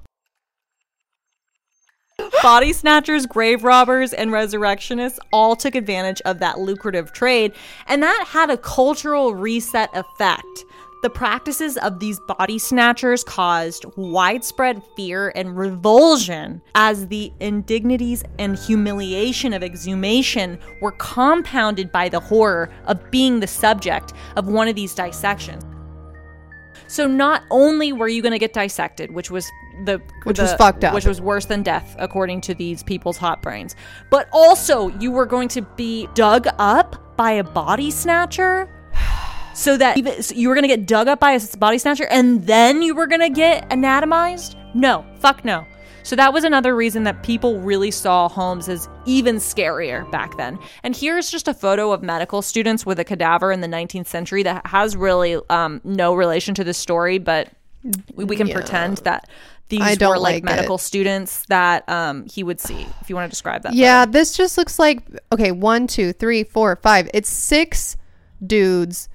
Body 2.42 2.74
snatchers, 2.74 3.26
grave 3.26 3.64
robbers, 3.64 4.14
and 4.14 4.32
resurrectionists 4.32 5.20
all 5.32 5.56
took 5.56 5.76
advantage 5.76 6.22
of 6.22 6.40
that 6.40 6.60
lucrative 6.60 7.14
trade, 7.14 7.54
and 7.88 8.02
that 8.02 8.26
had 8.28 8.50
a 8.50 8.58
cultural 8.58 9.36
reset 9.36 9.90
effect. 9.94 10.66
The 11.04 11.10
practices 11.12 11.78
of 11.78 12.00
these 12.00 12.20
body 12.22 12.58
snatchers 12.58 13.24
caused 13.24 13.86
widespread 13.98 14.82
fear 14.96 15.32
and 15.36 15.56
revulsion 15.56 16.62
as 16.74 17.08
the 17.08 17.32
indignities 17.40 18.24
and 18.40 18.58
humiliation 18.58 19.54
of 19.54 19.62
exhumation 19.62 20.58
were 20.82 20.94
compounded 20.94 21.92
by 21.92 22.10
the 22.10 22.20
horror 22.20 22.72
of 22.86 23.12
being 23.12 23.40
the 23.40 23.48
subject 23.48 24.14
of 24.36 24.48
one 24.48 24.68
of 24.68 24.76
these 24.76 24.96
dissections. 24.96 25.64
So 26.88 27.08
not 27.08 27.44
only 27.52 27.92
were 27.94 28.08
you 28.08 28.22
going 28.22 28.32
to 28.32 28.40
get 28.40 28.54
dissected, 28.54 29.12
which 29.12 29.30
was 29.30 29.50
the 29.86 30.02
Which 30.24 30.38
the- 30.38 30.44
was 30.44 30.54
fucked 30.54 30.84
up. 30.84 30.94
which 30.94 31.06
was 31.06 31.20
worse 31.22 31.46
than 31.46 31.62
death 31.64 31.96
according 32.00 32.42
to 32.42 32.54
these 32.56 32.82
people's 32.84 33.18
hot 33.18 33.42
brains, 33.42 33.76
but 34.10 34.28
also 34.32 34.90
you 35.00 35.12
were 35.12 35.26
going 35.26 35.48
to 35.50 35.62
be 35.62 36.08
dug 36.14 36.48
up 36.58 37.16
by 37.18 37.32
a 37.32 37.44
body 37.44 37.92
snatcher. 37.92 38.70
So 39.54 39.76
that 39.78 39.98
even, 39.98 40.22
so 40.22 40.36
you 40.36 40.50
were 40.50 40.54
gonna 40.56 40.68
get 40.68 40.86
dug 40.86 41.08
up 41.08 41.20
by 41.20 41.32
a 41.32 41.58
body 41.58 41.80
snatcher, 41.80 42.06
and 42.12 42.46
then 42.46 42.84
you 42.84 42.94
were 42.94 43.08
gonna 43.08 43.28
get 43.32 43.66
anatomized? 43.74 44.56
No, 44.76 45.04
fuck 45.20 45.44
no. 45.44 45.66
So 46.08 46.16
that 46.16 46.32
was 46.32 46.46
another 46.46 46.74
reason 46.74 47.04
that 47.04 47.22
people 47.22 47.60
really 47.60 47.92
saw 47.92 48.30
Holmes 48.30 48.70
as 48.70 48.88
even 49.06 49.36
scarier 49.36 50.10
back 50.10 50.38
then. 50.38 50.58
And 50.82 50.96
here's 50.96 51.30
just 51.30 51.50
a 51.50 51.54
photo 51.54 51.92
of 51.92 52.02
medical 52.02 52.42
students 52.42 52.86
with 52.86 52.98
a 52.98 53.04
cadaver 53.04 53.52
in 53.52 53.60
the 53.60 53.68
19th 53.68 54.08
century 54.08 54.42
that 54.44 54.66
has 54.68 54.96
really 54.96 55.38
um, 55.50 55.82
no 55.84 56.16
relation 56.16 56.56
to 56.56 56.64
the 56.64 56.74
story, 56.74 57.18
but 57.18 57.50
we, 58.16 58.24
we 58.24 58.38
can 58.38 58.48
Yeah. 58.48 58.54
pretend 58.54 59.00
that 59.00 59.28
these 59.68 60.00
were 60.00 60.18
like, 60.18 60.36
like 60.36 60.44
medical 60.46 60.76
it. 60.76 60.80
students 60.80 61.44
that 61.48 61.88
um, 61.90 62.26
he 62.26 62.42
would 62.42 62.62
see. 62.62 62.86
If 63.02 63.10
you 63.10 63.16
want 63.18 63.26
to 63.26 63.30
describe 63.30 63.64
that, 63.64 63.74
Yeah, 63.74 64.06
this 64.06 64.32
just 64.38 64.58
looks 64.58 64.80
like 64.80 65.02
okay, 65.34 65.52
one, 65.52 65.88
two, 65.88 66.14
three, 66.14 66.46
four, 66.46 66.78
five. 66.78 67.10
It's 67.14 67.30
six 67.30 67.98
dudes. 68.46 69.10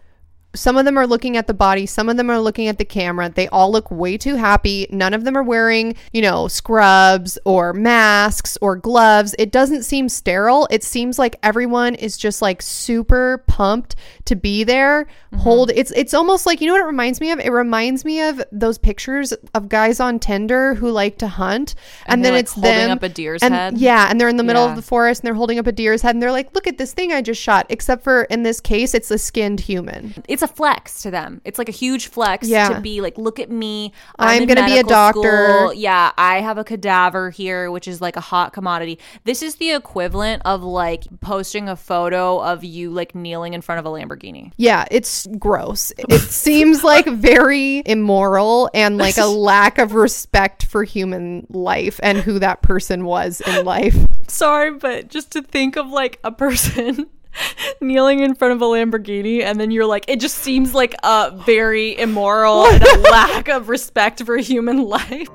Some 0.55 0.77
of 0.77 0.85
them 0.85 0.99
are 0.99 1.07
looking 1.07 1.37
at 1.37 1.47
the 1.47 1.55
body, 1.55 1.87
some 1.87 2.09
of 2.09 2.17
them 2.17 2.31
are 2.31 2.39
looking 2.39 2.69
at 2.69 2.79
the 2.79 2.85
camera. 2.85 3.31
They 3.31 3.49
all 3.49 3.71
look 3.73 3.91
way 3.91 4.19
too 4.19 4.37
happy. 4.37 4.87
None 4.91 5.15
of 5.15 5.25
them 5.25 5.37
are 5.37 5.43
wearing, 5.43 5.95
you 6.13 6.23
know, 6.23 6.49
scrubs 6.49 7.39
or 7.45 7.73
masks 7.73 8.59
or 8.61 8.77
gloves. 8.77 9.35
It 9.39 9.51
doesn't 9.51 9.85
seem 9.85 10.09
sterile. 10.09 10.69
It 10.71 10.83
seems 10.85 11.19
like 11.19 11.37
everyone 11.43 11.95
is 11.95 12.17
just 12.17 12.43
like 12.43 12.61
super 12.63 13.45
pumped 13.47 13.97
to 14.27 14.37
be 14.37 14.65
there. 14.65 15.05
Mm-hmm. 15.05 15.39
Hold 15.39 15.71
it's 15.71 15.91
it's 15.93 16.13
almost 16.15 16.45
like 16.47 16.61
you 16.61 16.67
know 16.67 16.75
what 16.75 16.83
it 16.83 16.87
reminds 16.87 17.21
me 17.21 17.31
of? 17.31 17.41
It 17.41 17.51
reminds 17.51 18.05
me 18.05 18.21
of 18.21 18.43
those 18.53 18.77
pictures 18.79 19.33
of 19.55 19.69
guys 19.69 20.01
on 20.01 20.19
Tinder 20.19 20.75
who 20.75 20.91
like 20.91 21.19
to 21.19 21.29
hunt 21.29 21.75
and, 22.07 22.15
And 22.15 22.25
then 22.25 22.35
like, 22.35 22.41
it's 22.41 22.53
holding 22.53 22.71
them 22.73 22.91
up 22.91 23.03
a 23.03 23.09
deer's 23.09 23.43
and, 23.43 23.55
head? 23.55 23.79
Yeah, 23.79 24.07
and 24.11 24.21
they're 24.21 24.29
in 24.29 24.37
the 24.37 24.45
middle 24.45 24.65
Yeah. 24.65 24.71
of 24.71 24.77
the 24.77 24.83
forest 24.83 25.23
and 25.23 25.27
they're 25.27 25.35
holding 25.35 25.59
up 25.59 25.67
a 25.67 25.73
deer's 25.73 26.03
head 26.03 26.15
and 26.15 26.23
they're 26.23 26.31
like, 26.33 26.55
"Look 26.55 26.67
at 26.67 26.77
this 26.79 26.93
thing 26.93 27.13
I 27.13 27.23
just 27.23 27.41
shot." 27.41 27.67
Except 27.71 28.05
for 28.05 28.25
in 28.25 28.43
this 28.43 28.61
case, 28.61 28.95
it's 28.95 29.11
a 29.11 29.19
skinned 29.19 29.61
human. 29.61 30.15
it's 30.29 30.42
a 30.43 30.49
flex 30.49 31.03
to 31.03 31.11
them. 31.11 31.41
It's 31.45 31.59
like 31.59 31.69
a 31.69 31.73
huge 31.73 32.09
flex 32.09 32.49
Yeah. 32.49 32.69
to 32.71 32.81
be 32.81 33.01
like, 33.01 33.17
look 33.19 33.39
at 33.39 33.51
me. 33.51 33.93
I'm 34.19 34.43
in 34.43 34.49
gonna 34.49 34.67
be 34.67 34.79
a 34.79 34.83
doctor." 34.83 35.21
school. 35.59 35.75
Yeah, 35.75 36.13
I 36.19 36.41
have 36.41 36.59
a 36.59 36.65
cadaver 36.65 37.31
here, 37.31 37.71
which 37.71 37.89
is 37.89 38.01
like 38.01 38.17
a 38.17 38.21
hot 38.21 38.53
commodity. 38.53 38.99
This 39.25 39.43
is 39.43 39.57
the 39.57 39.73
equivalent 39.73 40.43
of 40.45 40.63
like 40.63 41.05
posting 41.21 41.69
a 41.69 41.77
photo 41.77 42.39
of 42.43 42.65
you 42.65 42.91
like 42.91 43.15
kneeling 43.15 43.55
in 43.55 43.61
front 43.61 43.79
of 43.79 43.87
a 43.87 43.89
Lamborghini. 43.89 44.53
Yeah, 44.57 44.85
it's 44.91 45.27
gross. 45.39 45.93
It 45.97 46.21
seems 46.21 46.85
like 46.85 47.07
very 47.07 47.83
immoral 47.87 48.71
and 48.75 48.99
like 48.99 49.17
a 49.19 49.27
lack 49.27 49.79
of 49.79 49.95
respect 49.95 50.67
for 50.67 50.85
human 50.85 51.47
life 51.51 52.01
and 52.03 52.19
who 52.19 52.39
that 52.39 52.63
person 52.63 53.05
was 53.05 53.41
in 53.43 53.65
life. 53.65 53.97
Sorry, 54.29 54.71
but 54.73 55.09
just 55.09 55.31
to 55.33 55.43
think 55.43 55.77
of 55.77 55.89
like 55.91 56.19
a 56.25 56.33
person 56.33 57.07
kneeling 57.81 58.21
in 58.21 58.35
front 58.35 58.53
of 58.53 58.63
a 58.63 58.65
Lamborghini 58.65 59.43
and 59.43 59.61
then 59.61 59.71
you're 59.71 59.87
like 59.87 60.05
it 60.09 60.21
just 60.21 60.39
seems 60.39 60.75
like 60.75 60.95
a 61.03 61.31
very 61.45 61.99
immoral 61.99 62.67
and 62.67 62.83
a 62.83 62.99
lack 63.11 63.49
of 63.49 63.69
respect 63.69 64.25
for 64.25 64.37
human 64.37 64.83
life. 64.83 65.29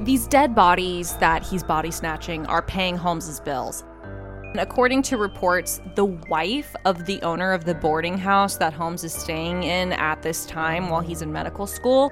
These 0.00 0.26
dead 0.26 0.54
bodies 0.54 1.16
that 1.18 1.44
he's 1.44 1.62
body 1.62 1.90
snatching 1.90 2.46
are 2.46 2.62
paying 2.62 2.96
Holmes's 2.96 3.40
bills. 3.40 3.84
And 4.02 4.60
According 4.60 5.02
to 5.04 5.16
reports, 5.16 5.80
the 5.94 6.04
wife 6.04 6.74
of 6.84 7.06
the 7.06 7.22
owner 7.22 7.52
of 7.52 7.64
the 7.64 7.74
boarding 7.74 8.18
house 8.18 8.56
that 8.56 8.72
Holmes 8.72 9.04
is 9.04 9.12
staying 9.12 9.62
in 9.62 9.92
at 9.92 10.22
this 10.22 10.44
time 10.44 10.88
while 10.88 11.00
he's 11.00 11.22
in 11.22 11.32
medical 11.32 11.66
school 11.66 12.10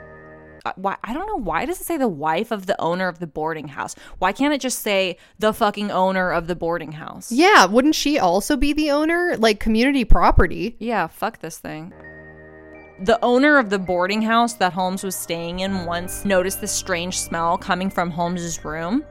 Uh, 0.64 0.72
why 0.76 0.96
I 1.02 1.14
don't 1.14 1.26
know 1.26 1.36
why 1.38 1.64
does 1.64 1.80
it 1.80 1.84
say 1.84 1.96
the 1.96 2.08
wife 2.08 2.50
of 2.50 2.66
the 2.66 2.78
owner 2.80 3.08
of 3.08 3.18
the 3.18 3.26
boarding 3.26 3.68
house? 3.68 3.94
Why 4.18 4.32
can't 4.32 4.52
it 4.52 4.60
just 4.60 4.80
say 4.80 5.16
the 5.38 5.52
fucking 5.52 5.90
owner 5.90 6.30
of 6.30 6.46
the 6.48 6.54
boarding 6.56 6.92
house? 6.92 7.32
Yeah, 7.32 7.64
wouldn't 7.64 7.94
she 7.94 8.18
also 8.18 8.56
be 8.56 8.72
the 8.72 8.90
owner? 8.90 9.36
Like 9.38 9.58
community 9.60 10.04
property. 10.04 10.76
Yeah, 10.78 11.06
fuck 11.06 11.38
this 11.40 11.58
thing. 11.58 11.92
The 13.02 13.18
owner 13.24 13.56
of 13.56 13.70
the 13.70 13.78
boarding 13.78 14.20
house 14.20 14.52
that 14.54 14.74
Holmes 14.74 15.02
was 15.02 15.16
staying 15.16 15.60
in 15.60 15.86
once 15.86 16.26
noticed 16.26 16.60
this 16.60 16.72
strange 16.72 17.18
smell 17.18 17.56
coming 17.56 17.88
from 17.88 18.10
Holmes's 18.10 18.62
room. 18.62 19.02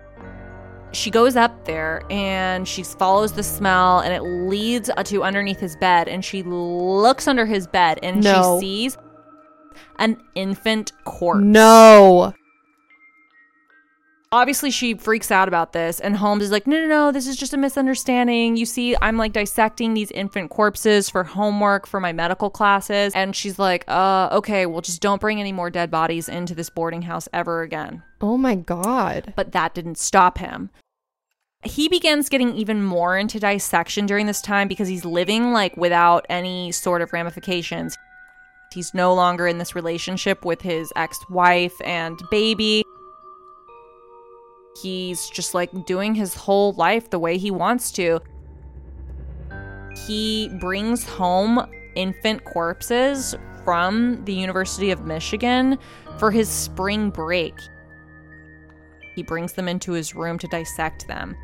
She 0.92 1.10
goes 1.12 1.36
up 1.36 1.66
there 1.66 2.04
and 2.10 2.68
she 2.68 2.84
follows 2.84 3.34
the 3.34 3.44
smell 3.44 4.00
and 4.00 4.12
it 4.14 4.22
leads 4.22 4.90
to 5.06 5.24
underneath 5.24 5.60
his 5.60 5.76
bed 5.76 6.08
and 6.08 6.24
she 6.26 6.42
looks 6.44 7.28
under 7.28 7.46
his 7.46 7.68
bed 7.68 8.00
and 8.04 8.24
No. 8.24 8.60
she 8.60 8.66
sees 8.66 8.98
an 9.98 10.18
infant 10.36 10.92
corpse. 11.06 11.44
No. 11.44 12.34
Obviously, 14.32 14.70
she 14.70 14.94
freaks 14.94 15.32
out 15.32 15.48
about 15.48 15.74
this, 15.74 16.00
and 16.00 16.16
Holmes 16.16 16.44
is 16.44 16.52
like, 16.52 16.68
No, 16.68 16.80
no, 16.82 16.88
no, 16.88 17.12
this 17.12 17.26
is 17.26 17.36
just 17.36 17.54
a 17.54 17.58
misunderstanding. 17.58 18.58
You 18.58 18.66
see, 18.68 18.96
I'm 19.02 19.18
like 19.18 19.34
dissecting 19.34 19.96
these 19.96 20.12
infant 20.12 20.52
corpses 20.52 21.10
for 21.10 21.24
homework 21.24 21.88
for 21.88 22.00
my 22.00 22.14
medical 22.14 22.52
classes. 22.52 23.12
And 23.16 23.36
she's 23.36 23.58
like, 23.58 23.86
Uh, 23.88 24.30
okay, 24.32 24.68
well, 24.68 24.82
just 24.82 25.02
don't 25.02 25.20
bring 25.20 25.40
any 25.40 25.52
more 25.52 25.72
dead 25.72 25.90
bodies 25.90 26.30
into 26.30 26.54
this 26.54 26.70
boarding 26.70 27.02
house 27.02 27.28
ever 27.34 27.64
again. 27.64 28.04
Oh 28.22 28.38
my 28.38 28.54
God. 28.54 29.34
But 29.36 29.52
that 29.54 29.74
didn't 29.74 29.98
stop 29.98 30.38
him. 30.38 30.70
He 31.64 31.90
begins 31.90 32.30
getting 32.30 32.56
even 32.56 32.84
more 32.84 33.18
into 33.18 33.40
dissection 33.40 34.06
during 34.06 34.28
this 34.28 34.42
time 34.42 34.68
because 34.68 34.88
he's 34.88 35.04
living 35.04 35.52
like 35.52 35.76
without 35.76 36.26
any 36.30 36.72
sort 36.72 37.02
of 37.02 37.12
ramifications. 37.12 37.98
He's 38.74 38.94
no 38.94 39.14
longer 39.14 39.48
in 39.48 39.58
this 39.58 39.74
relationship 39.74 40.46
with 40.46 40.62
his 40.62 40.94
ex 40.96 41.18
wife 41.30 41.80
and 41.82 42.22
baby. 42.30 42.84
He's 44.82 45.30
just 45.30 45.54
like 45.54 45.86
doing 45.86 46.16
his 46.16 46.36
whole 46.36 46.74
life 46.74 47.10
the 47.10 47.20
way 47.20 47.38
he 47.38 47.52
wants 47.52 47.92
to. 47.94 48.20
He 50.08 50.50
brings 50.60 51.04
home 51.04 51.66
infant 51.96 52.46
corpses 52.46 53.36
from 53.66 54.24
the 54.26 54.34
University 54.34 54.92
of 54.92 55.06
Michigan 55.06 55.78
for 56.18 56.32
his 56.32 56.48
spring 56.48 57.10
break. 57.10 57.56
He 59.16 59.24
brings 59.24 59.54
them 59.54 59.68
into 59.68 59.92
his 59.92 60.16
room 60.16 60.38
to 60.40 60.48
dissect 60.48 61.08
them. 61.08 61.36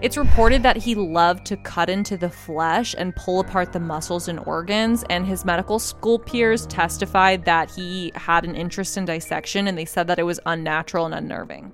It's 0.00 0.16
reported 0.16 0.62
that 0.62 0.76
he 0.76 0.94
loved 0.94 1.44
to 1.46 1.56
cut 1.56 1.90
into 1.90 2.16
the 2.16 2.30
flesh 2.30 2.94
and 2.96 3.16
pull 3.16 3.40
apart 3.40 3.72
the 3.72 3.80
muscles 3.80 4.28
and 4.28 4.38
organs, 4.38 5.04
and 5.10 5.26
his 5.26 5.44
medical 5.44 5.80
school 5.80 6.20
peers 6.20 6.66
testified 6.66 7.44
that 7.46 7.68
he 7.72 8.12
had 8.14 8.44
an 8.44 8.54
interest 8.54 8.96
in 8.96 9.06
dissection 9.06 9.66
and 9.66 9.76
they 9.76 9.84
said 9.84 10.06
that 10.06 10.20
it 10.20 10.22
was 10.22 10.38
unnatural 10.46 11.06
and 11.06 11.14
unnerving. 11.14 11.72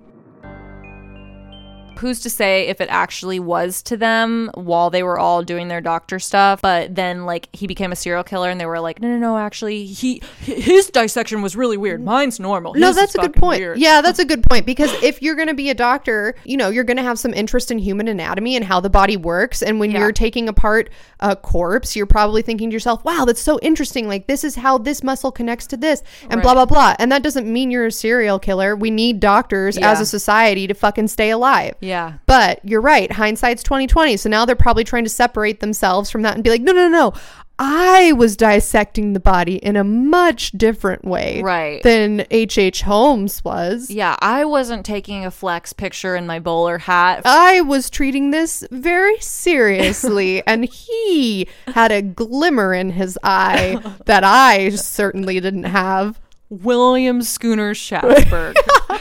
Who's 1.98 2.20
to 2.20 2.30
say 2.30 2.66
if 2.68 2.80
it 2.80 2.88
actually 2.90 3.38
was 3.40 3.82
to 3.84 3.96
them 3.96 4.50
while 4.54 4.90
they 4.90 5.02
were 5.02 5.18
all 5.18 5.42
doing 5.42 5.68
their 5.68 5.80
doctor 5.80 6.18
stuff, 6.18 6.60
but 6.62 6.94
then 6.94 7.24
like 7.26 7.48
he 7.54 7.66
became 7.66 7.92
a 7.92 7.96
serial 7.96 8.24
killer 8.24 8.50
and 8.50 8.60
they 8.60 8.66
were 8.66 8.80
like, 8.80 9.00
no, 9.00 9.08
no, 9.08 9.16
no, 9.18 9.38
actually, 9.38 9.84
he 9.86 10.22
his 10.40 10.90
dissection 10.90 11.42
was 11.42 11.56
really 11.56 11.76
weird. 11.76 12.02
Mine's 12.02 12.38
normal. 12.40 12.74
No, 12.74 12.88
His 12.88 12.96
is 12.96 13.02
that's 13.02 13.14
a 13.14 13.18
good 13.18 13.34
point. 13.34 13.60
weird." 13.60 13.78
Yeah, 13.78 14.00
that's 14.00 14.18
a 14.18 14.24
good 14.24 14.42
point 14.42 14.66
because 14.66 14.92
if 15.02 15.22
you're 15.22 15.34
going 15.36 15.48
to 15.48 15.54
be 15.54 15.70
a 15.70 15.74
doctor, 15.74 16.34
you 16.44 16.56
know, 16.56 16.68
you're 16.70 16.84
going 16.84 16.96
to 16.96 17.02
have 17.02 17.18
some 17.18 17.32
interest 17.34 17.70
in 17.70 17.78
human 17.78 18.08
anatomy 18.08 18.56
and 18.56 18.64
how 18.64 18.80
the 18.80 18.90
body 18.90 19.16
works. 19.16 19.62
And 19.62 19.78
when 19.80 19.90
Yeah. 19.90 20.00
you're 20.00 20.12
taking 20.12 20.48
apart 20.48 20.90
a 21.20 21.36
corpse, 21.36 21.96
you're 21.96 22.06
probably 22.06 22.42
thinking 22.42 22.70
to 22.70 22.74
yourself, 22.74 23.04
wow, 23.04 23.24
that's 23.24 23.40
so 23.40 23.58
interesting. 23.62 24.08
Like, 24.08 24.26
this 24.26 24.44
is 24.44 24.56
how 24.56 24.78
this 24.78 25.02
muscle 25.02 25.32
connects 25.32 25.66
to 25.68 25.76
this, 25.76 26.02
and 26.30 26.42
blah, 26.42 26.54
blah, 26.54 26.66
blah. 26.66 26.94
And 26.98 27.10
that 27.12 27.22
doesn't 27.22 27.50
mean 27.50 27.70
you're 27.70 27.86
a 27.86 27.92
serial 27.92 28.38
killer. 28.38 28.74
We 28.76 28.90
need 28.90 29.20
doctors 29.20 29.76
Yeah. 29.78 29.90
as 29.90 30.00
a 30.00 30.06
society 30.06 30.66
to 30.66 30.74
fucking 30.74 31.08
stay 31.08 31.30
alive. 31.30 31.74
Yeah. 31.84 32.14
But 32.26 32.60
you're 32.64 32.80
right. 32.80 33.10
Hindsight's 33.12 33.62
2020. 33.62 34.16
So 34.16 34.28
now 34.28 34.44
they're 34.44 34.56
probably 34.56 34.84
trying 34.84 35.04
to 35.04 35.10
separate 35.10 35.60
themselves 35.60 36.10
from 36.10 36.22
that 36.22 36.34
and 36.34 36.42
be 36.42 36.50
like, 36.50 36.62
no, 36.62 36.72
no, 36.72 36.88
no. 36.88 37.12
I 37.56 38.12
was 38.14 38.36
dissecting 38.36 39.12
the 39.12 39.20
body 39.20 39.56
in 39.58 39.76
a 39.76 39.84
much 39.84 40.50
different 40.52 41.04
way 41.04 41.40
Right. 41.40 41.80
than 41.84 42.26
H.H. 42.32 42.82
Holmes 42.82 43.44
was. 43.44 43.90
Yeah, 43.92 44.16
I 44.18 44.44
wasn't 44.44 44.84
taking 44.84 45.24
a 45.24 45.30
flex 45.30 45.72
picture 45.72 46.16
in 46.16 46.26
my 46.26 46.40
bowler 46.40 46.78
hat. 46.78 47.22
I 47.24 47.60
was 47.60 47.90
treating 47.90 48.32
this 48.32 48.64
very 48.72 49.20
seriously, 49.20 50.44
and 50.48 50.64
he 50.64 51.46
had 51.68 51.92
a 51.92 52.02
glimmer 52.02 52.74
in 52.74 52.90
his 52.90 53.16
eye 53.22 53.80
that 54.06 54.24
I 54.24 54.70
certainly 54.70 55.38
didn't 55.38 55.62
have. 55.64 56.20
William 56.50 57.22
Schooner 57.22 57.72
Schatzberg. 57.74 58.56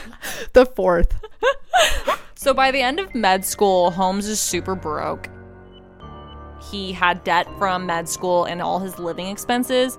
The 0.53 0.65
fourth. 0.65 1.15
So 2.43 2.53
by 2.53 2.71
the 2.71 2.81
end 2.81 2.99
of 2.99 3.15
med 3.15 3.45
school, 3.45 3.89
Holmes 3.89 4.27
is 4.27 4.37
super 4.37 4.75
broke. 4.75 5.29
He 6.69 6.91
had 6.91 7.23
debt 7.23 7.47
from 7.57 7.85
med 7.85 8.09
school 8.09 8.43
and 8.43 8.61
all 8.61 8.79
his 8.79 8.99
living 8.99 9.27
expenses. 9.27 9.97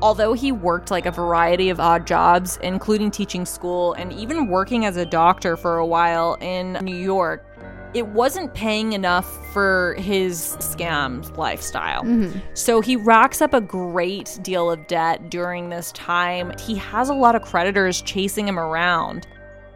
Although 0.00 0.32
he 0.32 0.52
worked 0.52 0.90
like 0.90 1.04
a 1.04 1.10
variety 1.10 1.68
of 1.68 1.78
odd 1.78 2.06
jobs, 2.06 2.58
including 2.62 3.10
teaching 3.10 3.44
school 3.44 3.92
and 3.92 4.10
even 4.14 4.48
working 4.48 4.86
as 4.86 4.96
a 4.96 5.04
doctor 5.04 5.58
for 5.58 5.76
a 5.76 5.86
while 5.86 6.38
in 6.40 6.78
New 6.80 6.96
York, 6.96 7.46
it 7.92 8.06
wasn't 8.06 8.54
paying 8.54 8.94
enough 8.94 9.28
for 9.52 9.96
his 9.98 10.56
scam 10.60 11.36
lifestyle. 11.36 12.04
Mm-hmm. 12.04 12.38
So 12.54 12.80
he 12.80 12.96
racks 12.96 13.42
up 13.42 13.52
a 13.52 13.60
great 13.60 14.38
deal 14.42 14.70
of 14.70 14.86
debt 14.86 15.28
during 15.28 15.68
this 15.68 15.92
time. 15.92 16.54
He 16.58 16.76
has 16.76 17.10
a 17.10 17.14
lot 17.14 17.34
of 17.34 17.42
creditors 17.42 18.00
chasing 18.00 18.48
him 18.48 18.58
around. 18.58 19.26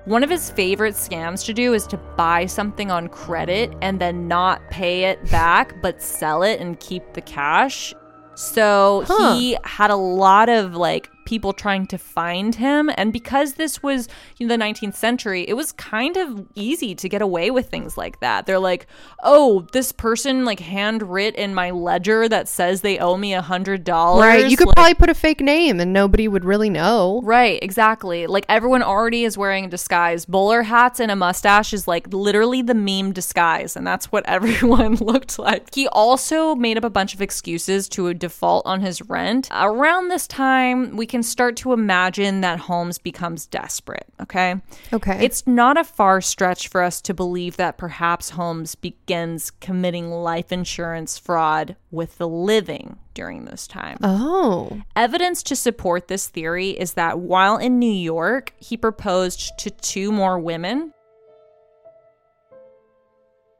One 0.07 0.23
of 0.23 0.29
his 0.29 0.51
favorite 0.51 0.95
scams 0.95 1.45
to 1.47 1.55
do 1.55 1.73
is 1.73 1.87
to 1.87 1.97
buy 1.97 2.45
something 2.47 2.91
on 2.91 3.09
credit 3.09 3.73
and 3.81 3.99
then 3.99 4.29
not 4.29 4.61
pay 4.71 5.05
it 5.05 5.31
back, 5.31 5.81
but 5.81 6.03
sell 6.03 6.43
it 6.43 6.61
and 6.61 6.79
keep 6.79 7.15
the 7.15 7.23
cash. 7.23 7.95
So 8.35 9.05
Huh. 9.07 9.35
he 9.37 9.57
had 9.65 9.91
a 9.91 9.97
lot 9.97 10.49
of 10.49 10.75
like 10.75 11.11
people 11.25 11.53
trying 11.53 11.87
to 11.89 11.99
find 11.99 12.55
him. 12.55 12.91
And 12.97 13.13
because 13.13 13.55
this 13.55 13.83
was 13.83 14.09
you 14.39 14.47
know, 14.47 14.57
the 14.57 14.63
19th 14.63 14.95
century, 14.95 15.45
it 15.49 15.55
was 15.55 15.73
kind 15.73 16.17
of 16.17 16.47
easy 16.55 16.95
to 16.95 17.09
get 17.09 17.23
away 17.23 17.51
with 17.51 17.69
things 17.69 17.97
like 17.97 18.21
that. 18.21 18.47
They're 18.47 18.59
like, 18.59 18.87
oh, 19.23 19.67
this 19.73 19.93
person 19.93 20.45
like 20.45 20.61
handwrit 20.61 21.35
in 21.35 21.55
my 21.55 21.71
ledger 21.71 22.29
that 22.29 22.49
says 22.49 22.81
they 22.81 22.99
owe 22.99 23.17
me 23.17 23.35
a 23.35 23.43
hundred 23.43 23.85
dollars. 23.85 24.21
Right. 24.25 24.51
You 24.51 24.57
could 24.57 24.69
Like- 24.69 24.77
probably 24.77 24.95
put 24.95 25.11
a 25.11 25.15
fake 25.15 25.41
name 25.41 25.81
and 25.81 25.93
nobody 25.93 26.29
would 26.29 26.45
really 26.45 26.71
know. 26.71 27.21
Right, 27.25 27.59
exactly. 27.63 28.27
Like 28.27 28.47
everyone 28.49 28.83
already 28.83 29.25
is 29.25 29.37
wearing 29.39 29.65
a 29.65 29.69
disguise. 29.69 30.25
Bowler 30.25 30.63
hats 30.63 31.01
and 31.01 31.11
a 31.11 31.17
mustache 31.17 31.73
is 31.73 31.89
like 31.89 32.07
literally 32.13 32.63
the 32.63 32.75
meme 32.75 33.13
disguise, 33.13 33.77
and 33.77 33.87
that's 33.87 34.11
what 34.13 34.25
everyone 34.29 34.95
looked 34.97 35.39
like. 35.39 35.75
He 35.75 35.89
also 35.89 36.55
made 36.55 36.77
up 36.77 36.85
a 36.85 36.91
bunch 36.91 37.15
of 37.15 37.23
excuses 37.23 37.89
to 37.91 38.13
default 38.15 38.67
on 38.67 38.81
his 38.81 39.03
rent. 39.03 39.49
Around 39.53 40.09
this 40.09 40.27
time, 40.27 40.97
we 40.97 41.07
can 41.15 41.23
start 41.23 41.55
to 41.55 41.73
imagine 41.73 42.41
that 42.41 42.59
Holmes 42.59 42.99
becomes 42.99 43.47
desperate, 43.47 44.09
okay? 44.21 44.57
Okay. 44.93 45.25
It's 45.25 45.47
not 45.47 45.77
a 45.77 45.85
far 45.85 46.21
stretch 46.21 46.67
for 46.67 46.83
us 46.83 47.01
to 47.03 47.15
believe 47.15 47.57
that 47.57 47.79
perhaps 47.79 48.31
Holmes 48.31 48.75
begins 48.75 49.53
committing 49.53 50.11
life 50.11 50.51
insurance 50.51 51.17
fraud 51.17 51.77
with 51.93 52.19
the 52.19 52.27
living 52.27 52.99
during 53.15 53.45
this 53.45 53.69
time. 53.69 53.97
oh. 54.03 54.83
Evidence 54.97 55.45
to 55.45 55.55
support 55.55 56.09
this 56.09 56.27
theory 56.27 56.71
is 56.71 56.95
that 56.95 57.21
while 57.21 57.59
in 57.59 57.79
New 57.79 57.87
York, 57.87 58.53
he 58.59 58.77
proposed 58.77 59.57
to 59.59 59.71
two 59.71 60.11
more 60.11 60.37
women. 60.37 60.93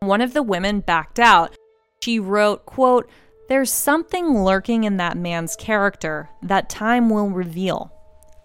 One 0.01 0.23
of 0.23 0.33
the 0.33 0.43
women 0.43 0.81
backed 0.81 1.21
out. 1.21 1.55
She 2.03 2.19
wrote, 2.19 2.67
quote, 2.67 3.09
"There's 3.49 3.71
something 3.73 4.43
lurking 4.45 4.85
in 4.85 4.97
that 4.99 5.17
man's 5.17 5.57
character 5.57 6.29
that 6.43 6.69
time 6.69 7.11
will 7.11 7.29
reveal. 7.31 7.93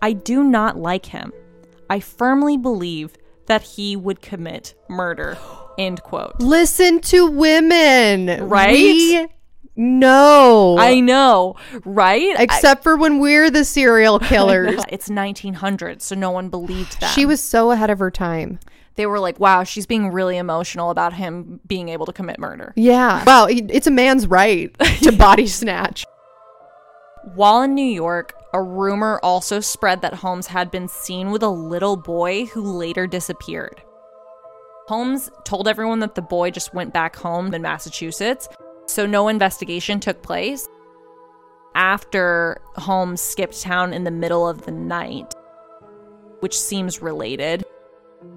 I 0.01 0.13
do 0.13 0.43
not 0.43 0.77
like 0.77 1.07
him. 1.07 1.31
I 1.89 1.99
firmly 1.99 2.57
believe 2.57 3.15
that 3.47 3.61
he 3.61 3.95
would 3.95 4.21
commit 4.21 4.75
murder." 4.89 5.37
End 5.77 6.03
quote. 6.03 6.35
Listen 6.41 6.99
to 7.01 7.25
women. 7.31 8.49
Right? 8.49 8.71
We 8.73 9.27
know. 9.77 10.75
I 10.77 10.99
know, 10.99 11.55
right? 11.85 12.37
I- 12.37 12.43
Except 12.43 12.83
for 12.83 12.97
when 12.97 13.19
we're 13.19 13.49
the 13.49 13.63
serial 13.63 14.19
killers. 14.31 14.81
it's 14.89 15.09
1900, 15.09 16.01
so 16.01 16.15
no 16.15 16.31
one 16.31 16.49
believed 16.49 16.99
that. 16.99 17.13
She 17.13 17.25
was 17.25 17.41
so 17.41 17.71
ahead 17.71 17.89
of 17.89 17.99
her 17.99 18.11
time. 18.11 18.59
They 18.99 19.05
were 19.05 19.21
like, 19.21 19.39
wow, 19.39 19.63
she's 19.63 19.85
being 19.85 20.11
really 20.11 20.37
emotional 20.37 20.89
about 20.89 21.13
him 21.13 21.61
being 21.65 21.87
able 21.87 22.05
to 22.05 22.11
commit 22.11 22.37
murder. 22.37 22.73
Yeah. 22.75 23.23
Wow. 23.29 23.47
It's 23.49 23.87
a 23.87 23.91
man's 23.91 24.27
right 24.27 24.77
to 25.03 25.11
body 25.17 25.47
snatch. 25.47 26.05
While 27.35 27.61
in 27.61 27.75
New 27.75 27.81
York, 27.81 28.33
a 28.53 28.61
rumor 28.61 29.21
also 29.23 29.61
spread 29.61 30.01
that 30.01 30.15
Holmes 30.15 30.47
had 30.47 30.69
been 30.69 30.89
seen 30.89 31.31
with 31.31 31.43
a 31.43 31.49
little 31.49 31.95
boy 31.95 32.45
who 32.47 32.61
later 32.61 33.07
disappeared. 33.07 33.81
Holmes 34.87 35.29
told 35.45 35.69
everyone 35.69 35.99
that 35.99 36.15
the 36.15 36.21
boy 36.21 36.51
just 36.51 36.73
went 36.73 36.93
back 36.93 37.15
home 37.15 37.53
in 37.53 37.61
Massachusetts, 37.61 38.49
so 38.87 39.05
no 39.05 39.29
investigation 39.29 40.01
took 40.01 40.21
place. 40.21 40.67
After 41.73 42.59
Holmes 42.75 43.21
skipped 43.21 43.61
town 43.61 43.93
in 43.93 44.03
the 44.03 44.11
middle 44.11 44.45
of 44.45 44.65
the 44.65 44.71
night, 44.71 45.33
which 46.41 46.59
seems 46.59 47.01
related, 47.01 47.63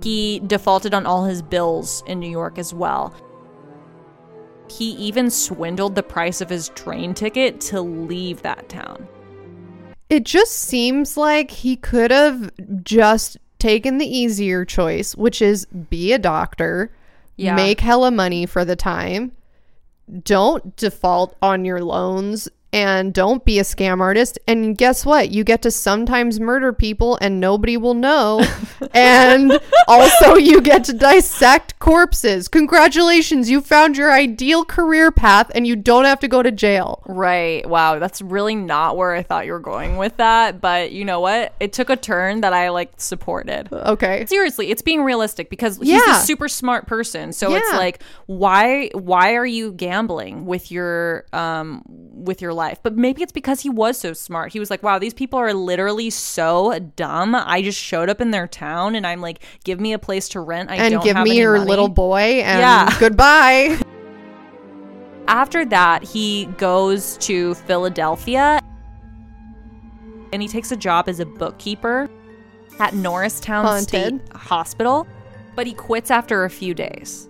he 0.02 0.40
defaulted 0.46 0.94
on 0.94 1.06
all 1.06 1.24
his 1.24 1.42
bills 1.42 2.02
in 2.06 2.18
New 2.20 2.30
York 2.30 2.58
as 2.58 2.74
well. 2.74 3.14
He 4.70 4.92
even 4.92 5.30
swindled 5.30 5.94
the 5.94 6.02
price 6.02 6.40
of 6.40 6.48
his 6.48 6.70
train 6.70 7.14
ticket 7.14 7.60
to 7.62 7.80
leave 7.80 8.42
that 8.42 8.68
town. 8.68 9.06
It 10.08 10.24
just 10.24 10.52
seems 10.52 11.16
like 11.16 11.50
he 11.50 11.76
could 11.76 12.10
have 12.10 12.50
just 12.82 13.36
taken 13.58 13.98
the 13.98 14.06
easier 14.06 14.64
choice, 14.64 15.14
which 15.16 15.40
is 15.40 15.66
be 15.66 16.12
a 16.12 16.18
doctor, 16.18 16.90
Yeah. 17.36 17.54
make 17.54 17.80
hella 17.80 18.10
money 18.10 18.44
for 18.46 18.64
the 18.64 18.76
time, 18.76 19.32
don't 20.24 20.74
default 20.76 21.36
on 21.40 21.64
your 21.64 21.82
loans, 21.82 22.48
and 22.72 23.12
don't 23.12 23.44
be 23.44 23.58
a 23.58 23.62
scam 23.62 24.00
artist. 24.00 24.38
And 24.48 24.76
guess 24.78 25.04
what? 25.04 25.30
You 25.30 25.44
get 25.44 25.62
to 25.62 25.70
sometimes 25.70 26.40
murder 26.40 26.72
people 26.72 27.18
and 27.20 27.38
nobody 27.40 27.76
will 27.76 27.94
know. 27.94 28.42
and 28.94 29.60
also, 29.86 30.36
you 30.36 30.60
get 30.62 30.84
to 30.84 30.92
dissect 30.92 31.78
corpses. 31.78 32.48
Congratulations, 32.48 33.50
you 33.50 33.60
found 33.60 33.96
your 33.96 34.10
ideal 34.10 34.64
career 34.64 35.10
path 35.12 35.50
and 35.54 35.66
you 35.66 35.76
don't 35.76 36.04
have 36.06 36.20
to 36.20 36.28
go 36.28 36.42
to 36.42 36.50
jail. 36.50 37.02
Right. 37.06 37.68
Wow. 37.68 37.98
That's 37.98 38.22
really 38.22 38.54
not 38.54 38.96
where 38.96 39.14
I 39.14 39.22
thought 39.22 39.44
you 39.46 39.52
were 39.52 39.60
going 39.60 39.96
with 39.98 40.16
that. 40.16 40.60
But 40.60 40.92
you 40.92 41.04
know 41.04 41.20
what? 41.20 41.54
It 41.60 41.72
took 41.72 41.90
a 41.90 41.96
turn 41.96 42.40
that 42.40 42.52
I 42.52 42.70
like 42.70 42.92
supported. 42.96 43.68
Okay. 43.72 44.24
Seriously, 44.26 44.70
it's 44.70 44.82
being 44.82 45.02
realistic 45.02 45.50
because 45.50 45.76
he's 45.78 45.88
Yeah. 45.88 46.18
a 46.18 46.20
super 46.22 46.48
smart 46.48 46.86
person. 46.86 47.32
So 47.32 47.54
it's 47.54 47.72
like, 47.72 48.02
why 48.26 48.88
why 48.94 49.34
are 49.34 49.46
you 49.46 49.72
gambling 49.72 50.46
with 50.46 50.70
your 50.70 51.26
um 51.32 51.82
with 51.86 52.40
your 52.40 52.54
life? 52.54 52.61
But 52.82 52.96
maybe 52.96 53.22
it's 53.22 53.32
because 53.32 53.60
he 53.60 53.70
was 53.70 53.98
so 53.98 54.12
smart. 54.12 54.52
He 54.52 54.60
was 54.60 54.70
like, 54.70 54.82
wow, 54.82 54.98
these 54.98 55.14
people 55.14 55.38
are 55.38 55.52
literally 55.52 56.10
so 56.10 56.78
dumb. 56.96 57.34
I 57.34 57.62
just 57.62 57.78
showed 57.78 58.08
up 58.08 58.20
in 58.20 58.30
their 58.30 58.46
town 58.46 58.94
and 58.94 59.06
I'm 59.06 59.20
like, 59.20 59.42
give 59.64 59.80
me 59.80 59.92
a 59.92 59.98
place 59.98 60.28
to 60.30 60.40
rent. 60.40 60.70
I 60.70 60.76
and 60.76 61.02
give 61.02 61.16
me 61.18 61.38
your 61.38 61.56
money." 61.58 61.68
little 61.68 61.88
boy 61.88 62.42
and 62.44 62.60
Yeah. 62.60 62.96
goodbye. 63.00 63.80
After 65.28 65.64
that, 65.66 66.02
he 66.02 66.46
goes 66.58 67.16
to 67.18 67.54
Philadelphia 67.54 68.60
and 70.32 70.42
he 70.42 70.48
takes 70.48 70.72
a 70.72 70.76
job 70.76 71.08
as 71.08 71.20
a 71.20 71.26
bookkeeper 71.26 72.08
at 72.78 72.94
Norristown 72.94 73.64
Haunted. 73.64 73.88
State 73.88 74.20
Hospital, 74.34 75.06
but 75.54 75.66
he 75.66 75.74
quits 75.74 76.10
after 76.10 76.44
a 76.44 76.50
few 76.50 76.74
days. 76.74 77.28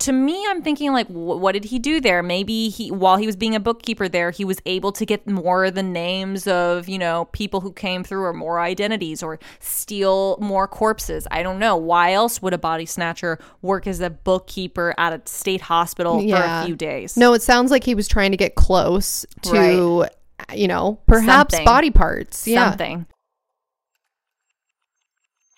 To 0.00 0.12
me, 0.12 0.44
I'm 0.48 0.62
thinking 0.62 0.92
like, 0.92 1.06
wh- 1.06 1.40
what 1.40 1.52
did 1.52 1.64
he 1.66 1.78
do 1.78 2.00
there? 2.00 2.22
Maybe 2.22 2.68
he, 2.68 2.90
while 2.90 3.16
he 3.16 3.26
was 3.26 3.36
being 3.36 3.54
a 3.54 3.60
bookkeeper 3.60 4.08
there, 4.08 4.30
he 4.30 4.44
was 4.44 4.58
able 4.66 4.92
to 4.92 5.06
get 5.06 5.26
more 5.26 5.64
of 5.64 5.74
the 5.74 5.82
names 5.82 6.46
of 6.46 6.88
you 6.88 6.98
know 6.98 7.26
people 7.32 7.60
who 7.60 7.72
came 7.72 8.02
through, 8.04 8.24
or 8.24 8.32
more 8.32 8.60
identities, 8.60 9.22
or 9.22 9.38
steal 9.60 10.36
more 10.40 10.66
corpses. 10.66 11.26
I 11.30 11.42
don't 11.42 11.58
know. 11.58 11.76
Why 11.76 12.12
else 12.12 12.42
would 12.42 12.52
a 12.54 12.58
body 12.58 12.86
snatcher 12.86 13.38
work 13.62 13.86
as 13.86 14.00
a 14.00 14.10
bookkeeper 14.10 14.94
at 14.98 15.12
a 15.12 15.22
state 15.28 15.60
hospital 15.60 16.20
for 16.20 16.36
a 16.36 16.64
few 16.66 16.76
days? 16.76 17.16
No, 17.16 17.32
it 17.32 17.42
sounds 17.42 17.70
like 17.70 17.84
he 17.84 17.94
was 17.94 18.08
trying 18.08 18.32
to 18.32 18.36
get 18.36 18.54
close 18.56 19.24
to, 19.42 20.08
you 20.54 20.68
know, 20.68 20.98
perhaps 21.06 21.54
Something. 21.54 21.64
body 21.64 21.90
parts. 21.90 22.46
Yeah. 22.46 22.70
something. 22.70 23.06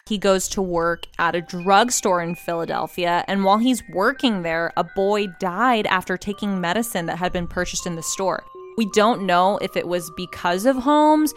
He 0.08 0.18
goes 0.18 0.46
to 0.50 0.62
work 0.62 1.06
at 1.18 1.34
a 1.34 1.40
drugstore 1.40 2.22
in 2.22 2.36
Philadelphia, 2.36 3.24
and 3.26 3.42
while 3.42 3.58
he's 3.58 3.82
working 3.90 4.42
there, 4.42 4.72
a 4.76 4.84
boy 4.84 5.26
died 5.40 5.84
after 5.86 6.16
taking 6.16 6.60
medicine 6.60 7.06
that 7.06 7.18
had 7.18 7.32
been 7.32 7.48
purchased 7.48 7.88
in 7.88 7.96
the 7.96 8.04
store. 8.04 8.44
We 8.76 8.88
don't 8.92 9.26
know 9.26 9.58
if 9.58 9.76
it 9.76 9.88
was 9.88 10.08
because 10.16 10.64
of 10.64 10.76
Holmes. 10.76 11.34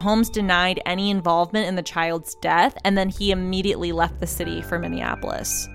Holmes 0.00 0.30
denied 0.30 0.80
any 0.86 1.10
involvement 1.10 1.68
in 1.68 1.74
the 1.74 1.82
child's 1.82 2.34
death, 2.36 2.78
and 2.82 2.96
then 2.96 3.10
he 3.10 3.30
immediately 3.30 3.92
left 3.92 4.20
the 4.20 4.26
city 4.26 4.62
for 4.62 4.78
Minneapolis. 4.78 5.68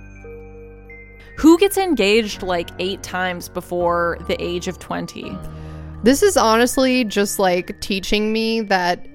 Who 1.38 1.59
gets 1.59 1.78
engaged 1.78 2.41
like 2.41 2.72
eight 2.80 3.03
times 3.03 3.47
before 3.47 4.18
the 4.28 4.41
age 4.43 4.68
of 4.68 4.80
20? 4.80 5.38
This 6.01 6.24
is 6.24 6.36
honestly 6.36 7.03
just 7.03 7.38
like 7.38 7.80
teaching 7.80 8.34
me 8.34 8.61
that 8.61 9.07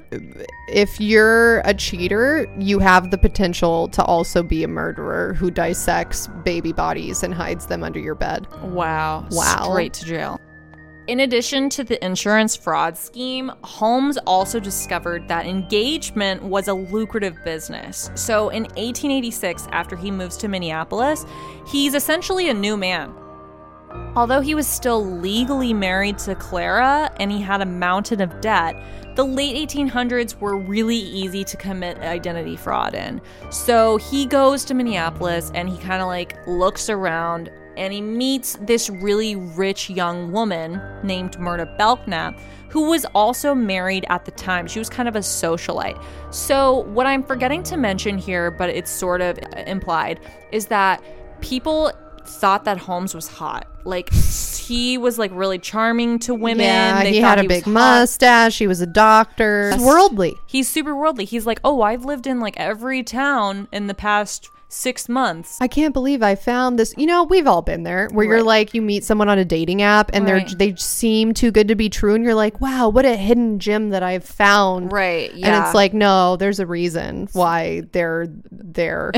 if 0.68 1.00
you're 1.00 1.60
a 1.60 1.74
cheater, 1.74 2.46
you 2.58 2.78
have 2.78 3.10
the 3.10 3.18
potential 3.18 3.88
to 3.88 4.04
also 4.04 4.42
be 4.42 4.64
a 4.64 4.68
murderer 4.68 5.34
who 5.34 5.50
dissects 5.50 6.28
baby 6.44 6.72
bodies 6.72 7.22
and 7.22 7.34
hides 7.34 7.66
them 7.66 7.82
under 7.82 7.98
your 7.98 8.14
bed. 8.14 8.46
Wow. 8.62 9.26
Wow. 9.30 9.70
Straight 9.70 9.92
to 9.94 10.04
jail. 10.04 10.40
In 11.08 11.20
addition 11.20 11.68
to 11.70 11.82
the 11.82 12.02
insurance 12.04 12.54
fraud 12.54 12.96
scheme, 12.96 13.50
Holmes 13.64 14.18
also 14.18 14.60
discovered 14.60 15.26
that 15.26 15.46
engagement 15.46 16.42
was 16.44 16.68
a 16.68 16.74
lucrative 16.74 17.42
business. 17.44 18.10
So 18.14 18.50
in 18.50 18.62
1886, 18.62 19.66
after 19.72 19.96
he 19.96 20.12
moves 20.12 20.36
to 20.38 20.48
Minneapolis, 20.48 21.26
he's 21.66 21.94
essentially 21.94 22.50
a 22.50 22.54
new 22.54 22.76
man. 22.76 23.12
Although 24.14 24.40
he 24.40 24.54
was 24.54 24.66
still 24.66 25.04
legally 25.04 25.72
married 25.72 26.18
to 26.18 26.34
Clara 26.34 27.10
and 27.18 27.32
he 27.32 27.40
had 27.40 27.60
a 27.60 27.66
mountain 27.66 28.20
of 28.20 28.40
debt, 28.40 28.76
the 29.14 29.24
late 29.24 29.68
1800s 29.68 30.38
were 30.38 30.56
really 30.56 30.96
easy 30.96 31.44
to 31.44 31.56
commit 31.56 31.98
identity 31.98 32.56
fraud 32.56 32.94
in. 32.94 33.20
So 33.50 33.96
he 33.98 34.26
goes 34.26 34.64
to 34.66 34.74
Minneapolis 34.74 35.50
and 35.54 35.68
he 35.68 35.78
kind 35.78 36.02
of 36.02 36.08
like 36.08 36.36
looks 36.46 36.88
around 36.88 37.50
and 37.76 37.92
he 37.92 38.00
meets 38.00 38.58
this 38.62 38.90
really 38.90 39.36
rich 39.36 39.88
young 39.88 40.30
woman 40.32 40.80
named 41.02 41.38
Myrta 41.38 41.76
Belknap, 41.78 42.38
who 42.68 42.90
was 42.90 43.04
also 43.14 43.54
married 43.54 44.04
at 44.08 44.24
the 44.24 44.30
time. 44.30 44.66
She 44.66 44.78
was 44.78 44.88
kind 44.88 45.08
of 45.08 45.16
a 45.16 45.20
socialite. 45.20 46.02
So, 46.30 46.80
what 46.88 47.06
I'm 47.06 47.22
forgetting 47.22 47.62
to 47.64 47.76
mention 47.76 48.18
here, 48.18 48.50
but 48.50 48.68
it's 48.68 48.90
sort 48.90 49.20
of 49.20 49.38
implied, 49.66 50.20
is 50.52 50.66
that 50.66 51.02
people 51.40 51.92
thought 52.26 52.64
that 52.64 52.78
Holmes 52.78 53.14
was 53.14 53.28
hot. 53.28 53.66
Like, 53.84 54.12
he 54.12 54.96
was 54.96 55.18
like 55.18 55.30
really 55.34 55.58
charming 55.58 56.18
to 56.20 56.34
women. 56.34 56.64
yeah, 56.64 57.02
They 57.02 57.12
he 57.14 57.18
had 57.18 57.38
a 57.38 57.42
was 57.42 57.48
big 57.48 57.66
mustache. 57.66 58.58
He 58.58 58.66
was 58.66 58.80
a 58.80 58.86
doctor. 58.86 59.72
He's 59.72 59.82
worldly. 59.82 60.36
He's 60.46 60.68
super 60.68 60.94
worldly. 60.94 61.24
He's 61.24 61.46
like, 61.46 61.60
oh, 61.64 61.82
I've 61.82 62.04
lived 62.04 62.26
in 62.26 62.38
like 62.40 62.54
every 62.58 63.02
town 63.02 63.66
in 63.72 63.88
the 63.88 63.94
past 63.94 64.48
six 64.68 65.06
months. 65.08 65.58
I 65.60 65.68
can't 65.68 65.92
believe 65.92 66.22
I 66.22 66.34
found 66.34 66.78
this. 66.78 66.94
You 66.96 67.04
know, 67.06 67.24
we've 67.24 67.46
all 67.46 67.60
been 67.60 67.82
there 67.82 68.08
where 68.12 68.24
you're 68.24 68.42
like, 68.42 68.72
you 68.72 68.80
meet 68.80 69.04
someone 69.04 69.28
on 69.28 69.36
a 69.38 69.44
dating 69.44 69.82
app 69.82 70.10
and 70.14 70.24
Right. 70.24 70.48
they're 70.48 70.56
they 70.70 70.76
seem 70.76 71.34
too 71.34 71.50
good 71.50 71.68
to 71.68 71.74
be 71.74 71.90
true, 71.90 72.14
and 72.14 72.24
you're 72.24 72.34
like, 72.34 72.58
wow, 72.60 72.88
what 72.88 73.04
a 73.04 73.14
hidden 73.16 73.58
gem 73.58 73.90
that 73.90 74.02
I've 74.02 74.24
found. 74.24 74.90
Right. 74.90 75.34
Yeah. 75.34 75.48
And 75.56 75.64
it's 75.66 75.74
like, 75.74 75.92
no, 75.92 76.36
there's 76.36 76.58
a 76.58 76.66
reason 76.66 77.28
why 77.34 77.82
they're 77.92 78.28
there. 78.50 79.12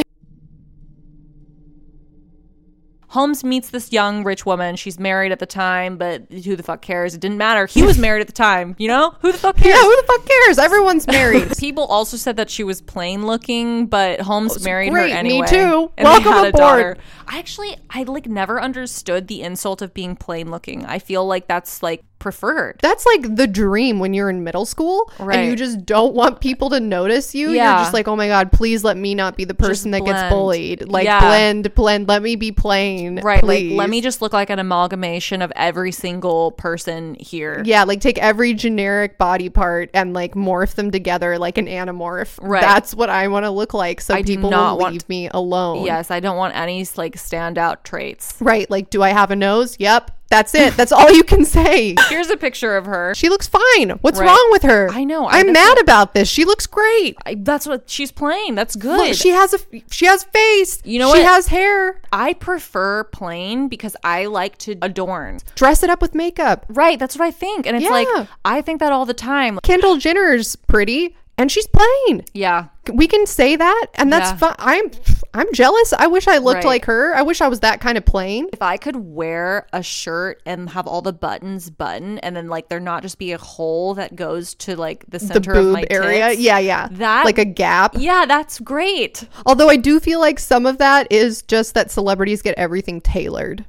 Holmes 3.14 3.44
meets 3.44 3.70
this 3.70 3.92
young 3.92 4.24
rich 4.24 4.44
woman. 4.44 4.74
She's 4.74 4.98
married 4.98 5.30
at 5.30 5.38
the 5.38 5.46
time, 5.46 5.98
but 5.98 6.24
who 6.32 6.56
the 6.56 6.64
fuck 6.64 6.82
cares? 6.82 7.14
It 7.14 7.20
didn't 7.20 7.38
matter. 7.38 7.66
He 7.66 7.84
was 7.84 7.96
married 7.96 8.22
at 8.22 8.26
the 8.26 8.32
time. 8.32 8.74
You 8.76 8.88
know 8.88 9.14
who 9.20 9.30
the 9.30 9.38
fuck 9.38 9.56
cares? 9.56 9.72
yeah, 9.72 9.80
who 9.80 9.96
the 10.00 10.06
fuck 10.08 10.26
cares? 10.26 10.58
Everyone's 10.58 11.06
married. 11.06 11.56
People 11.58 11.84
also 11.84 12.16
said 12.16 12.36
that 12.38 12.50
she 12.50 12.64
was 12.64 12.82
plain 12.82 13.24
looking, 13.24 13.86
but 13.86 14.20
Holmes 14.20 14.56
oh, 14.56 14.64
married 14.64 14.90
great, 14.90 15.12
her 15.12 15.22
me 15.22 15.38
anyway. 15.38 15.46
too. 15.46 15.92
And 15.96 16.06
Welcome 16.06 16.24
they 16.24 16.30
had 16.30 16.48
aboard. 16.48 16.54
a 16.54 16.58
daughter. 16.58 16.96
I 17.28 17.38
actually, 17.38 17.76
I 17.88 18.02
like 18.02 18.26
never 18.26 18.60
understood 18.60 19.28
the 19.28 19.42
insult 19.42 19.80
of 19.80 19.94
being 19.94 20.16
plain 20.16 20.50
looking. 20.50 20.84
I 20.84 20.98
feel 20.98 21.24
like 21.24 21.46
that's 21.46 21.84
like 21.84 22.02
preferred. 22.24 22.78
That's 22.80 23.04
like 23.04 23.36
the 23.36 23.46
dream 23.46 23.98
when 23.98 24.14
you're 24.14 24.30
in 24.30 24.42
middle 24.42 24.64
school 24.64 25.12
and 25.18 25.46
you 25.46 25.54
just 25.56 25.84
don't 25.84 26.14
want 26.14 26.40
people 26.40 26.70
to 26.70 26.80
notice 26.80 27.34
you. 27.34 27.48
You're 27.48 27.56
Yeah. 27.56 27.82
just 27.82 27.92
like, 27.92 28.08
oh 28.08 28.16
my 28.16 28.28
God, 28.28 28.50
please 28.50 28.82
let 28.82 28.96
me 28.96 29.14
not 29.14 29.36
be 29.36 29.44
the 29.44 29.52
person 29.54 29.90
that 29.90 30.06
gets 30.06 30.22
bullied. 30.32 30.88
Like, 30.88 31.04
Yeah. 31.04 31.20
blend, 31.20 31.74
blend, 31.74 32.08
let 32.08 32.22
me 32.22 32.34
be 32.34 32.50
plain. 32.50 33.20
Right. 33.20 33.40
Please. 33.42 33.72
Like, 33.72 33.78
let 33.78 33.90
me 33.90 34.00
just 34.00 34.22
look 34.22 34.32
like 34.32 34.48
an 34.48 34.58
amalgamation 34.58 35.42
of 35.42 35.52
every 35.54 35.92
single 35.92 36.52
person 36.52 37.14
here. 37.20 37.62
Yeah, 37.66 37.84
like 37.84 38.00
take 38.00 38.16
every 38.16 38.54
generic 38.54 39.18
body 39.18 39.50
part 39.50 39.90
and 39.92 40.14
like 40.14 40.32
morph 40.34 40.76
them 40.76 40.90
together 40.90 41.38
like 41.38 41.58
an 41.58 41.66
anamorph. 41.66 42.38
Right. 42.40 42.62
That's 42.62 42.94
what 42.94 43.10
I 43.10 43.28
want 43.28 43.44
to 43.44 43.50
look 43.50 43.74
like. 43.74 44.00
So 44.00 44.14
I 44.14 44.22
people 44.22 44.48
not 44.48 44.72
will 44.72 44.78
want- 44.80 44.92
leave 44.94 45.08
me 45.10 45.28
alone. 45.30 45.84
Yes, 45.84 46.10
I 46.10 46.20
don't 46.20 46.38
want 46.38 46.56
any 46.56 46.86
like 46.96 47.16
standout 47.16 47.82
traits. 47.82 48.34
Right. 48.40 48.70
Like, 48.70 48.88
do 48.88 49.02
I 49.02 49.10
have 49.10 49.30
a 49.30 49.36
nose? 49.36 49.76
Yep. 49.78 50.10
That's 50.30 50.54
it. 50.54 50.76
That's 50.76 50.90
all 50.90 51.12
you 51.12 51.22
can 51.22 51.44
say. 51.44 51.94
Here's 52.08 52.28
a 52.30 52.36
picture 52.36 52.76
of 52.76 52.86
her. 52.86 53.14
She 53.14 53.28
looks 53.28 53.46
fine. 53.46 53.90
What's 54.00 54.18
Right. 54.18 54.26
wrong 54.26 54.48
with 54.50 54.62
her? 54.62 54.88
I 54.90 55.04
know. 55.04 55.26
I- 55.26 55.38
I'm 55.40 55.52
mad 55.52 55.78
about 55.80 56.12
this. 56.14 56.28
She 56.28 56.44
looks 56.44 56.66
great. 56.66 57.16
I, 57.24 57.34
that's 57.36 57.66
what 57.66 57.88
she's 57.88 58.10
playing. 58.10 58.54
That's 58.54 58.74
good. 58.74 58.98
Look, 58.98 59.14
she 59.14 59.28
has 59.30 59.52
a 59.54 59.58
she 59.90 60.06
has 60.06 60.24
face. 60.24 60.80
You 60.84 60.98
know 60.98 61.12
she 61.14 61.20
what? 61.20 61.28
has 61.28 61.48
hair. 61.48 62.00
I 62.12 62.32
prefer 62.32 63.04
plain 63.04 63.68
because 63.68 63.96
I 64.02 64.26
like 64.26 64.58
to 64.58 64.76
adorn. 64.82 65.38
Dress 65.54 65.82
it 65.82 65.90
up 65.90 66.00
with 66.02 66.14
makeup. 66.14 66.66
Right, 66.68 66.98
that's 66.98 67.16
what 67.16 67.24
I 67.26 67.30
think. 67.30 67.66
And 67.66 67.76
it's 67.76 67.88
like 67.88 68.08
I 68.44 68.60
think 68.62 68.80
that 68.80 68.92
all 68.92 69.04
the 69.06 69.14
time. 69.14 69.60
Kendall 69.62 69.98
Jenner's 69.98 70.56
pretty 70.56 71.16
and 71.36 71.50
she's 71.52 71.66
plain. 71.66 72.24
Yeah. 72.32 72.66
We 72.92 73.06
can 73.08 73.26
say 73.26 73.56
that 73.56 73.86
and 73.94 74.12
that's 74.12 74.30
Yeah. 74.30 74.36
fine. 74.36 74.54
I'm 74.58 74.90
I'm 75.34 75.52
jealous. 75.52 75.92
I 75.92 76.06
wish 76.06 76.28
I 76.28 76.38
looked 76.38 76.58
Right. 76.58 76.64
like 76.64 76.84
her. 76.84 77.14
I 77.14 77.22
wish 77.22 77.40
I 77.40 77.48
was 77.48 77.60
that 77.60 77.80
kind 77.80 77.98
of 77.98 78.04
plain. 78.04 78.48
If 78.52 78.62
I 78.62 78.76
could 78.76 78.94
wear 78.96 79.66
a 79.72 79.82
shirt 79.82 80.40
and 80.46 80.70
have 80.70 80.86
all 80.86 81.02
the 81.02 81.12
buttons 81.12 81.70
button 81.70 82.18
and 82.20 82.36
then 82.36 82.48
like 82.48 82.68
there 82.68 82.78
not 82.80 83.02
just 83.02 83.18
be 83.18 83.32
a 83.32 83.38
hole 83.38 83.94
that 83.94 84.14
goes 84.14 84.54
to 84.56 84.76
like 84.76 85.04
the 85.08 85.18
The 85.18 85.26
center 85.26 85.52
of 85.54 85.66
my 85.66 85.84
area. 85.90 86.28
tits, 86.30 86.40
Yeah, 86.40 86.58
yeah. 86.60 86.88
That- 86.92 87.24
like 87.24 87.38
a 87.38 87.44
gap. 87.44 87.96
Yeah, 87.98 88.26
that's 88.26 88.60
great. 88.60 89.28
Although 89.44 89.68
I 89.68 89.76
do 89.76 89.98
feel 90.00 90.20
like 90.20 90.38
some 90.38 90.66
of 90.66 90.78
that 90.78 91.08
is 91.10 91.42
just 91.42 91.74
that 91.74 91.90
celebrities 91.90 92.40
get 92.40 92.54
everything 92.56 93.00
tailored. 93.00 93.64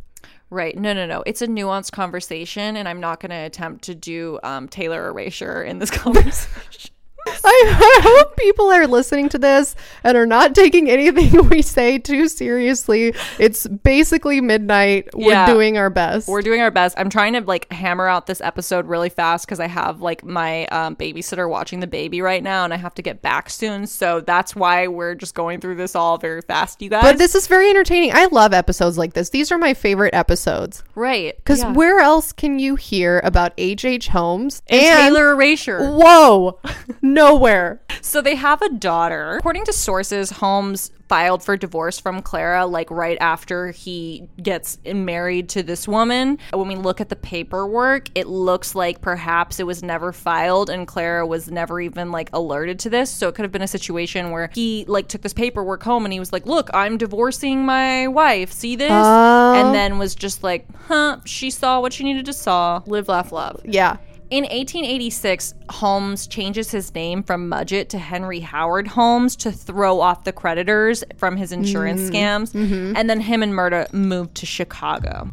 Right. 0.52 0.78
No, 0.78 0.94
no, 0.94 1.08
no. 1.08 1.24
It's 1.26 1.42
a 1.42 1.48
nuanced 1.48 1.92
conversation, 1.92 2.78
and 2.78 2.88
I'm 2.88 3.00
not 3.00 3.20
going 3.20 3.32
to 3.32 3.36
attempt 3.36 3.86
to 3.86 3.96
do 3.96 4.40
um, 4.44 4.68
Taylor 4.70 5.08
erasure 5.10 5.64
in 5.64 5.80
this 5.80 5.90
conversation. 6.04 6.92
I, 7.44 7.64
I 7.78 8.00
hope 8.04 8.38
people 8.38 8.72
are 8.72 8.88
listening 8.88 9.30
to 9.30 9.38
this 9.38 9.76
and 10.04 10.16
are 10.18 10.26
not 10.26 10.54
taking 10.56 10.90
anything 10.90 11.50
we 11.50 11.62
say 11.62 11.98
too 11.98 12.28
seriously. 12.28 13.14
It's 13.40 13.68
basically 13.68 14.42
midnight. 14.42 15.10
We're 15.14 15.32
Yeah. 15.32 15.46
doing 15.48 15.78
our 15.78 15.90
best. 15.90 16.28
We're 16.28 16.42
doing 16.42 16.62
our 16.62 16.72
best. 16.72 16.96
I'm 17.00 17.10
trying 17.10 17.34
to 17.34 17.42
like 17.42 17.72
hammer 17.72 18.08
out 18.08 18.28
this 18.28 18.42
episode 18.42 18.86
really 18.88 19.10
fast 19.10 19.46
because 19.46 19.60
I 19.60 19.68
have 19.68 20.02
like 20.02 20.24
my 20.24 20.66
um, 20.68 20.96
babysitter 20.96 21.50
watching 21.50 21.80
the 21.80 21.88
baby 21.88 22.22
right 22.22 22.44
now, 22.44 22.64
and 22.64 22.74
I 22.74 22.78
have 22.78 22.94
to 22.96 23.02
get 23.02 23.22
back 23.22 23.50
soon. 23.50 23.88
So 23.88 24.22
that's 24.22 24.56
why 24.56 24.88
we're 24.88 25.16
just 25.16 25.36
going 25.36 25.60
through 25.62 25.76
this 25.76 25.96
all 25.96 26.18
very 26.18 26.42
fast, 26.42 26.82
you 26.82 26.90
guys. 26.90 27.04
but 27.04 27.18
this 27.18 27.36
is 27.36 27.48
very 27.48 27.70
entertaining. 27.70 28.12
I 28.14 28.26
love 28.26 28.54
episodes 28.54 28.98
like 28.98 29.14
this. 29.14 29.30
These 29.30 29.52
are 29.52 29.58
my 29.58 29.74
favorite 29.74 30.14
episodes. 30.14 30.84
right 30.96 31.36
Because 31.38 31.62
yeah. 31.62 31.74
where 31.74 32.00
else 32.00 32.32
can 32.32 32.60
you 32.60 32.76
hear 32.76 33.20
about 33.24 33.54
H.H. 33.58 34.10
Holmes 34.10 34.62
and 34.68 34.82
Taylor 34.82 35.32
erasure. 35.32 35.92
Whoa, 35.92 36.60
nowhere. 37.16 37.82
So 38.02 38.22
they 38.22 38.36
have 38.36 38.62
a 38.62 38.70
daughter. 38.70 39.38
According 39.38 39.66
to 39.66 39.74
sources, 39.74 40.30
Holmes 40.30 40.92
filed 41.08 41.44
for 41.44 41.56
divorce 41.56 42.00
from 42.00 42.22
Clara 42.22 42.66
like 42.66 42.90
right 42.90 43.18
after 43.22 43.72
he 43.72 44.28
gets 44.42 44.78
married 44.86 45.50
to 45.50 45.64
this 45.64 45.88
woman. 45.88 46.38
When 46.52 46.68
we 46.68 46.76
look 46.76 47.00
at 47.00 47.10
the 47.10 47.16
paperwork, 47.16 48.10
it 48.16 48.28
looks 48.28 48.76
like 48.76 49.02
perhaps 49.02 49.60
it 49.60 49.66
was 49.66 49.84
never 49.84 50.12
filed 50.12 50.70
and 50.70 50.88
Clara 50.88 51.26
was 51.26 51.50
never 51.50 51.80
even 51.80 52.12
like 52.12 52.30
alerted 52.34 52.80
to 52.80 52.90
this. 52.90 53.10
So 53.10 53.28
it 53.28 53.36
could 53.36 53.44
have 53.44 53.52
been 53.52 53.62
a 53.62 53.68
situation 53.68 54.32
where 54.32 54.50
he 54.54 54.86
like 54.88 55.08
took 55.08 55.22
this 55.22 55.34
paperwork 55.34 55.84
home 55.84 56.06
and 56.06 56.14
he 56.14 56.20
was 56.20 56.34
like, 56.34 56.46
"Look, 56.46 56.70
I'm 56.74 56.98
divorcing 56.98 57.66
my 57.66 58.08
wife. 58.08 58.52
See 58.52 58.76
this?" 58.76 58.92
Oh. 58.92 59.54
And 59.54 59.74
then 59.74 59.98
was 59.98 60.16
just 60.16 60.44
like, 60.44 60.68
"Huh, 60.88 61.20
she 61.26 61.50
saw 61.50 61.80
what 61.82 61.94
she 61.94 62.04
needed 62.04 62.26
to 62.26 62.34
saw. 62.34 62.82
Live, 62.86 63.08
laugh, 63.08 63.32
love." 63.32 63.62
Yeah. 63.64 63.98
In 64.36 64.44
1886, 64.44 65.54
Holmes 65.70 66.28
changes 66.28 66.70
his 66.70 66.94
name 66.94 67.24
from 67.24 67.50
Mudgett 67.50 67.88
to 67.88 67.98
Henry 67.98 68.42
Howard 68.42 68.86
Holmes 68.86 69.38
to 69.38 69.50
throw 69.50 70.02
off 70.02 70.26
the 70.26 70.34
creditors 70.34 71.06
from 71.16 71.38
his 71.38 71.54
insurance 71.54 72.02
mm-hmm. 72.02 72.14
scams. 72.14 72.52
Mm-hmm. 72.52 72.98
And 72.98 73.10
then 73.10 73.22
him 73.22 73.42
and 73.42 73.54
Myrta 73.54 73.94
moved 73.94 74.36
to 74.36 74.46
Chicago. 74.46 75.32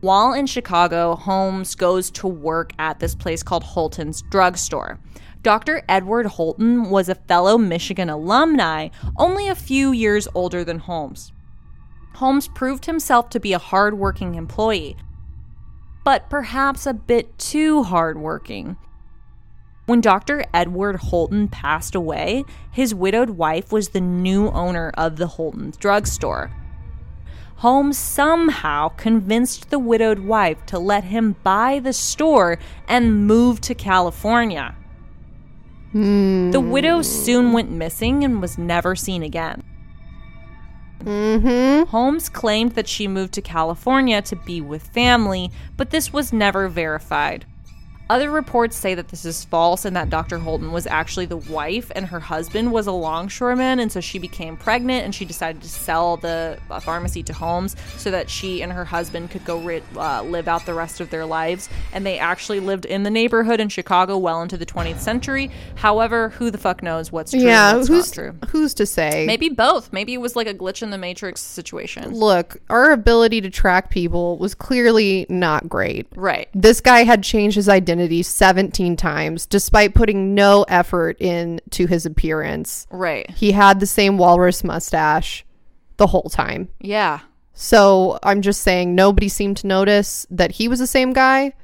While 0.00 0.32
in 0.32 0.46
Chicago, 0.46 1.14
Holmes 1.14 1.76
goes 1.76 2.10
to 2.10 2.26
work 2.26 2.72
at 2.80 2.98
this 2.98 3.14
place 3.14 3.44
called 3.44 3.62
Holton's 3.62 4.20
Drugstore. 4.32 4.98
Dr. 5.44 5.84
Edward 5.88 6.26
Holton 6.26 6.90
was 6.90 7.08
a 7.08 7.14
fellow 7.14 7.56
Michigan 7.56 8.10
alumni, 8.10 8.88
only 9.16 9.46
a 9.46 9.54
few 9.54 9.92
years 9.92 10.26
older 10.34 10.64
than 10.64 10.80
Holmes. 10.80 11.30
Holmes 12.16 12.48
proved 12.48 12.86
himself 12.86 13.28
to 13.28 13.38
be 13.38 13.52
a 13.52 13.60
hardworking 13.60 14.34
employee, 14.34 14.96
but 16.08 16.30
perhaps 16.30 16.86
a 16.86 16.94
bit 16.94 17.38
too 17.38 17.82
hardworking. 17.82 18.78
When 19.84 20.00
Dr. 20.00 20.42
Edward 20.54 20.96
Holton 20.96 21.48
passed 21.48 21.94
away, 21.94 22.46
his 22.72 22.94
widowed 22.94 23.28
wife 23.28 23.70
was 23.70 23.90
the 23.90 24.00
new 24.00 24.48
owner 24.48 24.90
of 24.96 25.16
the 25.16 25.26
Holton 25.26 25.74
drugstore. 25.78 26.50
Holmes 27.56 27.98
somehow 27.98 28.88
convinced 28.88 29.68
the 29.68 29.78
widowed 29.78 30.20
wife 30.20 30.64
to 30.64 30.78
let 30.78 31.04
him 31.04 31.36
buy 31.42 31.78
the 31.78 31.92
store 31.92 32.58
and 32.88 33.26
move 33.26 33.60
to 33.60 33.74
California. 33.74 34.74
The 35.92 36.58
widow 36.58 36.96
hmm. 36.96 37.02
soon 37.02 37.52
went 37.52 37.70
missing 37.70 38.24
and 38.24 38.40
was 38.40 38.56
never 38.56 38.96
seen 38.96 39.22
again. 39.22 39.62
Mm-hmm. 41.04 41.90
Holmes 41.90 42.28
claimed 42.28 42.72
that 42.72 42.88
she 42.88 43.08
moved 43.08 43.34
to 43.34 43.42
California 43.42 44.20
to 44.22 44.36
be 44.36 44.60
with 44.60 44.88
family, 44.88 45.50
but 45.76 45.90
this 45.90 46.12
was 46.12 46.32
never 46.32 46.68
verified. 46.68 47.46
Other 48.10 48.30
reports 48.30 48.74
say 48.74 48.94
that 48.94 49.08
this 49.08 49.26
is 49.26 49.44
false 49.44 49.84
and 49.84 49.94
that 49.94 50.08
Dr. 50.08 50.38
Holton 50.38 50.72
was 50.72 50.86
actually 50.86 51.26
the 51.26 51.36
wife 51.36 51.92
and 51.94 52.06
her 52.06 52.20
husband 52.20 52.72
was 52.72 52.86
a 52.86 52.92
longshoreman, 52.92 53.80
and 53.80 53.92
so 53.92 54.00
she 54.00 54.18
became 54.18 54.56
pregnant 54.56 55.04
and 55.04 55.14
she 55.14 55.26
decided 55.26 55.60
to 55.60 55.68
sell 55.68 56.16
the 56.16 56.58
uh, 56.70 56.80
pharmacy 56.80 57.22
to 57.24 57.34
Holmes 57.34 57.76
so 57.98 58.10
that 58.10 58.30
she 58.30 58.62
and 58.62 58.72
her 58.72 58.86
husband 58.86 59.30
could 59.30 59.44
go 59.44 59.58
ri- 59.58 59.82
uh, 59.94 60.22
live 60.22 60.48
out 60.48 60.64
the 60.64 60.72
rest 60.72 61.00
of 61.00 61.10
their 61.10 61.26
lives. 61.26 61.68
And 61.92 62.06
they 62.06 62.18
actually 62.18 62.60
lived 62.60 62.86
in 62.86 63.02
the 63.02 63.10
neighborhood 63.10 63.60
in 63.60 63.68
Chicago 63.68 64.16
well 64.16 64.40
into 64.40 64.56
the 64.56 64.66
20th 64.66 65.00
century. 65.00 65.50
However, 65.74 66.30
who 66.30 66.50
the 66.50 66.58
fuck 66.58 66.82
knows 66.82 67.12
what's 67.12 67.32
true 67.32 67.40
yeah. 67.40 67.70
and 67.70 67.78
what's 67.78 67.88
Who's 67.88 68.16
not 68.16 68.22
true? 68.22 68.48
who's 68.48 68.72
to 68.74 68.86
say? 68.86 69.26
Maybe 69.26 69.50
both. 69.50 69.92
Maybe 69.92 70.14
it 70.14 70.20
was 70.20 70.34
like 70.34 70.46
a 70.46 70.54
glitch 70.54 70.82
in 70.82 70.88
the 70.88 70.98
matrix 70.98 71.42
situation. 71.42 72.14
Look, 72.14 72.56
our 72.70 72.90
ability 72.90 73.42
to 73.42 73.50
track 73.50 73.90
people 73.90 74.38
was 74.38 74.54
clearly 74.54 75.26
not 75.28 75.68
great. 75.68 76.06
Right. 76.16 76.48
This 76.54 76.80
guy 76.80 77.04
had 77.04 77.22
changed 77.22 77.56
his 77.56 77.68
identity 77.68 77.97
17 78.22 78.96
times 78.96 79.46
despite 79.46 79.94
putting 79.94 80.34
no 80.34 80.64
effort 80.68 81.18
into 81.20 81.86
his 81.86 82.06
appearance. 82.06 82.86
Right. 82.90 83.28
He 83.30 83.52
had 83.52 83.80
the 83.80 83.86
same 83.86 84.18
walrus 84.18 84.64
mustache 84.64 85.44
the 85.96 86.06
whole 86.06 86.30
time. 86.30 86.68
Yeah. 86.80 87.20
So 87.52 88.18
I'm 88.22 88.40
just 88.40 88.62
saying 88.62 88.94
nobody 88.94 89.28
seemed 89.28 89.56
to 89.58 89.66
notice 89.66 90.26
that 90.30 90.52
he 90.52 90.68
was 90.68 90.78
the 90.78 90.86
same 90.86 91.12
guy. 91.12 91.54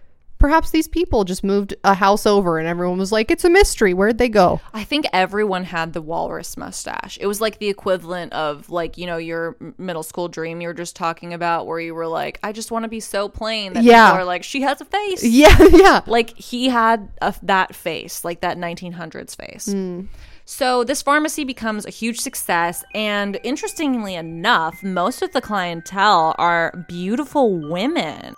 Perhaps 0.44 0.72
these 0.72 0.88
people 0.88 1.24
just 1.24 1.42
moved 1.42 1.74
a 1.84 1.94
house 1.94 2.26
over 2.26 2.58
and 2.58 2.68
everyone 2.68 2.98
was 2.98 3.10
like, 3.10 3.30
it's 3.30 3.44
a 3.46 3.48
mystery. 3.48 3.94
Where'd 3.94 4.18
they 4.18 4.28
go? 4.28 4.60
I 4.74 4.84
think 4.84 5.06
everyone 5.10 5.64
had 5.64 5.94
the 5.94 6.02
walrus 6.02 6.58
mustache. 6.58 7.16
It 7.18 7.26
was 7.26 7.40
like 7.40 7.60
the 7.60 7.70
equivalent 7.70 8.34
of 8.34 8.68
like, 8.68 8.98
you 8.98 9.06
know, 9.06 9.16
your 9.16 9.56
middle 9.78 10.02
school 10.02 10.28
dream 10.28 10.60
you 10.60 10.68
were 10.68 10.74
just 10.74 10.96
talking 10.96 11.32
about 11.32 11.66
where 11.66 11.80
you 11.80 11.94
were 11.94 12.06
like, 12.06 12.38
I 12.42 12.52
just 12.52 12.70
want 12.70 12.82
to 12.82 12.90
be 12.90 13.00
so 13.00 13.26
plain 13.26 13.72
that 13.72 13.84
Yeah. 13.84 14.08
people 14.10 14.20
are 14.20 14.24
like, 14.26 14.44
she 14.44 14.60
has 14.60 14.82
a 14.82 14.84
face. 14.84 15.24
Yeah, 15.34 15.56
yeah. 15.72 16.00
Like 16.06 16.36
he 16.36 16.68
had 16.68 17.08
a, 17.22 17.34
that 17.44 17.74
face, 17.74 18.22
like 18.22 18.42
that 18.42 18.58
1900s 18.58 19.34
face. 19.34 19.72
Hmm. 19.72 20.02
So 20.44 20.84
this 20.84 21.00
pharmacy 21.00 21.44
becomes 21.44 21.86
a 21.86 21.90
huge 21.90 22.20
success, 22.20 22.84
and 22.94 23.40
interestingly 23.44 24.14
enough, 24.14 24.82
most 24.82 25.22
of 25.22 25.32
the 25.32 25.40
clientele 25.40 26.34
are 26.36 26.84
beautiful 26.86 27.58
women. 27.70 28.36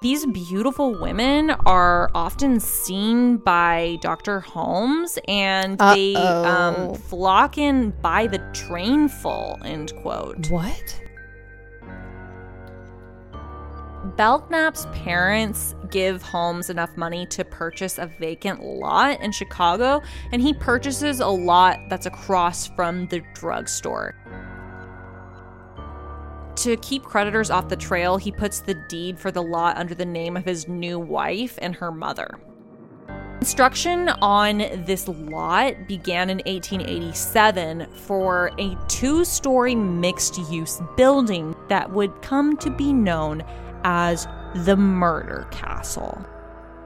These 0.00 0.26
beautiful 0.26 0.94
women 0.94 1.50
are 1.50 2.08
often 2.14 2.60
seen 2.60 3.38
by 3.38 3.98
Dr. 4.00 4.38
Holmes, 4.38 5.18
and 5.26 5.76
they 5.76 6.14
Uh-oh. 6.14 6.44
um, 6.44 6.94
flock 6.94 7.58
in 7.58 7.90
by 8.00 8.28
the 8.28 8.38
trainful. 8.52 9.58
End 9.64 9.92
quote. 10.02 10.50
What? 10.50 11.00
Belknap's 14.16 14.86
parents 14.92 15.74
give 15.90 16.22
Holmes 16.22 16.70
enough 16.70 16.96
money 16.96 17.26
to 17.26 17.44
purchase 17.44 17.98
a 17.98 18.06
vacant 18.06 18.62
lot 18.62 19.20
in 19.20 19.32
Chicago, 19.32 20.00
and 20.30 20.40
he 20.40 20.54
purchases 20.54 21.18
a 21.18 21.26
lot 21.26 21.76
that's 21.90 22.06
across 22.06 22.68
from 22.68 23.08
the 23.08 23.20
drugstore. 23.34 24.14
To 26.58 26.76
keep 26.78 27.04
creditors 27.04 27.50
off 27.50 27.68
the 27.68 27.76
trail, 27.76 28.16
he 28.16 28.32
puts 28.32 28.58
the 28.58 28.74
deed 28.88 29.16
for 29.16 29.30
the 29.30 29.42
lot 29.42 29.76
under 29.76 29.94
the 29.94 30.04
name 30.04 30.36
of 30.36 30.44
his 30.44 30.66
new 30.66 30.98
wife 30.98 31.56
and 31.62 31.72
her 31.76 31.92
mother. 31.92 32.40
Construction 33.38 34.08
on 34.20 34.58
this 34.84 35.06
lot 35.06 35.86
began 35.86 36.30
in 36.30 36.38
1887 36.38 37.86
for 37.92 38.50
a 38.58 38.76
two 38.88 39.24
story 39.24 39.76
mixed 39.76 40.36
use 40.50 40.82
building 40.96 41.54
that 41.68 41.88
would 41.92 42.22
come 42.22 42.56
to 42.56 42.70
be 42.70 42.92
known 42.92 43.44
as 43.84 44.26
the 44.56 44.76
Murder 44.76 45.46
Castle. 45.52 46.20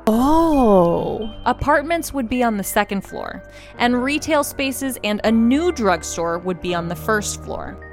Oh. 0.06 1.34
Apartments 1.46 2.12
would 2.12 2.28
be 2.28 2.42
on 2.42 2.58
the 2.58 2.64
second 2.64 3.00
floor, 3.00 3.42
and 3.78 4.04
retail 4.04 4.44
spaces 4.44 4.98
and 5.02 5.22
a 5.24 5.32
new 5.32 5.72
drugstore 5.72 6.36
would 6.40 6.60
be 6.60 6.74
on 6.74 6.88
the 6.88 6.96
first 6.96 7.42
floor. 7.42 7.91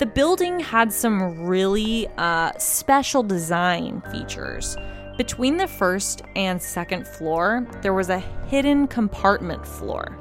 The 0.00 0.06
building 0.06 0.60
had 0.60 0.94
some 0.94 1.46
really 1.46 2.08
uh, 2.16 2.52
special 2.56 3.22
design 3.22 4.02
features. 4.10 4.74
Between 5.18 5.58
the 5.58 5.68
first 5.68 6.22
and 6.34 6.62
second 6.62 7.06
floor, 7.06 7.68
there 7.82 7.92
was 7.92 8.08
a 8.08 8.20
hidden 8.48 8.86
compartment 8.86 9.66
floor. 9.66 10.16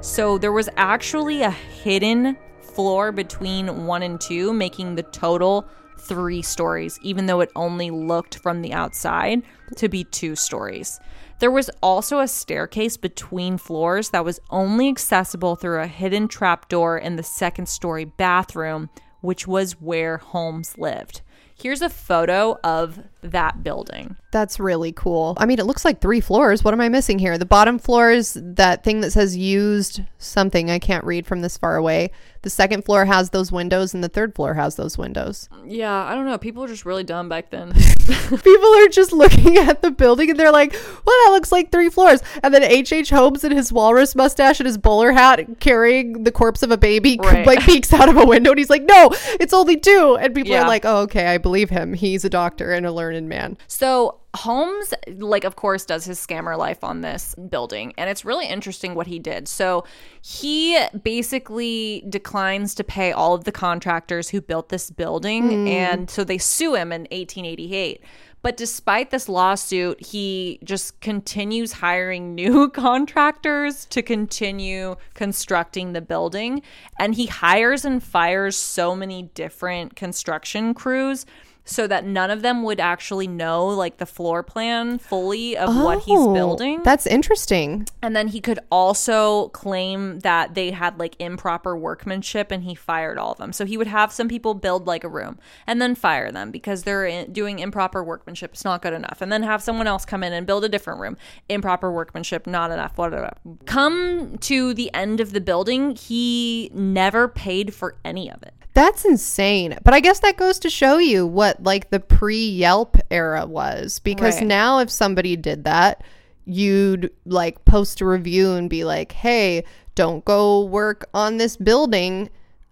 So 0.00 0.38
there 0.38 0.52
was 0.52 0.70
actually 0.78 1.42
a 1.42 1.50
hidden 1.50 2.38
floor 2.62 3.12
between 3.12 3.84
one 3.84 4.02
and 4.02 4.18
two, 4.18 4.54
making 4.54 4.94
the 4.94 5.02
total 5.02 5.68
three 6.00 6.42
stories, 6.42 6.98
even 7.02 7.26
though 7.26 7.40
it 7.40 7.52
only 7.54 7.90
looked 7.90 8.38
from 8.38 8.62
the 8.62 8.72
outside 8.72 9.42
to 9.76 9.88
be 9.88 10.04
two 10.04 10.34
stories. 10.34 11.00
There 11.40 11.50
was 11.50 11.70
also 11.82 12.20
a 12.20 12.28
staircase 12.28 12.96
between 12.96 13.56
floors 13.56 14.10
that 14.10 14.24
was 14.24 14.40
only 14.50 14.88
accessible 14.88 15.56
through 15.56 15.80
a 15.80 15.86
hidden 15.86 16.28
trapdoor 16.28 16.98
in 16.98 17.16
the 17.16 17.22
second 17.22 17.68
story 17.68 18.04
bathroom, 18.04 18.90
which 19.20 19.46
was 19.46 19.80
where 19.80 20.18
Holmes 20.18 20.76
lived. 20.76 21.22
Here's 21.54 21.82
a 21.82 21.88
photo 21.90 22.58
of 22.64 23.00
that 23.22 23.62
building. 23.62 24.16
That's 24.32 24.60
really 24.60 24.92
cool. 24.92 25.34
I 25.38 25.46
mean, 25.46 25.58
it 25.58 25.66
looks 25.66 25.84
like 25.84 26.00
three 26.00 26.20
floors. 26.20 26.62
What 26.62 26.72
am 26.72 26.80
I 26.80 26.88
missing 26.88 27.18
here? 27.18 27.36
The 27.36 27.44
bottom 27.44 27.78
floor 27.78 28.10
is 28.12 28.38
that 28.40 28.84
thing 28.84 29.00
that 29.00 29.10
says 29.10 29.36
used 29.36 30.02
something. 30.18 30.70
I 30.70 30.78
can't 30.78 31.04
read 31.04 31.26
from 31.26 31.40
this 31.42 31.58
far 31.58 31.76
away. 31.76 32.10
The 32.42 32.50
second 32.50 32.84
floor 32.84 33.04
has 33.04 33.30
those 33.30 33.50
windows, 33.52 33.92
and 33.92 34.02
the 34.02 34.08
third 34.08 34.34
floor 34.34 34.54
has 34.54 34.76
those 34.76 34.96
windows. 34.96 35.48
Yeah, 35.66 35.92
I 35.92 36.14
don't 36.14 36.24
know. 36.26 36.38
People 36.38 36.62
were 36.62 36.68
just 36.68 36.86
really 36.86 37.04
dumb 37.04 37.28
back 37.28 37.50
then. 37.50 37.72
People 38.30 38.74
are 38.76 38.88
just 38.88 39.12
looking 39.12 39.58
at 39.58 39.82
the 39.82 39.90
building 39.90 40.30
and 40.30 40.38
they're 40.38 40.52
like, 40.52 40.72
well, 40.72 41.16
that 41.26 41.30
looks 41.32 41.52
like 41.52 41.70
three 41.70 41.88
floors. 41.90 42.22
And 42.42 42.54
then 42.54 42.62
H.H. 42.62 42.92
H. 42.92 43.10
Holmes 43.10 43.44
in 43.44 43.52
his 43.52 43.72
walrus 43.72 44.14
mustache 44.14 44.60
and 44.60 44.66
his 44.66 44.78
bowler 44.78 45.12
hat 45.12 45.40
carrying 45.60 46.24
the 46.24 46.32
corpse 46.32 46.62
of 46.62 46.70
a 46.70 46.76
baby 46.78 47.18
Right. 47.22 47.46
like 47.46 47.60
peeks 47.60 47.92
out 47.92 48.08
of 48.08 48.16
a 48.16 48.24
window 48.24 48.50
and 48.50 48.58
he's 48.58 48.70
like, 48.70 48.82
no, 48.82 49.10
it's 49.40 49.52
only 49.52 49.76
two. 49.76 50.16
And 50.20 50.34
people 50.34 50.52
Yeah. 50.52 50.62
are 50.64 50.68
like, 50.68 50.84
oh, 50.84 50.98
okay, 51.02 51.26
I 51.26 51.38
believe 51.38 51.70
him. 51.70 51.92
He's 51.94 52.24
a 52.24 52.30
doctor 52.30 52.72
and 52.72 52.84
a 52.86 52.92
learned 53.14 53.28
man. 53.28 53.58
So 53.66 54.20
Holmes, 54.34 54.94
like, 55.08 55.44
of 55.44 55.56
course, 55.56 55.84
does 55.84 56.04
his 56.04 56.24
scammer 56.24 56.56
life 56.56 56.84
on 56.84 57.00
this 57.00 57.34
building, 57.34 57.92
and 57.98 58.08
it's 58.08 58.24
really 58.24 58.46
interesting 58.46 58.94
what 58.94 59.08
he 59.08 59.18
did. 59.18 59.48
So 59.48 59.84
he 60.22 60.78
basically 61.02 62.04
declines 62.08 62.74
to 62.76 62.84
pay 62.84 63.10
all 63.10 63.34
of 63.34 63.44
the 63.44 63.52
contractors 63.52 64.28
who 64.28 64.40
built 64.40 64.68
this 64.68 64.90
building, 64.90 65.50
hmm. 65.50 65.66
and 65.66 66.10
so 66.10 66.22
they 66.22 66.38
sue 66.38 66.74
him 66.74 66.92
in 66.92 67.02
1888. 67.02 68.02
But 68.42 68.56
despite 68.56 69.10
this 69.10 69.28
lawsuit, 69.28 70.00
he 70.06 70.60
just 70.64 71.00
continues 71.00 71.72
hiring 71.72 72.34
new 72.36 72.70
contractors 72.70 73.84
to 73.86 74.00
continue 74.00 74.96
constructing 75.14 75.92
the 75.92 76.00
building. 76.00 76.62
And 76.98 77.14
he 77.14 77.26
hires 77.26 77.84
and 77.84 78.02
fires 78.02 78.56
so 78.56 78.96
many 78.96 79.24
different 79.34 79.94
construction 79.94 80.72
crews 80.72 81.26
so 81.64 81.86
that 81.86 82.04
none 82.04 82.30
of 82.30 82.42
them 82.42 82.62
would 82.62 82.80
actually 82.80 83.26
know 83.26 83.66
like 83.66 83.98
the 83.98 84.06
floor 84.06 84.42
plan 84.42 84.98
fully 84.98 85.56
of 85.56 85.74
what 85.76 86.00
he's 86.00 86.18
Oh, 86.18 86.34
building. 86.34 86.82
That's 86.82 87.06
interesting. 87.06 87.86
And 88.02 88.14
then 88.16 88.28
he 88.28 88.40
could 88.40 88.58
also 88.70 89.48
claim 89.48 90.20
that 90.20 90.54
they 90.54 90.70
had 90.72 90.98
like 90.98 91.14
improper 91.18 91.76
workmanship 91.76 92.50
and 92.50 92.64
he 92.64 92.74
fired 92.74 93.18
all 93.18 93.32
of 93.32 93.38
them. 93.38 93.52
So 93.52 93.64
he 93.64 93.76
would 93.76 93.86
have 93.86 94.12
some 94.12 94.28
people 94.28 94.54
build 94.54 94.86
like 94.86 95.04
a 95.04 95.08
room 95.08 95.38
and 95.66 95.80
then 95.80 95.94
fire 95.94 96.30
them 96.32 96.50
because 96.50 96.82
they're 96.82 97.06
in, 97.06 97.32
doing 97.32 97.58
improper 97.58 98.02
workmanship. 98.02 98.52
It's 98.52 98.64
not 98.64 98.82
good 98.82 98.92
enough. 98.92 99.20
And 99.20 99.32
then 99.32 99.42
have 99.42 99.62
someone 99.62 99.86
else 99.86 100.04
come 100.04 100.22
in 100.22 100.32
and 100.32 100.46
build 100.46 100.64
a 100.64 100.68
different 100.68 101.00
room. 101.00 101.16
Improper 101.48 101.90
workmanship, 101.92 102.46
not 102.46 102.70
enough, 102.70 102.98
whatever. 102.98 103.32
Come 103.66 104.38
to 104.38 104.74
the 104.74 104.92
end 104.92 105.20
of 105.20 105.32
the 105.32 105.40
building, 105.40 105.94
he 105.96 106.70
never 106.74 107.28
paid 107.28 107.72
for 107.74 107.96
any 108.04 108.30
of 108.30 108.42
it. 108.42 108.54
That's 108.80 109.04
insane. 109.04 109.76
But 109.84 109.92
I 109.92 110.00
guess 110.00 110.20
that 110.20 110.38
goes 110.38 110.58
to 110.60 110.70
show 110.70 110.96
you 110.96 111.26
what 111.26 111.62
like 111.62 111.90
the 111.90 112.00
pre 112.00 112.48
Yelp 112.48 112.96
era 113.10 113.44
was. 113.44 113.98
Because 113.98 114.36
Right. 114.36 114.46
now 114.46 114.78
if 114.78 114.88
somebody 114.90 115.36
did 115.36 115.64
that, 115.64 116.02
you'd 116.46 117.10
like 117.26 117.62
post 117.66 118.00
a 118.00 118.06
review 118.06 118.52
and 118.52 118.70
be 118.70 118.84
like, 118.84 119.12
hey, 119.12 119.64
don't 119.94 120.24
go 120.24 120.64
work 120.64 121.08
on 121.12 121.36
this 121.36 121.58
building 121.58 122.30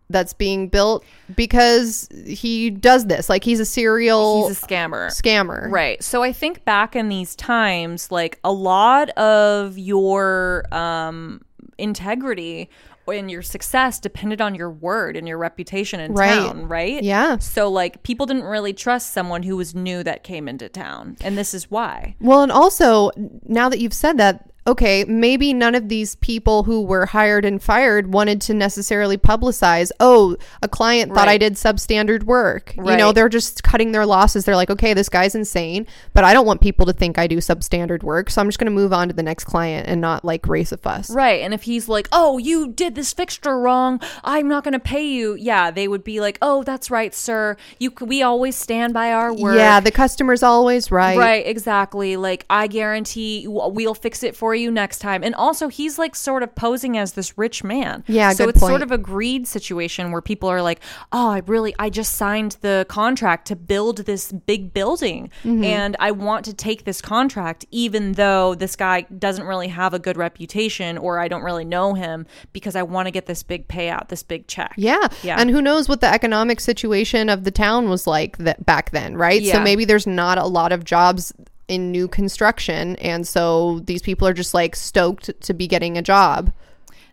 that's 0.08 0.32
being 0.32 0.68
built 0.68 1.04
because 1.36 2.08
he 2.26 2.70
does 2.70 3.04
this. 3.04 3.28
Like 3.28 3.44
he's 3.44 3.60
a 3.60 3.66
serial 3.66 4.48
He's 4.48 4.62
a 4.62 4.66
scammer. 4.66 5.08
scammer. 5.08 5.70
Right. 5.70 6.02
So 6.02 6.22
I 6.22 6.32
think 6.32 6.64
back 6.64 6.96
in 6.96 7.10
these 7.10 7.36
times, 7.36 8.10
like 8.10 8.40
a 8.42 8.50
lot 8.52 9.10
of 9.10 9.76
your 9.76 10.64
um, 10.72 11.42
integrity 11.78 12.68
and 13.06 13.30
your 13.30 13.40
success 13.40 13.98
depended 13.98 14.40
on 14.42 14.54
your 14.54 14.70
word 14.70 15.16
and 15.16 15.26
your 15.26 15.38
reputation 15.38 15.98
in 15.98 16.12
Right. 16.12 16.28
town, 16.36 16.68
right? 16.68 17.02
Yeah. 17.02 17.38
So 17.38 17.70
like 17.70 18.02
people 18.02 18.26
didn't 18.26 18.44
really 18.44 18.74
trust 18.74 19.12
someone 19.14 19.42
who 19.44 19.56
was 19.56 19.74
new 19.74 20.02
that 20.02 20.24
came 20.24 20.46
into 20.46 20.68
town, 20.68 21.16
and 21.22 21.38
this 21.38 21.54
is 21.54 21.70
why. 21.70 22.16
Well, 22.20 22.42
and 22.42 22.52
also 22.52 23.10
now 23.46 23.68
that 23.70 23.78
you've 23.78 23.94
said 23.94 24.18
that, 24.18 24.50
okay, 24.68 25.04
maybe 25.04 25.54
none 25.54 25.74
of 25.74 25.88
these 25.88 26.14
people 26.16 26.64
who 26.64 26.82
were 26.82 27.06
hired 27.06 27.44
and 27.44 27.62
fired 27.62 28.12
wanted 28.12 28.38
to 28.42 28.52
necessarily 28.52 29.16
publicize, 29.16 29.90
oh, 29.98 30.36
a 30.62 30.68
client 30.68 31.14
thought 31.14 31.26
I 31.26 31.38
did 31.38 31.54
substandard 31.54 32.24
work. 32.24 32.74
You 32.76 32.96
know, 32.96 33.12
they're 33.12 33.30
just 33.30 33.62
cutting 33.62 33.92
their 33.92 34.04
losses. 34.04 34.44
They're 34.44 34.56
like, 34.56 34.68
okay, 34.68 34.92
this 34.92 35.08
guy's 35.08 35.34
insane, 35.34 35.86
but 36.12 36.22
I 36.22 36.34
don't 36.34 36.44
want 36.44 36.60
people 36.60 36.84
to 36.84 36.92
think 36.92 37.18
I 37.18 37.26
do 37.26 37.38
substandard 37.38 38.02
work. 38.02 38.28
So 38.28 38.42
I'm 38.42 38.48
just 38.48 38.58
going 38.58 38.66
to 38.66 38.70
move 38.70 38.92
on 38.92 39.08
to 39.08 39.14
the 39.14 39.22
next 39.22 39.44
client 39.44 39.88
and 39.88 40.02
not 40.02 40.22
like 40.22 40.46
raise 40.46 40.70
a 40.70 40.76
fuss. 40.76 41.08
Right. 41.08 41.40
And 41.40 41.54
if 41.54 41.62
he's 41.62 41.88
like, 41.88 42.06
oh, 42.12 42.36
you 42.36 42.68
did 42.68 42.94
this 42.94 43.14
fixture 43.14 43.58
wrong, 43.58 44.00
I'm 44.22 44.48
not 44.48 44.64
going 44.64 44.74
to 44.74 44.78
pay 44.78 45.06
you. 45.06 45.34
Yeah, 45.34 45.70
they 45.70 45.88
would 45.88 46.04
be 46.04 46.20
like, 46.20 46.36
oh, 46.42 46.62
that's 46.62 46.90
right, 46.90 47.14
sir. 47.14 47.56
You, 47.78 47.92
we 48.02 48.22
always 48.22 48.54
stand 48.54 48.92
by 48.92 49.12
our 49.12 49.32
word. 49.32 49.56
Yeah, 49.56 49.80
the 49.80 49.90
customer's 49.90 50.42
always 50.42 50.90
right. 50.90 51.16
Right, 51.16 51.46
exactly. 51.46 52.18
Like 52.18 52.44
I 52.50 52.66
guarantee 52.66 53.46
we'll 53.48 53.94
fix 53.94 54.22
it 54.22 54.36
for 54.36 54.54
you 54.54 54.57
next 54.70 54.98
time. 54.98 55.22
And 55.22 55.34
also, 55.34 55.68
he's 55.68 55.98
like 55.98 56.14
sort 56.16 56.42
of 56.42 56.54
posing 56.54 56.98
as 56.98 57.12
this 57.12 57.38
rich 57.38 57.62
man. 57.62 58.04
Yeah, 58.06 58.32
So 58.32 58.48
it's 58.48 58.58
point. 58.60 58.70
sort 58.70 58.82
of 58.82 58.90
a 58.90 58.98
greed 58.98 59.46
situation 59.46 60.10
where 60.12 60.20
people 60.20 60.48
are 60.48 60.60
like, 60.62 60.80
"Oh, 61.12 61.30
I 61.30 61.42
really, 61.46 61.74
I 61.78 61.90
just 61.90 62.14
signed 62.14 62.56
the 62.60 62.84
contract 62.88 63.46
to 63.48 63.56
build 63.56 63.98
this 63.98 64.32
big 64.32 64.74
building, 64.74 65.30
Mm-hmm. 65.44 65.64
and 65.64 65.96
I 66.00 66.10
want 66.10 66.44
to 66.46 66.54
take 66.54 66.84
this 66.84 67.00
contract, 67.00 67.64
even 67.70 68.12
though 68.12 68.54
this 68.54 68.76
guy 68.76 69.02
doesn't 69.02 69.44
really 69.46 69.68
have 69.68 69.94
a 69.94 69.98
good 69.98 70.16
reputation, 70.16 70.98
or 70.98 71.18
I 71.18 71.28
don't 71.28 71.42
really 71.42 71.64
know 71.64 71.94
him, 71.94 72.26
because 72.52 72.74
I 72.76 72.82
want 72.82 73.06
to 73.06 73.10
get 73.10 73.26
this 73.26 73.42
big 73.42 73.68
payout, 73.68 74.08
this 74.08 74.22
big 74.22 74.46
check." 74.48 74.74
Yeah. 74.76 75.08
Yeah. 75.22 75.36
And 75.38 75.50
who 75.50 75.62
knows 75.62 75.88
what 75.88 76.00
the 76.00 76.12
economic 76.12 76.60
situation 76.60 77.28
of 77.28 77.44
the 77.44 77.50
town 77.50 77.88
was 77.88 78.06
like 78.06 78.38
that 78.38 78.64
back 78.66 78.90
then, 78.90 79.16
right? 79.16 79.44
So 79.44 79.60
maybe 79.60 79.84
there's 79.84 80.06
not 80.06 80.38
a 80.38 80.46
lot 80.46 80.72
of 80.72 80.84
jobs 80.84 81.32
in 81.68 81.92
new 81.92 82.08
construction 82.08 82.96
and 82.96 83.28
so 83.28 83.80
these 83.84 84.02
people 84.02 84.26
are 84.26 84.32
just 84.32 84.54
like 84.54 84.74
stoked 84.74 85.30
to 85.40 85.54
be 85.54 85.68
getting 85.68 85.96
a 85.96 86.02
job. 86.02 86.52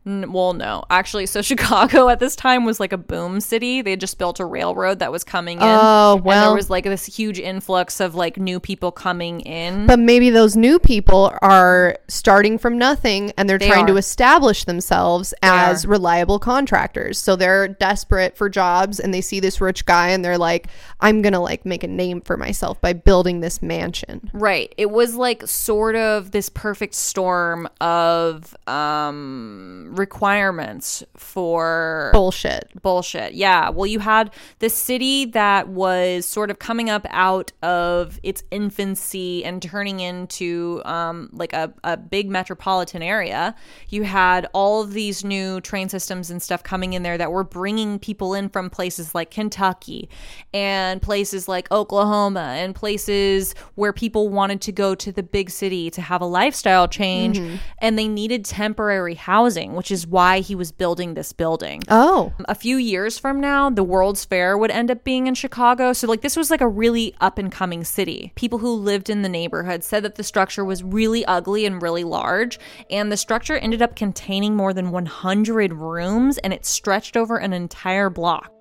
Well, 0.06 0.54
no. 0.54 0.84
Actually, 0.90 1.26
so 1.26 1.42
Chicago 1.44 2.10
at 2.10 2.20
this 2.20 2.36
time 2.36 2.64
was 2.64 2.80
like 2.80 2.94
a 2.94 2.98
boom 2.98 3.40
city. 3.42 3.82
They 3.82 3.92
had 3.92 4.00
just 4.00 4.18
built 4.20 4.40
a 4.40 4.46
railroad 4.46 5.00
that 5.00 5.12
was 5.12 5.24
coming 5.24 5.58
in. 5.58 5.64
Oh, 5.64 6.16
And 6.18 6.26
well. 6.26 6.48
there 6.50 6.56
was 6.56 6.70
like 6.70 6.84
this 6.84 7.06
huge 7.08 7.40
influx 7.40 8.00
of 8.00 8.14
like 8.14 8.38
new 8.38 8.60
people 8.60 8.92
coming 8.92 9.40
in. 9.42 9.88
But 9.88 9.98
maybe 10.00 10.30
those 10.30 10.56
new 10.56 10.78
people 10.78 11.34
are 11.42 11.98
starting 12.08 12.58
from 12.60 12.78
nothing 12.78 13.32
and 13.38 13.50
they're 13.50 13.58
They 13.58 13.68
trying 13.68 13.88
to 13.88 13.98
establish 13.98 14.66
themselves 14.66 15.34
as 15.42 15.86
are. 15.86 15.88
reliable 15.90 16.38
contractors. 16.38 17.18
So 17.18 17.36
they're 17.36 17.68
desperate 17.68 18.38
for 18.38 18.48
jobs 18.48 19.00
and 19.00 19.14
they 19.14 19.22
see 19.22 19.40
this 19.40 19.60
rich 19.60 19.86
guy 19.86 20.10
and 20.10 20.24
they're 20.24 20.38
like, 20.38 20.68
I'm 21.02 21.24
going 21.24 21.34
to 21.34 21.40
like 21.40 21.66
make 21.66 21.84
a 21.84 21.88
name 21.88 22.22
for 22.22 22.38
myself 22.38 22.80
by 22.80 22.94
building 22.94 23.40
this 23.40 23.62
mansion. 23.64 24.30
Right. 24.34 24.74
It 24.78 24.92
was 24.92 25.16
like 25.16 25.48
sort 25.48 25.96
of 25.96 26.30
this 26.30 26.50
perfect 26.50 26.94
storm 26.94 27.68
of 27.82 28.56
um 28.68 29.95
requirements 29.98 31.04
for 31.16 32.10
Bullshit. 32.14 32.70
bullshit. 32.82 33.34
Yeah. 33.34 33.70
Well, 33.70 33.86
you 33.86 34.00
had 34.00 34.34
the 34.60 34.70
city 34.70 35.26
that 35.26 35.68
was 35.70 36.26
sort 36.26 36.52
of 36.52 36.60
coming 36.60 36.90
up 36.90 37.06
out 37.10 37.52
of 37.62 38.20
its 38.24 38.44
infancy 38.52 39.44
and 39.44 39.62
turning 39.62 40.00
into 40.00 40.82
um, 40.86 41.30
like 41.34 41.54
a, 41.54 41.74
a 41.84 41.98
big 41.98 42.30
metropolitan 42.30 43.02
area. 43.02 43.56
You 43.90 44.04
had 44.04 44.48
all 44.54 44.82
of 44.82 44.94
these 44.94 45.24
new 45.24 45.62
train 45.62 45.90
systems 45.90 46.30
and 46.30 46.42
stuff 46.42 46.64
coming 46.64 46.94
in 46.94 47.04
there 47.04 47.18
that 47.18 47.32
were 47.32 47.44
bringing 47.44 48.00
people 48.00 48.34
in 48.34 48.50
from 48.50 48.70
places 48.70 49.16
like 49.16 49.32
Kentucky 49.32 50.10
and 50.54 51.02
places 51.02 51.48
like 51.48 51.72
Oklahoma 51.72 52.56
and 52.58 52.76
places 52.76 53.56
where 53.76 53.94
people 53.94 54.30
wanted 54.30 54.62
to 54.62 54.72
go 54.72 54.96
to 54.96 55.12
the 55.12 55.24
big 55.24 55.50
city 55.50 55.90
to 55.90 56.02
have 56.02 56.22
a 56.22 56.26
lifestyle 56.26 56.88
change 56.88 57.40
and 57.80 57.98
they 57.98 58.08
needed 58.08 58.46
temporary 58.46 59.16
housing, 59.16 59.74
which 59.74 59.85
is 59.92 60.08
why 60.08 60.40
he 60.40 60.56
was 60.56 60.72
building 60.72 61.14
this 61.14 61.34
building 61.34 61.82
Oh. 61.90 62.34
a 62.46 62.56
few 62.56 62.78
years 62.78 63.18
from 63.18 63.40
now, 63.40 63.70
the 63.70 63.84
World's 63.84 64.26
Fair 64.26 64.58
would 64.58 64.72
end 64.72 64.90
up 64.92 65.04
being 65.04 65.28
in 65.28 65.36
Chicago. 65.36 65.94
So, 65.94 66.08
like, 66.08 66.22
this 66.22 66.36
was 66.36 66.50
like 66.52 66.62
a 66.62 66.68
really 66.68 67.14
up 67.22 67.38
and 67.38 67.52
coming 67.52 67.84
city. 67.84 68.32
People 68.36 68.60
who 68.60 68.74
lived 68.74 69.10
in 69.10 69.22
the 69.22 69.30
neighborhood 69.30 69.84
said 69.84 70.04
that 70.04 70.16
the 70.16 70.24
structure 70.24 70.66
was 70.66 70.84
really 70.84 71.26
ugly 71.26 71.66
and 71.66 71.82
really 71.82 72.04
large. 72.04 72.60
And 72.90 73.12
the 73.12 73.18
structure 73.18 73.58
ended 73.58 73.82
up 73.82 73.96
containing 73.96 74.56
more 74.56 74.74
than 74.74 74.92
100 74.92 75.74
rooms 75.74 76.38
and 76.40 76.54
it 76.54 76.66
stretched 76.66 77.18
over 77.18 77.38
an 77.38 77.54
entire 77.54 78.10
block. 78.10 78.52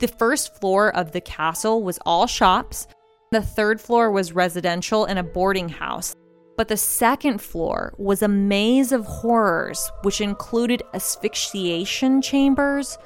The 0.00 0.08
first 0.08 0.60
floor 0.60 0.94
of 0.94 1.12
the 1.12 1.20
castle 1.20 1.82
was 1.82 1.98
all 2.04 2.26
shops. 2.26 2.86
The 3.32 3.40
third 3.42 3.80
floor 3.80 4.10
was 4.10 4.32
residential 4.32 5.04
and 5.04 5.18
a 5.18 5.22
boarding 5.22 5.68
house. 5.68 6.14
But 6.56 6.68
the 6.68 6.76
second 6.76 7.40
floor 7.40 7.92
was 7.98 8.22
a 8.22 8.28
maze 8.28 8.90
of 8.90 9.04
horrors, 9.04 9.90
which 10.02 10.20
included 10.20 10.82
asphyxiation 10.94 12.22
chambers, 12.22 12.96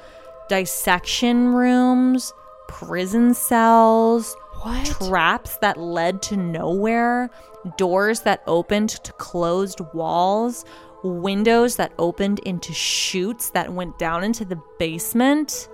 dissection 0.47 1.49
rooms, 1.49 2.33
prison 2.69 3.33
cells, 3.33 4.35
What? 4.61 4.85
traps 4.85 5.57
that 5.57 5.77
led 5.77 6.21
to 6.23 6.37
nowhere, 6.37 7.29
doors 7.77 8.21
that 8.21 8.41
opened 8.47 8.89
to 8.89 9.11
closed 9.13 9.81
walls, 9.93 10.63
windows 11.03 11.75
that 11.75 11.91
opened 11.99 12.39
into 12.39 12.73
chutes 12.73 13.49
that 13.49 13.73
went 13.73 13.99
down 13.99 14.23
into 14.23 14.45
the 14.45 14.61
basement. 14.79 15.67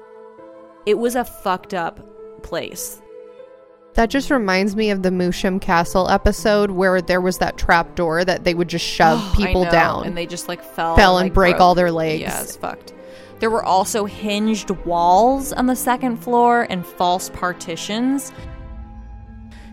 It 0.88 0.98
was 0.98 1.16
a 1.16 1.26
fucked 1.26 1.74
up 1.74 2.44
place. 2.44 3.02
That 3.98 4.12
just 4.12 4.30
reminds 4.30 4.76
me 4.76 4.91
of 4.91 5.02
the 5.02 5.10
Musham 5.10 5.60
Castle 5.60 6.08
episode 6.08 6.70
where 6.70 7.02
there 7.02 7.20
was 7.20 7.39
that 7.39 7.58
trap 7.58 7.95
door 7.95 8.24
that 8.24 8.43
they 8.43 8.54
would 8.54 8.68
just 8.68 8.86
shove 8.86 9.20
people 9.36 9.64
down. 9.66 10.06
and 10.06 10.16
they 10.16 10.28
just 10.28 10.48
like 10.48 10.64
fell, 10.64 10.95
Fell 10.95 11.18
and 11.18 11.26
like, 11.26 11.34
break 11.34 11.54
broke. 11.56 11.62
all 11.62 11.74
their 11.74 11.91
legs. 11.91 12.22
Yeah, 12.22 12.43
it's 12.43 12.56
fucked. 12.56 12.93
There 13.39 13.50
were 13.50 13.64
also 13.64 14.06
hinged 14.06 14.70
walls 14.86 15.52
on 15.52 15.66
the 15.66 15.76
second 15.76 16.18
floor 16.18 16.68
and 16.70 16.86
false 16.86 17.30
partitions. 17.30 18.32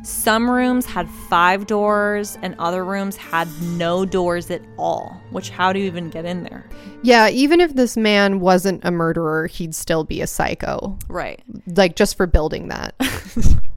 Some 0.02 0.50
rooms 0.50 0.86
had 0.86 1.06
five 1.28 1.66
doors, 1.66 2.38
and 2.42 2.54
other 2.58 2.82
rooms 2.84 3.16
had 3.16 3.46
no 3.62 4.04
doors 4.06 4.50
at 4.50 4.62
all. 4.78 5.20
Which, 5.32 5.50
how 5.50 5.72
do 5.72 5.80
you 5.80 5.86
even 5.86 6.08
get 6.08 6.24
in 6.24 6.44
there? 6.44 6.64
yeah, 7.02 7.28
even 7.28 7.60
if 7.60 7.74
this 7.74 7.94
man 7.96 8.40
wasn't 8.40 8.82
a 8.86 8.90
murderer, 8.90 9.46
he'd 9.48 9.74
still 9.74 10.04
be 10.04 10.22
a 10.22 10.26
psycho. 10.26 10.98
Right. 11.08 11.42
Like 11.66 11.94
just 11.96 12.16
for 12.16 12.26
building 12.26 12.68
that. 12.68 12.94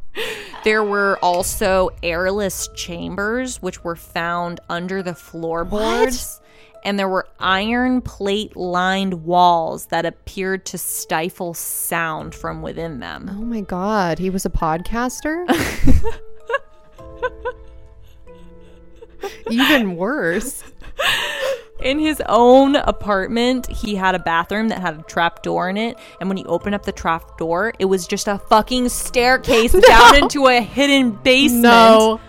There 0.64 0.84
were 0.84 1.18
also 1.22 1.90
airless 2.04 2.68
chambers, 2.76 3.62
which 3.62 3.84
were 3.84 3.96
found 3.96 4.60
under 4.70 5.02
the 5.02 5.16
floorboards. 5.16 6.42
And 6.84 6.98
there 6.98 7.10
were 7.10 7.28
iron 7.40 8.02
plate 8.02 8.56
lined 8.56 9.26
walls 9.26 9.88
that 9.88 10.06
appeared 10.06 10.66
to 10.68 10.78
stifle 10.78 11.54
sound 11.54 12.36
from 12.36 12.62
within 12.62 13.00
them. 13.00 13.30
oh 13.32 13.44
my 13.44 13.62
god, 13.62 14.20
he 14.20 14.30
was 14.30 14.46
a 14.46 14.50
podcaster? 14.50 15.46
even 19.50 19.96
worse. 19.96 20.64
In 21.82 22.00
his 22.00 22.22
own 22.28 22.76
apartment, 22.76 23.68
he 23.68 23.96
had 23.96 24.16
a 24.16 24.20
bathroom 24.20 24.70
that 24.70 24.80
had 24.80 25.00
a 25.00 25.04
trap 25.04 25.44
door 25.44 25.70
in 25.70 25.78
it. 25.78 25.98
And 26.20 26.30
when 26.30 26.38
he 26.38 26.46
opened 26.46 26.76
up 26.76 26.84
the 26.84 26.92
trap 26.92 27.38
door, 27.38 27.74
it 27.78 27.86
was 27.86 28.08
just 28.08 28.28
a 28.28 28.40
fucking 28.40 28.90
staircase 28.90 29.74
down 29.88 30.16
into 30.16 30.48
a 30.48 30.60
hidden 30.62 31.12
basement. 31.12 31.64
No. 31.64 32.20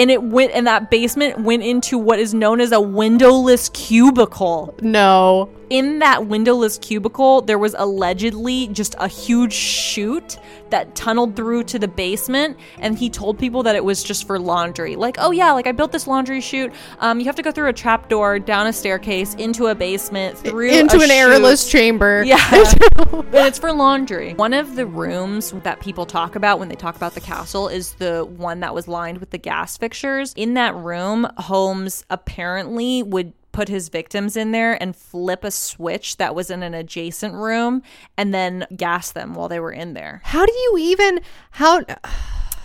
And 0.00 0.10
it 0.10 0.22
went, 0.22 0.50
and 0.52 0.66
that 0.66 0.90
basement 0.90 1.40
went 1.40 1.62
into 1.62 1.98
what 1.98 2.18
is 2.18 2.34
known 2.34 2.60
as 2.60 2.72
a 2.72 2.80
windowless 2.80 3.68
cubicle. 3.68 4.74
No. 4.82 5.48
In 5.70 5.98
that 6.00 6.26
windowless 6.26 6.78
cubicle, 6.78 7.42
there 7.42 7.58
was 7.58 7.74
allegedly 7.78 8.68
just 8.68 8.94
a 8.98 9.08
huge 9.08 9.52
chute 9.52 10.38
that 10.70 10.94
tunneled 10.94 11.36
through 11.36 11.64
to 11.64 11.78
the 11.78 11.86
basement. 11.88 12.56
And 12.78 12.98
he 12.98 13.08
told 13.10 13.38
people 13.38 13.62
that 13.64 13.76
it 13.76 13.84
was 13.84 14.02
just 14.02 14.26
for 14.26 14.38
laundry. 14.38 14.96
Like, 14.96 15.16
oh 15.18 15.30
yeah, 15.30 15.52
like 15.52 15.66
I 15.66 15.72
built 15.72 15.92
this 15.92 16.06
laundry 16.06 16.40
chute. 16.40 16.72
Um, 16.98 17.20
you 17.20 17.26
have 17.26 17.36
to 17.36 17.42
go 17.42 17.52
through 17.52 17.68
a 17.68 17.72
trap 17.72 18.08
door, 18.08 18.38
down 18.38 18.66
a 18.66 18.72
staircase, 18.72 19.34
into 19.34 19.66
a 19.66 19.74
basement, 19.74 20.36
through 20.38 20.70
Into 20.70 20.96
an 20.96 21.00
chute. 21.02 21.10
airless 21.10 21.70
chamber. 21.70 22.24
Yeah. 22.34 22.38
and 23.12 23.24
it's 23.34 23.58
for 23.58 23.72
laundry. 23.72 24.34
One 24.34 24.54
of 24.54 24.76
the 24.76 24.86
rooms 24.86 25.52
that 25.62 25.80
people 25.80 26.06
talk 26.06 26.36
about 26.36 26.58
when 26.58 26.68
they 26.68 26.74
talk 26.74 26.96
about 26.96 27.14
the 27.14 27.20
castle 27.20 27.68
is 27.68 27.92
the 27.94 28.24
one 28.24 28.60
that 28.60 28.74
was 28.74 28.88
lined 28.88 29.18
with 29.18 29.30
the 29.30 29.38
gas 29.38 29.76
fixtures. 29.76 30.32
In 30.34 30.54
that 30.54 30.74
room, 30.74 31.28
Holmes 31.38 32.04
apparently 32.10 33.02
would 33.02 33.32
put 33.54 33.68
his 33.68 33.88
victims 33.88 34.36
in 34.36 34.50
there 34.50 34.80
and 34.82 34.94
flip 34.94 35.44
a 35.44 35.50
switch 35.50 36.16
that 36.16 36.34
was 36.34 36.50
in 36.50 36.62
an 36.62 36.74
adjacent 36.74 37.34
room 37.34 37.82
and 38.18 38.34
then 38.34 38.66
gas 38.76 39.12
them 39.12 39.34
while 39.34 39.48
they 39.48 39.60
were 39.60 39.72
in 39.72 39.94
there. 39.94 40.20
How 40.24 40.44
do 40.44 40.52
you 40.52 40.76
even 40.78 41.20
how 41.52 41.82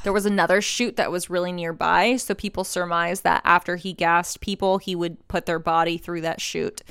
There 0.04 0.14
was 0.14 0.26
another 0.26 0.62
chute 0.62 0.96
that 0.96 1.12
was 1.12 1.30
really 1.30 1.52
nearby, 1.52 2.16
so 2.16 2.34
people 2.34 2.64
surmised 2.64 3.24
that 3.24 3.42
after 3.44 3.76
he 3.76 3.94
gassed 3.94 4.40
people, 4.40 4.78
he 4.78 4.96
would 4.96 5.28
put 5.28 5.46
their 5.46 5.60
body 5.60 5.98
through 5.98 6.22
that 6.22 6.42
chute. 6.42 6.82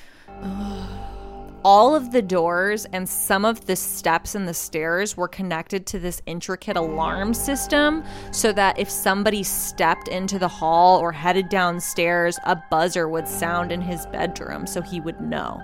All 1.64 1.96
of 1.96 2.12
the 2.12 2.22
doors 2.22 2.86
and 2.92 3.08
some 3.08 3.44
of 3.44 3.66
the 3.66 3.74
steps 3.74 4.34
and 4.36 4.46
the 4.46 4.54
stairs 4.54 5.16
were 5.16 5.26
connected 5.26 5.86
to 5.86 5.98
this 5.98 6.22
intricate 6.26 6.76
alarm 6.76 7.34
system 7.34 8.04
so 8.30 8.52
that 8.52 8.78
if 8.78 8.88
somebody 8.88 9.42
stepped 9.42 10.06
into 10.06 10.38
the 10.38 10.48
hall 10.48 10.98
or 10.98 11.10
headed 11.10 11.48
downstairs, 11.48 12.38
a 12.44 12.56
buzzer 12.70 13.08
would 13.08 13.26
sound 13.26 13.72
in 13.72 13.80
his 13.80 14.06
bedroom 14.06 14.66
so 14.66 14.80
he 14.80 15.00
would 15.00 15.20
know. 15.20 15.60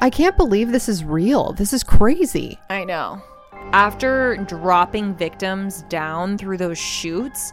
I 0.00 0.10
can't 0.10 0.36
believe 0.36 0.72
this 0.72 0.88
is 0.88 1.04
real. 1.04 1.52
This 1.52 1.72
is 1.72 1.84
crazy. 1.84 2.58
I 2.68 2.84
know. 2.84 3.22
After 3.72 4.36
dropping 4.48 5.14
victims 5.14 5.82
down 5.88 6.38
through 6.38 6.56
those 6.58 6.78
chutes, 6.78 7.52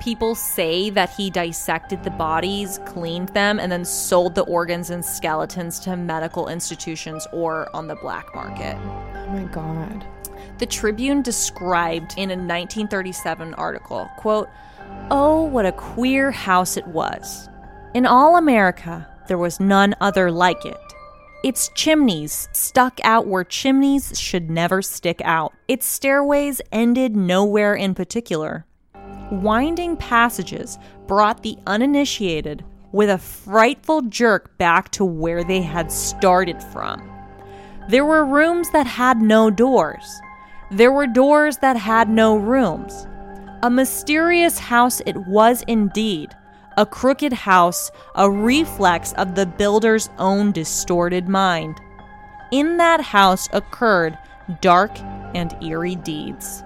people 0.00 0.34
say 0.34 0.90
that 0.90 1.10
he 1.10 1.30
dissected 1.30 2.02
the 2.02 2.10
bodies, 2.10 2.78
cleaned 2.86 3.30
them, 3.30 3.58
and 3.58 3.70
then 3.70 3.84
sold 3.84 4.34
the 4.34 4.44
organs 4.44 4.90
and 4.90 5.04
skeletons 5.04 5.78
to 5.80 5.96
medical 5.96 6.48
institutions 6.48 7.26
or 7.32 7.68
on 7.74 7.86
the 7.86 7.96
black 7.96 8.34
market. 8.34 8.76
Oh 8.76 9.28
my 9.28 9.44
god. 9.44 10.06
The 10.58 10.66
Tribune 10.66 11.22
described 11.22 12.14
in 12.16 12.30
a 12.30 12.36
1937 12.36 13.54
article, 13.54 14.08
quote, 14.16 14.48
"Oh, 15.10 15.42
what 15.42 15.66
a 15.66 15.72
queer 15.72 16.30
house 16.30 16.76
it 16.76 16.86
was. 16.86 17.48
In 17.94 18.06
all 18.06 18.36
America, 18.36 19.06
there 19.28 19.38
was 19.38 19.60
none 19.60 19.94
other 20.00 20.30
like 20.30 20.64
it. 20.64 20.76
Its 21.42 21.68
chimneys 21.74 22.48
stuck 22.52 22.98
out 23.04 23.26
where 23.26 23.44
chimneys 23.44 24.18
should 24.18 24.50
never 24.50 24.82
stick 24.82 25.20
out. 25.24 25.52
Its 25.68 25.86
stairways 25.86 26.60
ended 26.72 27.14
nowhere 27.14 27.74
in 27.74 27.94
particular. 27.94 28.66
Winding 29.30 29.96
passages 29.96 30.78
brought 31.06 31.42
the 31.42 31.58
uninitiated 31.66 32.64
with 32.92 33.10
a 33.10 33.18
frightful 33.18 34.02
jerk 34.02 34.56
back 34.58 34.90
to 34.92 35.04
where 35.04 35.42
they 35.42 35.62
had 35.62 35.90
started 35.90 36.62
from. 36.62 37.02
There 37.88 38.04
were 38.04 38.24
rooms 38.24 38.70
that 38.70 38.86
had 38.86 39.20
no 39.20 39.50
doors. 39.50 40.20
There 40.70 40.92
were 40.92 41.06
doors 41.06 41.58
that 41.58 41.76
had 41.76 42.08
no 42.08 42.36
rooms. 42.36 43.06
A 43.62 43.70
mysterious 43.70 44.58
house 44.58 45.00
it 45.06 45.16
was 45.26 45.62
indeed. 45.66 46.34
A 46.76 46.86
crooked 46.86 47.32
house, 47.32 47.90
a 48.14 48.30
reflex 48.30 49.12
of 49.14 49.34
the 49.34 49.46
builder's 49.46 50.08
own 50.18 50.52
distorted 50.52 51.28
mind. 51.28 51.80
In 52.52 52.76
that 52.76 53.00
house 53.00 53.48
occurred 53.52 54.16
dark 54.60 54.98
and 55.34 55.56
eerie 55.62 55.96
deeds. 55.96 56.62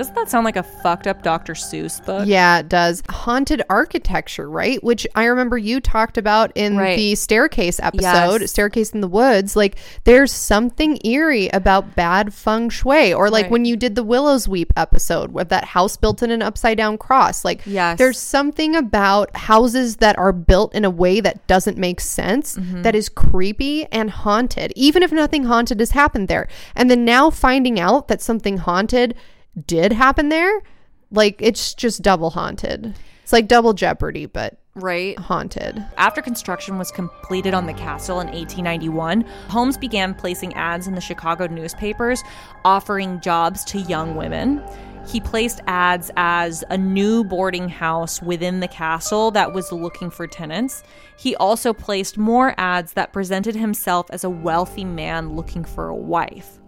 Doesn't 0.00 0.14
that 0.14 0.30
sound 0.30 0.46
like 0.46 0.56
a 0.56 0.62
fucked 0.62 1.06
up 1.06 1.22
Dr. 1.22 1.52
Seuss 1.52 2.02
book? 2.06 2.26
Yeah, 2.26 2.60
it 2.60 2.70
does. 2.70 3.02
Haunted 3.10 3.60
architecture, 3.68 4.48
right? 4.48 4.82
Which 4.82 5.06
I 5.14 5.24
remember 5.24 5.58
you 5.58 5.78
talked 5.78 6.16
about 6.16 6.52
in 6.54 6.78
Right. 6.78 6.96
the 6.96 7.14
staircase 7.16 7.78
episode, 7.82 8.40
Yes. 8.40 8.50
Staircase 8.50 8.92
in 8.92 9.02
the 9.02 9.08
Woods. 9.08 9.56
Like, 9.56 9.76
there's 10.04 10.32
something 10.32 10.98
eerie 11.04 11.48
about 11.50 11.96
bad 11.96 12.32
feng 12.32 12.70
shui. 12.70 13.12
Or, 13.12 13.28
like, 13.28 13.42
Right. 13.42 13.50
when 13.50 13.66
you 13.66 13.76
did 13.76 13.94
the 13.94 14.02
Willow's 14.02 14.48
Weep 14.48 14.72
episode 14.74 15.32
with 15.34 15.50
that 15.50 15.64
house 15.66 15.98
built 15.98 16.22
in 16.22 16.30
an 16.30 16.40
upside 16.40 16.78
down 16.78 16.96
cross. 16.96 17.44
Like, 17.44 17.60
Yes. 17.66 17.98
there's 17.98 18.18
something 18.18 18.74
about 18.74 19.36
houses 19.36 19.96
that 19.96 20.18
are 20.18 20.32
built 20.32 20.74
in 20.74 20.86
a 20.86 20.90
way 20.90 21.20
that 21.20 21.46
doesn't 21.46 21.76
make 21.76 22.00
sense, 22.00 22.56
Mm-hmm. 22.56 22.80
that 22.84 22.94
is 22.94 23.10
creepy 23.10 23.84
and 23.92 24.08
haunted, 24.08 24.72
even 24.76 25.02
if 25.02 25.12
nothing 25.12 25.44
haunted 25.44 25.78
has 25.78 25.90
happened 25.90 26.28
there. 26.28 26.48
And 26.74 26.90
then 26.90 27.04
now 27.04 27.28
finding 27.28 27.78
out 27.78 28.08
that 28.08 28.22
something 28.22 28.56
haunted 28.56 29.14
did 29.66 29.92
happen 29.92 30.28
there, 30.28 30.60
like 31.10 31.36
it's 31.40 31.74
just 31.74 32.02
double 32.02 32.30
haunted. 32.30 32.94
It's 33.22 33.32
like 33.32 33.48
double 33.48 33.72
jeopardy, 33.72 34.26
but 34.26 34.58
Right. 34.76 35.18
haunted. 35.18 35.84
After 35.96 36.22
construction 36.22 36.78
was 36.78 36.90
completed 36.92 37.54
on 37.54 37.66
the 37.66 37.72
castle 37.72 38.20
in 38.20 38.28
1891, 38.28 39.24
Holmes 39.48 39.76
began 39.76 40.14
placing 40.14 40.54
ads 40.54 40.86
in 40.86 40.94
the 40.94 41.00
Chicago 41.00 41.46
newspapers 41.48 42.22
offering 42.64 43.20
jobs 43.20 43.64
to 43.64 43.80
young 43.80 44.14
women. 44.14 44.62
He 45.08 45.20
placed 45.20 45.60
ads 45.66 46.10
as 46.16 46.62
a 46.70 46.78
new 46.78 47.24
boarding 47.24 47.68
house 47.68 48.22
within 48.22 48.60
the 48.60 48.68
castle 48.68 49.32
that 49.32 49.52
was 49.52 49.72
looking 49.72 50.08
for 50.08 50.26
tenants. 50.26 50.84
He 51.16 51.34
also 51.36 51.72
placed 51.72 52.16
more 52.16 52.54
ads 52.56 52.92
that 52.92 53.12
presented 53.12 53.56
himself 53.56 54.06
as 54.10 54.22
a 54.22 54.30
wealthy 54.30 54.84
man 54.84 55.34
looking 55.34 55.64
for 55.64 55.88
a 55.88 55.96
wife 55.96 56.59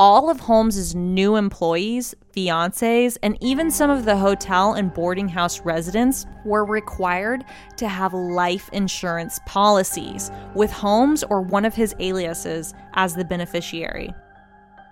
all 0.00 0.28
of 0.28 0.40
Holmes's 0.40 0.94
new 0.94 1.36
employees, 1.36 2.14
fiancés, 2.34 3.16
and 3.22 3.38
even 3.40 3.70
some 3.70 3.90
of 3.90 4.04
the 4.04 4.16
hotel 4.16 4.74
and 4.74 4.92
boarding 4.92 5.28
house 5.28 5.60
residents 5.60 6.26
were 6.44 6.64
required 6.64 7.44
to 7.76 7.88
have 7.88 8.12
life 8.12 8.68
insurance 8.72 9.40
policies 9.46 10.30
with 10.54 10.72
Holmes 10.72 11.22
or 11.24 11.42
one 11.42 11.64
of 11.64 11.74
his 11.74 11.94
aliases 12.00 12.74
as 12.94 13.14
the 13.14 13.24
beneficiary. 13.24 14.12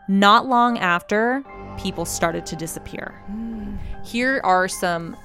Not 0.09 0.47
long 0.47 0.79
after, 0.79 1.45
people 1.79 2.05
started 2.05 2.47
to 2.47 2.57
disappear. 2.57 3.23
Mm. 3.31 3.79
Here 4.05 4.41
are 4.45 4.69
some 4.69 5.17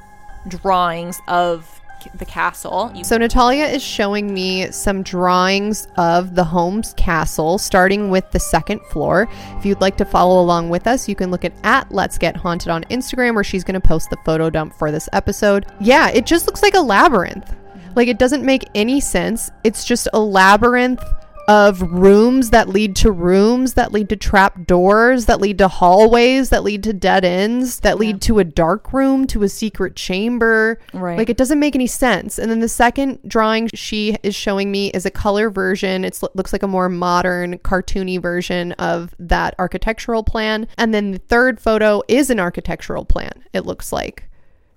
drawings 0.47 1.19
of 1.27 1.76
the 2.15 2.25
castle. 2.25 2.91
You 2.95 3.03
So 3.03 3.17
Natalia 3.17 3.65
is 3.65 3.81
showing 3.81 4.34
me 4.34 4.71
some 4.71 5.03
drawings 5.03 5.88
of 5.97 6.35
the 6.35 6.43
Holmes 6.43 6.93
Castle, 6.95 7.57
starting 7.57 8.09
with 8.09 8.29
the 8.31 8.39
second 8.39 8.81
floor. 8.89 9.27
If 9.57 9.65
you'd 9.65 9.81
like 9.81 9.97
to 9.97 10.05
follow 10.05 10.41
along 10.41 10.69
with 10.69 10.88
us, 10.88 11.07
you 11.07 11.15
can 11.15 11.31
look 11.31 11.45
at 11.45 11.53
at 11.63 11.91
Let's 11.91 12.17
Get 12.17 12.35
Haunted 12.35 12.69
on 12.69 12.84
Instagram, 12.85 13.35
where 13.35 13.43
she's 13.43 13.63
going 13.63 13.79
to 13.79 13.88
post 13.88 14.09
the 14.09 14.17
photo 14.25 14.49
dump 14.49 14.73
for 14.73 14.91
this 14.91 15.09
episode. 15.13 15.65
Yeah, 15.79 16.09
it 16.09 16.25
just 16.25 16.47
looks 16.47 16.63
like 16.63 16.75
a 16.75 16.81
labyrinth. 16.81 17.55
Like 17.95 18.07
it 18.07 18.19
doesn't 18.19 18.43
make 18.43 18.69
any 18.75 18.99
sense. 18.99 19.51
It's 19.63 19.84
just 19.84 20.07
a 20.13 20.19
labyrinth 20.19 21.03
of 21.48 21.82
rooms 21.82 22.49
that 22.49 22.68
lead 22.68 22.94
to 22.94 23.10
rooms 23.10 23.76
that 23.76 23.94
lead 23.94 24.10
to 24.10 24.18
trap 24.18 24.65
doors 24.68 25.28
that 25.28 25.40
lead 25.40 25.57
to 25.57 25.68
hallways 25.69 26.49
that 26.49 26.61
lead 26.61 26.84
to 26.84 26.91
dead 26.91 27.24
ends 27.24 27.80
that 27.80 27.98
lead 27.98 28.22
to 28.22 28.40
a 28.40 28.44
dark 28.44 28.91
room 28.91 29.26
to 29.26 29.44
a 29.44 29.49
secret 29.49 29.95
chamber. 29.95 30.78
Right. 30.94 31.18
like 31.18 31.30
it 31.30 31.38
doesn't 31.38 31.60
make 31.60 31.74
any 31.74 31.88
sense. 31.88 32.38
And 32.38 32.52
then 32.52 32.60
the 32.60 32.68
second 32.68 33.19
drawing 33.26 33.69
she 33.74 34.18
is 34.24 34.36
showing 34.36 34.72
me 34.72 34.90
is 34.90 35.06
a 35.06 35.11
color 35.11 35.49
version. 35.49 36.03
It 36.03 36.19
looks 36.34 36.52
like 36.52 36.64
a 36.64 36.68
more 36.68 36.90
modern 36.90 37.60
cartoony 37.60 38.22
version 38.22 38.74
of 38.74 39.15
that 39.18 39.56
architectural 39.57 40.24
plan. 40.24 40.68
And 40.78 40.94
then 40.94 41.11
the 41.11 41.19
third 41.19 41.61
photo 41.61 42.02
is 42.10 42.30
an 42.30 42.40
architectural 42.40 43.06
plan 43.06 43.44
it 43.53 43.65
looks 43.65 43.94
like. 43.94 44.30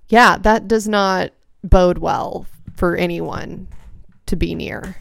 Yeah 0.07 0.37
that 0.37 0.69
does 0.69 0.87
not 0.87 1.31
bode 1.63 1.97
well 1.97 2.45
for 2.77 2.95
anyone 2.95 3.67
to 4.27 4.37
be 4.37 4.55
near 4.55 4.95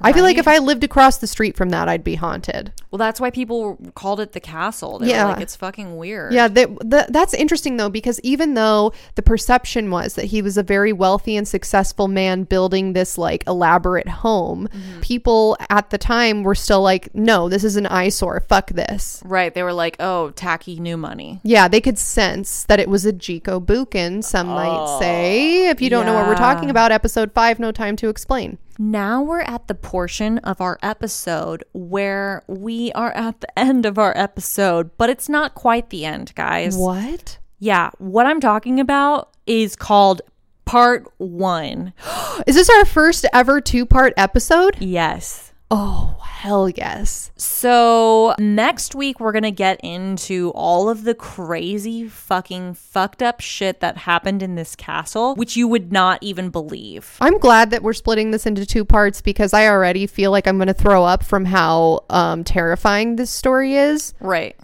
I 0.00 0.12
feel 0.12 0.24
like 0.24 0.38
if 0.38 0.48
I 0.48 0.58
lived 0.58 0.84
across 0.84 1.18
the 1.18 1.26
street 1.26 1.56
from 1.56 1.68
that, 1.70 1.88
I'd 1.88 2.02
be 2.02 2.16
haunted. 2.16 2.72
Well, 2.90 2.98
that's 2.98 3.20
why 3.20 3.30
people 3.30 3.78
called 3.94 4.20
it 4.20 4.32
the 4.32 4.40
castle. 4.40 4.98
They 4.98 5.10
Yeah. 5.10 5.24
were 5.24 5.32
like, 5.32 5.42
it's 5.42 5.56
fucking 5.56 5.96
weird. 5.96 6.32
Yeah, 6.32 6.48
that, 6.48 6.90
that, 6.90 7.12
that's 7.12 7.34
interesting 7.34 7.76
though, 7.76 7.88
because 7.88 8.18
even 8.20 8.54
though 8.54 8.92
the 9.14 9.22
perception 9.22 9.90
was 9.90 10.14
that 10.14 10.26
he 10.26 10.42
was 10.42 10.58
a 10.58 10.62
very 10.62 10.92
wealthy 10.92 11.36
and 11.36 11.46
successful 11.46 12.08
man 12.08 12.44
building 12.44 12.92
this 12.92 13.16
like 13.16 13.44
elaborate 13.46 14.08
home, 14.08 14.68
mm-hmm. 14.68 15.00
people 15.00 15.56
at 15.70 15.90
the 15.90 15.98
time 15.98 16.42
were 16.42 16.54
still 16.54 16.82
like, 16.82 17.14
no, 17.14 17.48
this 17.48 17.64
is 17.64 17.76
an 17.76 17.86
eyesore. 17.86 18.40
Fuck 18.40 18.70
this. 18.70 19.22
Right. 19.24 19.54
They 19.54 19.62
were 19.62 19.72
like, 19.72 19.96
oh, 20.00 20.30
tacky 20.30 20.80
new 20.80 20.96
money. 20.96 21.40
Yeah, 21.44 21.68
they 21.68 21.80
could 21.80 21.98
sense 21.98 22.64
that 22.64 22.80
it 22.80 22.88
was 22.88 23.06
a 23.06 23.12
Jiko 23.12 23.64
Bukken, 23.64 24.24
some 24.24 24.48
might 24.48 24.98
say. 24.98 25.68
If 25.68 25.80
you 25.80 25.90
don't 25.90 26.06
know 26.06 26.14
what 26.14 26.26
we're 26.26 26.34
talking 26.34 26.68
oh. 26.68 26.72
about, 26.72 26.92
episode 26.92 27.32
five, 27.32 27.58
no 27.58 27.72
time 27.72 27.96
to 27.96 28.08
explain. 28.08 28.58
Now 28.78 29.22
we're 29.22 29.40
at 29.40 29.68
the 29.68 29.74
portion 29.74 30.38
of 30.38 30.60
our 30.60 30.78
episode 30.82 31.64
where 31.72 32.42
we 32.46 32.92
are 32.92 33.12
at 33.12 33.40
the 33.40 33.58
end 33.58 33.84
of 33.86 33.98
our 33.98 34.16
episode, 34.16 34.90
but 34.96 35.10
it's 35.10 35.28
not 35.28 35.54
quite 35.54 35.90
the 35.90 36.04
end, 36.04 36.34
guys. 36.34 36.76
What? 36.76 37.38
Yeah, 37.58 37.90
what 37.98 38.26
I'm 38.26 38.40
talking 38.40 38.80
about 38.80 39.30
is 39.46 39.76
called 39.76 40.22
part 40.64 41.06
one. 41.18 41.92
Is 42.46 42.56
this 42.56 42.70
our 42.70 42.84
first 42.84 43.26
ever 43.32 43.60
two 43.60 43.84
part 43.84 44.14
episode? 44.16 44.76
Yes. 44.80 45.52
Oh, 45.70 46.21
hell 46.42 46.68
yes. 46.68 47.30
So, 47.36 48.34
next 48.36 48.96
week, 48.96 49.20
we're 49.20 49.30
going 49.30 49.44
to 49.44 49.52
get 49.52 49.78
into 49.80 50.50
all 50.56 50.88
of 50.88 51.04
the 51.04 51.14
crazy, 51.14 52.08
fucking 52.08 52.74
fucked 52.74 53.22
up 53.22 53.40
shit 53.40 53.78
that 53.78 53.98
happened 53.98 54.42
in 54.42 54.56
this 54.56 54.74
castle, 54.74 55.36
which 55.36 55.56
you 55.56 55.68
would 55.68 55.92
not 55.92 56.18
even 56.20 56.50
believe. 56.50 57.16
I'm 57.20 57.38
glad 57.38 57.70
that 57.70 57.84
we're 57.84 57.92
splitting 57.92 58.32
this 58.32 58.44
into 58.44 58.66
two 58.66 58.84
parts 58.84 59.20
because 59.20 59.54
I 59.54 59.68
already 59.68 60.08
feel 60.08 60.32
like 60.32 60.48
I'm 60.48 60.58
going 60.58 60.66
to 60.66 60.74
throw 60.74 61.04
up 61.04 61.22
from 61.22 61.44
how 61.44 62.04
um, 62.10 62.42
terrifying 62.42 63.14
this 63.14 63.30
story 63.30 63.76
is. 63.76 64.12
Right. 64.18 64.56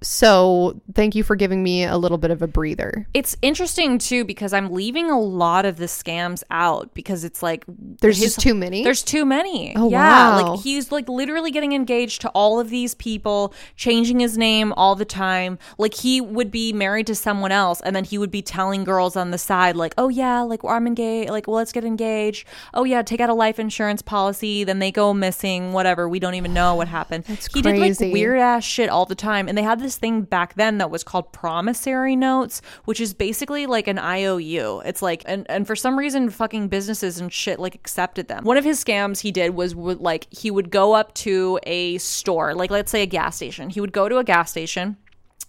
So, 0.00 0.80
thank 0.94 1.14
you 1.14 1.24
for 1.24 1.34
giving 1.34 1.62
me 1.62 1.84
a 1.84 1.96
little 1.96 2.18
bit 2.18 2.30
of 2.30 2.40
a 2.40 2.46
breather. 2.46 3.06
It's 3.14 3.36
interesting 3.42 3.98
too 3.98 4.24
because 4.24 4.52
I'm 4.52 4.70
leaving 4.72 5.10
a 5.10 5.18
lot 5.18 5.64
of 5.64 5.76
the 5.76 5.86
scams 5.86 6.44
out 6.50 6.94
because 6.94 7.24
it's 7.24 7.42
like 7.42 7.64
There's 8.00 8.18
his- 8.18 8.34
just 8.34 8.40
too 8.40 8.54
many. 8.54 8.84
There's 8.84 9.02
too 9.02 9.24
many. 9.24 9.74
Oh, 9.76 9.90
yeah. 9.90 10.38
wow. 10.38 10.52
Like 10.52 10.60
he's 10.60 10.92
like 10.92 11.08
literally 11.08 11.50
getting 11.50 11.72
engaged 11.72 12.20
to 12.20 12.28
all 12.30 12.60
of 12.60 12.70
these 12.70 12.94
people, 12.94 13.52
changing 13.76 14.20
his 14.20 14.38
name 14.38 14.72
all 14.74 14.94
the 14.94 15.04
time. 15.04 15.58
Like 15.78 15.94
he 15.94 16.20
would 16.20 16.50
be 16.50 16.72
married 16.72 17.08
to 17.08 17.14
someone 17.14 17.50
else 17.50 17.80
and 17.80 17.96
then 17.96 18.04
he 18.04 18.18
would 18.18 18.30
be 18.30 18.42
telling 18.42 18.84
girls 18.84 19.16
on 19.16 19.32
the 19.32 19.38
side, 19.38 19.74
like, 19.74 19.94
oh 19.98 20.08
yeah, 20.08 20.42
like 20.42 20.64
I'm 20.64 20.86
engaged. 20.86 21.30
Like, 21.30 21.48
well, 21.48 21.56
let's 21.56 21.72
get 21.72 21.84
engaged. 21.84 22.46
Oh 22.72 22.84
yeah, 22.84 23.02
take 23.02 23.20
out 23.20 23.30
a 23.30 23.34
life 23.34 23.58
insurance 23.58 24.02
policy. 24.02 24.62
Then 24.62 24.78
they 24.78 24.92
go 24.92 25.12
missing, 25.12 25.72
whatever. 25.72 26.08
We 26.08 26.20
don't 26.20 26.34
even 26.34 26.54
know 26.54 26.76
what 26.76 26.86
happened. 26.86 27.24
That's 27.24 27.52
he 27.52 27.62
did 27.62 27.78
like 27.78 27.98
weird 28.12 28.38
ass 28.38 28.62
shit 28.62 28.88
all 28.88 29.04
the 29.04 29.14
time. 29.16 29.48
And 29.48 29.58
they 29.58 29.62
had 29.62 29.80
this 29.80 29.87
thing 29.96 30.22
back 30.22 30.54
then 30.54 30.78
that 30.78 30.90
was 30.90 31.04
called 31.04 31.32
promissory 31.32 32.16
notes, 32.16 32.60
which 32.84 33.00
is 33.00 33.14
basically 33.14 33.66
like 33.66 33.88
an 33.88 33.98
IOU. 33.98 34.82
It's 34.84 35.02
like, 35.02 35.22
and, 35.26 35.46
and 35.50 35.66
for 35.66 35.76
some 35.76 35.98
reason, 35.98 36.30
fucking 36.30 36.68
businesses 36.68 37.18
and 37.18 37.32
shit 37.32 37.58
like 37.58 37.74
accepted 37.74 38.28
them. 38.28 38.44
One 38.44 38.56
of 38.56 38.64
his 38.64 38.82
scams 38.82 39.20
he 39.20 39.32
did 39.32 39.54
was 39.54 39.74
like, 39.74 40.26
he 40.30 40.50
would 40.50 40.70
go 40.70 40.94
up 40.94 41.14
to 41.14 41.58
a 41.64 41.98
store, 41.98 42.54
like 42.54 42.70
let's 42.70 42.90
say 42.90 43.02
a 43.02 43.06
gas 43.06 43.36
station. 43.36 43.70
He 43.70 43.80
would 43.80 43.92
go 43.92 44.08
to 44.08 44.18
a 44.18 44.24
gas 44.24 44.50
station. 44.50 44.96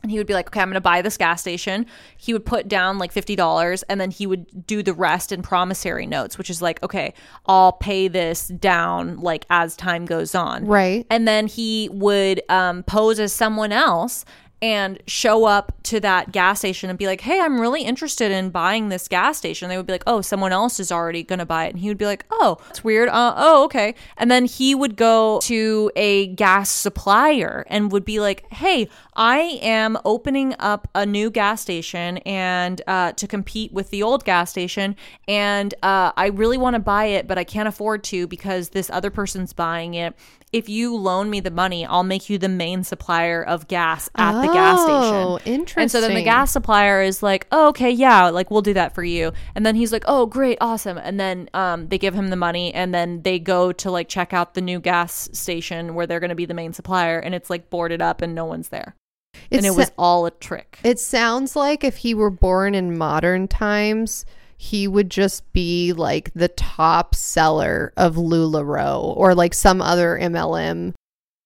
And 0.02 0.12
he 0.12 0.18
would 0.18 0.28
be 0.28 0.34
like, 0.34 0.48
okay, 0.48 0.62
I'm 0.62 0.70
going 0.70 0.76
to 0.76 0.82
buy 0.82 1.02
this 1.02 1.18
gas 1.18 1.42
station. 1.42 1.86
He 2.16 2.32
would 2.32 2.46
put 2.46 2.70
down 2.70 2.98
like 2.98 3.14
$50 3.14 3.84
and 3.90 4.00
then 4.00 4.12
he 4.12 4.26
would 4.26 4.66
do 4.66 4.82
the 4.82 4.94
rest 4.94 5.32
in 5.32 5.42
promissory 5.42 6.06
notes, 6.06 6.38
which 6.38 6.50
is 6.50 6.62
like, 6.62 6.82
okay, 6.84 7.14
I'll 7.48 7.74
pay 7.74 8.08
this 8.08 8.48
down 8.48 9.20
like 9.20 9.46
as 9.50 9.76
time 9.76 10.06
goes 10.06 10.36
on. 10.36 10.66
Right. 10.66 11.06
And 11.10 11.28
then 11.28 11.48
he 11.48 11.90
would 11.92 12.42
um, 12.50 12.84
pose 12.84 13.20
as 13.20 13.34
someone 13.34 13.74
else 13.74 14.24
and 14.61 15.02
show 15.07 15.45
up 15.45 15.72
to 15.84 15.99
that 15.99 16.31
gas 16.31 16.60
station 16.60 16.90
and 16.90 16.99
be 16.99 17.07
like, 17.07 17.22
hey, 17.22 17.40
I'm 17.40 17.61
really 17.61 17.84
interested 17.84 18.31
in 18.31 18.49
buying 18.49 18.90
this 18.90 19.07
gas 19.07 19.38
station. 19.38 19.69
They 19.69 19.77
would 19.77 19.86
be 19.86 19.94
like, 19.94 20.03
oh, 20.06 20.22
someone 20.22 20.52
else 20.52 20.80
is 20.80 20.91
already 20.91 21.23
going 21.23 21.40
to 21.40 21.45
buy 21.45 21.65
it. 21.65 21.69
And 21.72 21.80
he 21.80 21.88
would 21.88 21.98
be 21.98 22.06
like, 22.06 22.26
oh, 22.31 22.57
it's 22.69 22.84
weird. 22.84 23.10
Uh, 23.10 23.34
oh, 23.38 23.64
okay. 23.65 23.95
And 24.18 24.30
then 24.30 24.45
he 24.45 24.76
would 24.76 24.95
go 24.95 25.40
to 25.44 25.91
a 25.95 26.27
gas 26.27 26.69
supplier 26.69 27.65
and 27.69 27.91
would 27.91 28.06
be 28.06 28.19
like, 28.19 28.52
hey, 28.52 28.90
I 29.15 29.60
am 29.61 29.98
opening 30.03 30.56
up 30.60 30.88
a 30.94 31.06
new 31.06 31.30
gas 31.30 31.61
station 31.61 32.18
and 32.19 32.81
uh, 32.88 33.14
to 33.14 33.27
compete 33.27 33.72
with 33.72 33.90
the 33.90 34.03
old 34.03 34.26
gas 34.26 34.52
station. 34.52 34.95
And 35.27 35.73
uh, 35.84 36.11
I 36.18 36.27
really 36.27 36.57
want 36.57 36.76
to 36.76 36.80
buy 36.80 37.06
it, 37.06 37.27
but 37.27 37.38
I 37.38 37.44
can't 37.44 37.68
afford 37.68 38.03
to 38.06 38.27
because 38.27 38.69
this 38.69 38.90
other 38.90 39.10
person's 39.10 39.53
buying 39.53 39.94
it 39.94 40.15
if 40.52 40.68
you 40.68 40.96
loan 40.96 41.30
me 41.30 41.40
the 41.42 41.52
money, 41.52 41.86
I'll 41.86 42.04
make 42.04 42.30
you 42.30 42.38
the 42.40 42.50
main 42.50 42.84
supplier 42.84 43.44
of 43.44 43.68
gas 43.68 44.10
at 44.16 44.42
the 44.42 44.48
gas 44.52 44.80
station. 44.82 45.16
Oh, 45.16 45.38
station. 45.38 45.68
And 45.78 45.92
so 45.92 46.02
then 46.02 46.16
the 46.16 46.24
gas 46.24 46.52
supplier 46.52 47.02
is 47.04 47.22
like, 47.22 47.46
oh, 47.52 47.68
okay, 47.70 47.92
yeah, 47.92 48.30
like 48.30 48.50
we'll 48.50 48.62
do 48.64 48.74
that 48.74 48.96
for 48.96 49.04
you. 49.04 49.32
And 49.54 49.64
then 49.66 49.76
he's 49.76 49.92
like, 49.92 50.04
oh, 50.08 50.26
great, 50.26 50.58
awesome. 50.60 50.98
And 50.98 51.20
then 51.20 51.50
um, 51.54 51.88
they 51.90 51.98
give 52.00 52.16
him 52.16 52.30
the 52.30 52.36
money 52.36 52.74
and 52.74 52.94
then 52.94 53.22
they 53.22 53.38
go 53.38 53.72
to 53.74 53.92
like 53.92 54.10
check 54.10 54.34
out 54.34 54.56
the 54.56 54.62
new 54.62 54.80
gas 54.80 55.30
station 55.34 55.94
where 55.94 56.08
they're 56.08 56.20
going 56.20 56.30
to 56.30 56.36
be 56.36 56.46
the 56.46 56.54
main 56.56 56.74
supplier. 56.74 57.20
And 57.20 57.36
it's 57.36 57.50
like 57.52 57.70
boarded 57.70 58.02
up 58.02 58.22
and 58.24 58.34
no 58.34 58.46
one's 58.46 58.70
there. 58.70 58.96
and 59.52 59.60
it 59.66 59.66
It's- 59.66 59.76
was 59.78 59.92
all 60.00 60.26
a 60.26 60.32
trick. 60.32 60.80
It 60.84 61.00
sounds 61.00 61.56
like 61.56 61.84
if 61.84 61.98
he 61.98 62.16
were 62.16 62.32
born 62.32 62.74
in 62.74 62.98
modern 62.98 63.48
times, 63.48 64.26
he 64.61 64.90
would 64.90 65.10
just 65.10 65.52
be 65.53 65.94
like 65.94 66.31
the 66.36 66.49
top 66.49 67.15
seller 67.15 67.94
of 67.95 68.15
LuLaRoe 68.15 69.15
or 69.15 69.34
like 69.34 69.53
some 69.53 69.81
other 69.81 70.19
MLM 70.22 70.94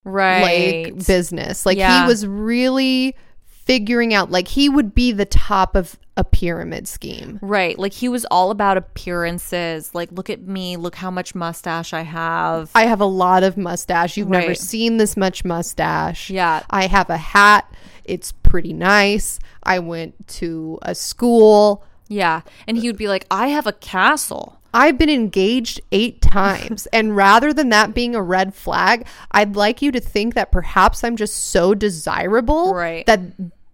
Right. 0.03 0.85
like 0.87 1.05
business. 1.05 1.63
Like 1.63 1.77
Yeah. 1.77 2.01
he 2.01 2.07
was 2.07 2.25
really 2.25 3.15
figuring 3.45 4.15
out 4.15 4.31
like 4.31 4.47
he 4.47 4.67
would 4.67 4.95
be 4.95 5.11
the 5.11 5.25
top 5.25 5.75
of 5.75 5.97
a 6.17 6.23
pyramid 6.23 6.87
scheme. 6.87 7.37
Right. 7.43 7.77
Like 7.77 7.93
he 7.93 8.09
was 8.09 8.25
all 8.31 8.49
about 8.49 8.77
appearances. 8.77 9.93
Like, 9.93 10.11
look 10.11 10.29
at 10.31 10.41
me. 10.41 10.75
Look 10.75 10.95
how 10.95 11.11
much 11.11 11.35
mustache 11.35 11.93
I 11.93 12.01
have. 12.01 12.71
I 12.73 12.87
have 12.87 12.99
a 12.99 13.05
lot 13.05 13.43
of 13.43 13.57
mustache. 13.57 14.17
You've 14.17 14.29
never 14.29 14.55
seen 14.55 14.97
this 14.97 15.15
much 15.15 15.45
mustache. 15.45 16.29
Yeah. 16.31 16.63
I 16.71 16.87
have 16.87 17.09
a 17.11 17.17
hat. 17.17 17.71
It's 18.05 18.31
pretty 18.31 18.73
nice. 18.73 19.39
I 19.61 19.79
went 19.79 20.27
to 20.39 20.79
a 20.81 20.95
school. 20.95 21.83
Yeah. 22.07 22.41
And 22.67 22.77
he 22.77 22.87
would 22.87 22.97
be 22.97 23.07
like, 23.07 23.25
I 23.31 23.47
have 23.49 23.67
a 23.67 23.73
castle. 23.73 24.59
I've 24.73 24.97
been 24.97 25.09
engaged 25.09 25.79
eight 25.91 26.21
times. 26.21 26.87
and 26.93 27.15
rather 27.15 27.53
than 27.53 27.69
that 27.69 27.93
being 27.93 28.15
a 28.15 28.21
red 28.23 28.53
flag, 28.55 29.05
I'd 29.31 29.55
like 29.55 29.81
you 29.81 29.91
to 29.91 29.99
think 29.99 30.33
that 30.33 30.51
perhaps 30.51 31.03
I'm 31.03 31.15
just 31.15 31.35
so 31.49 31.73
desirable 31.75 32.73
Right. 32.73 33.05
that 33.05 33.19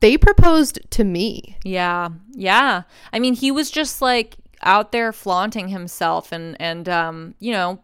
they 0.02 0.18
proposed 0.18 0.80
to 0.92 1.04
me. 1.04 1.58
Yeah. 1.64 2.10
Yeah. 2.34 2.84
I 3.14 3.20
mean, 3.20 3.34
he 3.34 3.52
was 3.52 3.72
just 3.72 4.02
like 4.02 4.36
out 4.62 4.92
there 4.92 5.14
flaunting 5.14 5.70
himself 5.70 6.32
and 6.34 6.56
and 6.60 6.88
um, 6.90 7.36
you 7.40 7.54
know, 7.54 7.82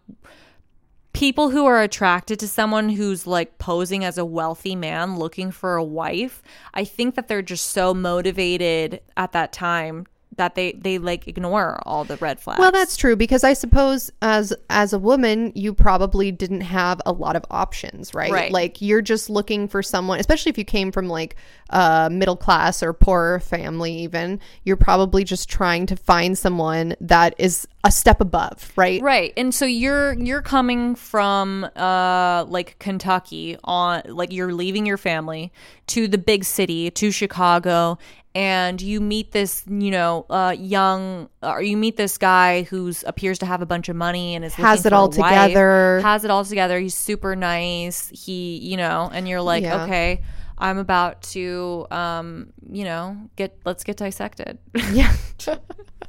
people 1.14 1.50
who 1.52 1.66
are 1.66 1.82
attracted 1.82 2.40
to 2.40 2.48
someone 2.48 2.90
who's 2.90 3.26
like 3.26 3.58
posing 3.58 4.04
as 4.04 4.18
a 4.18 4.26
wealthy 4.26 4.76
man 4.76 5.18
looking 5.18 5.52
for 5.52 5.76
a 5.78 5.84
wife, 5.84 6.44
I 6.74 6.84
think 6.84 7.16
that 7.16 7.28
they're 7.30 7.42
just 7.42 7.68
so 7.72 7.94
motivated 7.94 9.00
at 9.16 9.32
that 9.32 9.54
time 9.54 10.06
that 10.38 10.56
they 10.56 10.74
they 10.74 10.98
like 10.98 11.28
ignore 11.28 11.80
all 11.86 12.04
the 12.04 12.18
red 12.18 12.40
flags. 12.40 12.60
Well, 12.60 12.72
that's 12.72 12.98
true 12.98 13.16
because 13.16 13.44
I 13.44 13.54
suppose 13.54 14.12
as 14.22 14.54
as 14.70 14.94
a 14.94 15.00
woman, 15.00 15.52
you 15.56 15.74
probably 15.74 16.32
didn't 16.32 16.62
have 16.62 17.02
a 17.06 17.12
lot 17.12 17.36
of 17.36 17.46
options, 17.50 18.14
right? 18.14 18.32
Right. 18.32 18.52
Like 18.52 18.82
you're 18.82 19.02
just 19.02 19.30
looking 19.30 19.68
for 19.68 19.82
someone, 19.82 20.20
especially 20.20 20.50
if 20.50 20.58
you 20.58 20.66
came 20.66 20.92
from 20.92 21.08
like 21.08 21.36
a 21.70 22.10
middle 22.12 22.38
class 22.38 22.84
or 22.84 22.94
poorer 22.94 23.40
family 23.40 23.94
even, 24.00 24.40
you're 24.64 24.78
probably 24.78 25.24
just 25.24 25.50
trying 25.50 25.86
to 25.88 25.96
find 25.96 26.38
someone 26.38 26.96
that 27.02 27.36
is 27.38 27.68
a 27.84 27.92
step 27.92 28.20
above, 28.20 28.72
right? 28.76 29.02
Right. 29.02 29.34
And 29.38 29.54
so 29.54 29.66
you're 29.66 30.14
you're 30.14 30.42
coming 30.42 30.96
from 30.96 31.68
uh 31.76 32.46
like 32.48 32.78
Kentucky 32.80 33.58
on 33.64 34.02
like 34.08 34.32
you're 34.32 34.54
leaving 34.54 34.86
your 34.86 34.98
family 34.98 35.52
to 35.88 36.08
the 36.08 36.18
big 36.18 36.44
city, 36.44 36.90
to 36.92 37.12
Chicago, 37.12 37.98
and 38.36 38.82
you 38.82 39.00
meet 39.00 39.32
this, 39.32 39.64
you 39.68 39.90
know, 39.92 40.26
uh, 40.30 40.54
young, 40.58 41.30
or 41.42 41.62
you 41.62 41.78
meet 41.78 41.96
this 41.96 42.18
guy 42.18 42.64
who's 42.64 43.04
appears 43.08 43.40
to 43.40 43.46
have 43.46 43.62
a 43.62 43.66
bunch 43.66 43.88
of 43.88 43.96
money 43.96 44.36
and 44.36 44.44
is 44.44 44.54
Has 44.56 44.86
it 44.86 44.92
all 44.92 45.08
wife, 45.10 45.16
together. 45.16 46.02
has 46.04 46.26
it 46.26 46.30
all 46.30 46.44
together. 46.44 46.78
He's 46.78 46.96
super 46.96 47.36
nice. 47.38 48.10
He, 48.10 48.58
you 48.58 48.76
know, 48.76 49.10
and 49.12 49.28
you're 49.28 49.42
like, 49.42 49.64
Yeah. 49.64 49.84
okay, 49.86 50.22
I'm 50.58 50.78
about 50.78 51.22
to, 51.32 51.88
um, 51.92 52.52
you 52.70 52.84
know, 52.84 53.18
get 53.38 53.58
let's 53.66 53.86
get 53.86 53.96
dissected. 53.98 54.58
Yeah. 54.92 55.16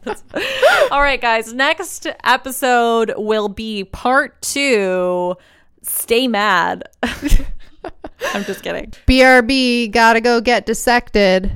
All 0.93 1.01
right, 1.01 1.21
guys. 1.21 1.53
Next 1.53 2.07
episode 2.23 3.13
will 3.17 3.49
be 3.49 3.85
part 3.85 4.41
two. 4.43 5.37
Stay 5.83 6.29
mad. 6.29 6.85
I'm 7.03 8.45
just 8.45 8.63
kidding. 8.63 8.93
BRB, 9.07 9.91
gotta 9.91 10.21
go 10.21 10.41
get 10.41 10.67
dissected. 10.67 11.51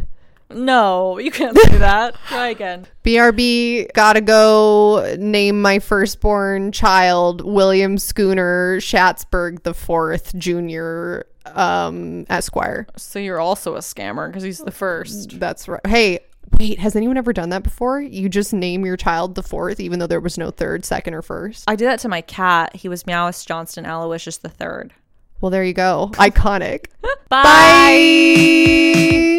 No, 0.51 1.19
you 1.19 1.31
can't 1.31 1.57
do 1.57 1.79
that. 1.79 2.15
Try 2.29 2.49
again. 2.49 2.87
BRB, 3.05 3.93
gotta 3.95 4.21
go 4.21 5.17
name 5.19 5.63
my 5.63 5.79
firstborn 5.79 6.73
child 6.73 7.43
William 7.43 7.99
Schooner 7.99 8.79
Schatzberg 8.79 9.63
the 9.63 9.75
Fourth 9.75 10.35
Junior 10.37 11.27
um, 11.47 12.27
Esquire. 12.29 12.87
So 12.97 13.19
you're 13.19 13.41
also 13.41 13.77
a 13.77 13.81
scammer 13.81 14.29
because 14.29 14.43
he's 14.43 14.59
the 14.59 14.71
first. 14.71 15.39
That's 15.39 15.69
right. 15.69 15.85
Hey, 15.87 16.21
wait, 16.59 16.79
has 16.79 16.97
anyone 16.97 17.17
ever 17.17 17.33
done 17.33 17.51
that 17.51 17.63
before? 17.63 18.01
You 18.01 18.29
just 18.29 18.53
name 18.53 18.85
your 18.85 18.97
child 18.97 19.35
the 19.35 19.43
fourth, 19.43 19.81
even 19.81 19.99
though 19.99 20.07
there 20.07 20.21
was 20.21 20.39
no 20.39 20.51
third, 20.51 20.85
second, 20.85 21.15
or 21.15 21.23
first. 21.23 21.65
I 21.69 21.77
did 21.77 21.87
that 21.87 22.01
to 22.01 22.09
my 22.09 22.21
cat. 22.21 22.77
He 22.77 22.89
was 22.89 23.05
Meowis 23.05 23.47
Johnston 23.47 23.85
Aloysius 23.87 24.39
the 24.39 24.49
third. 24.49 24.93
Well, 25.41 25.51
there 25.51 25.65
you 25.65 25.73
go. 25.73 26.11
Iconic. 26.15 26.87
Bye. 27.29 27.43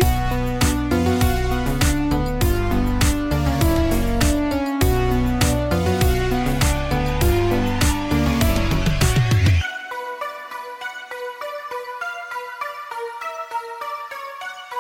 Bye. 0.02 0.41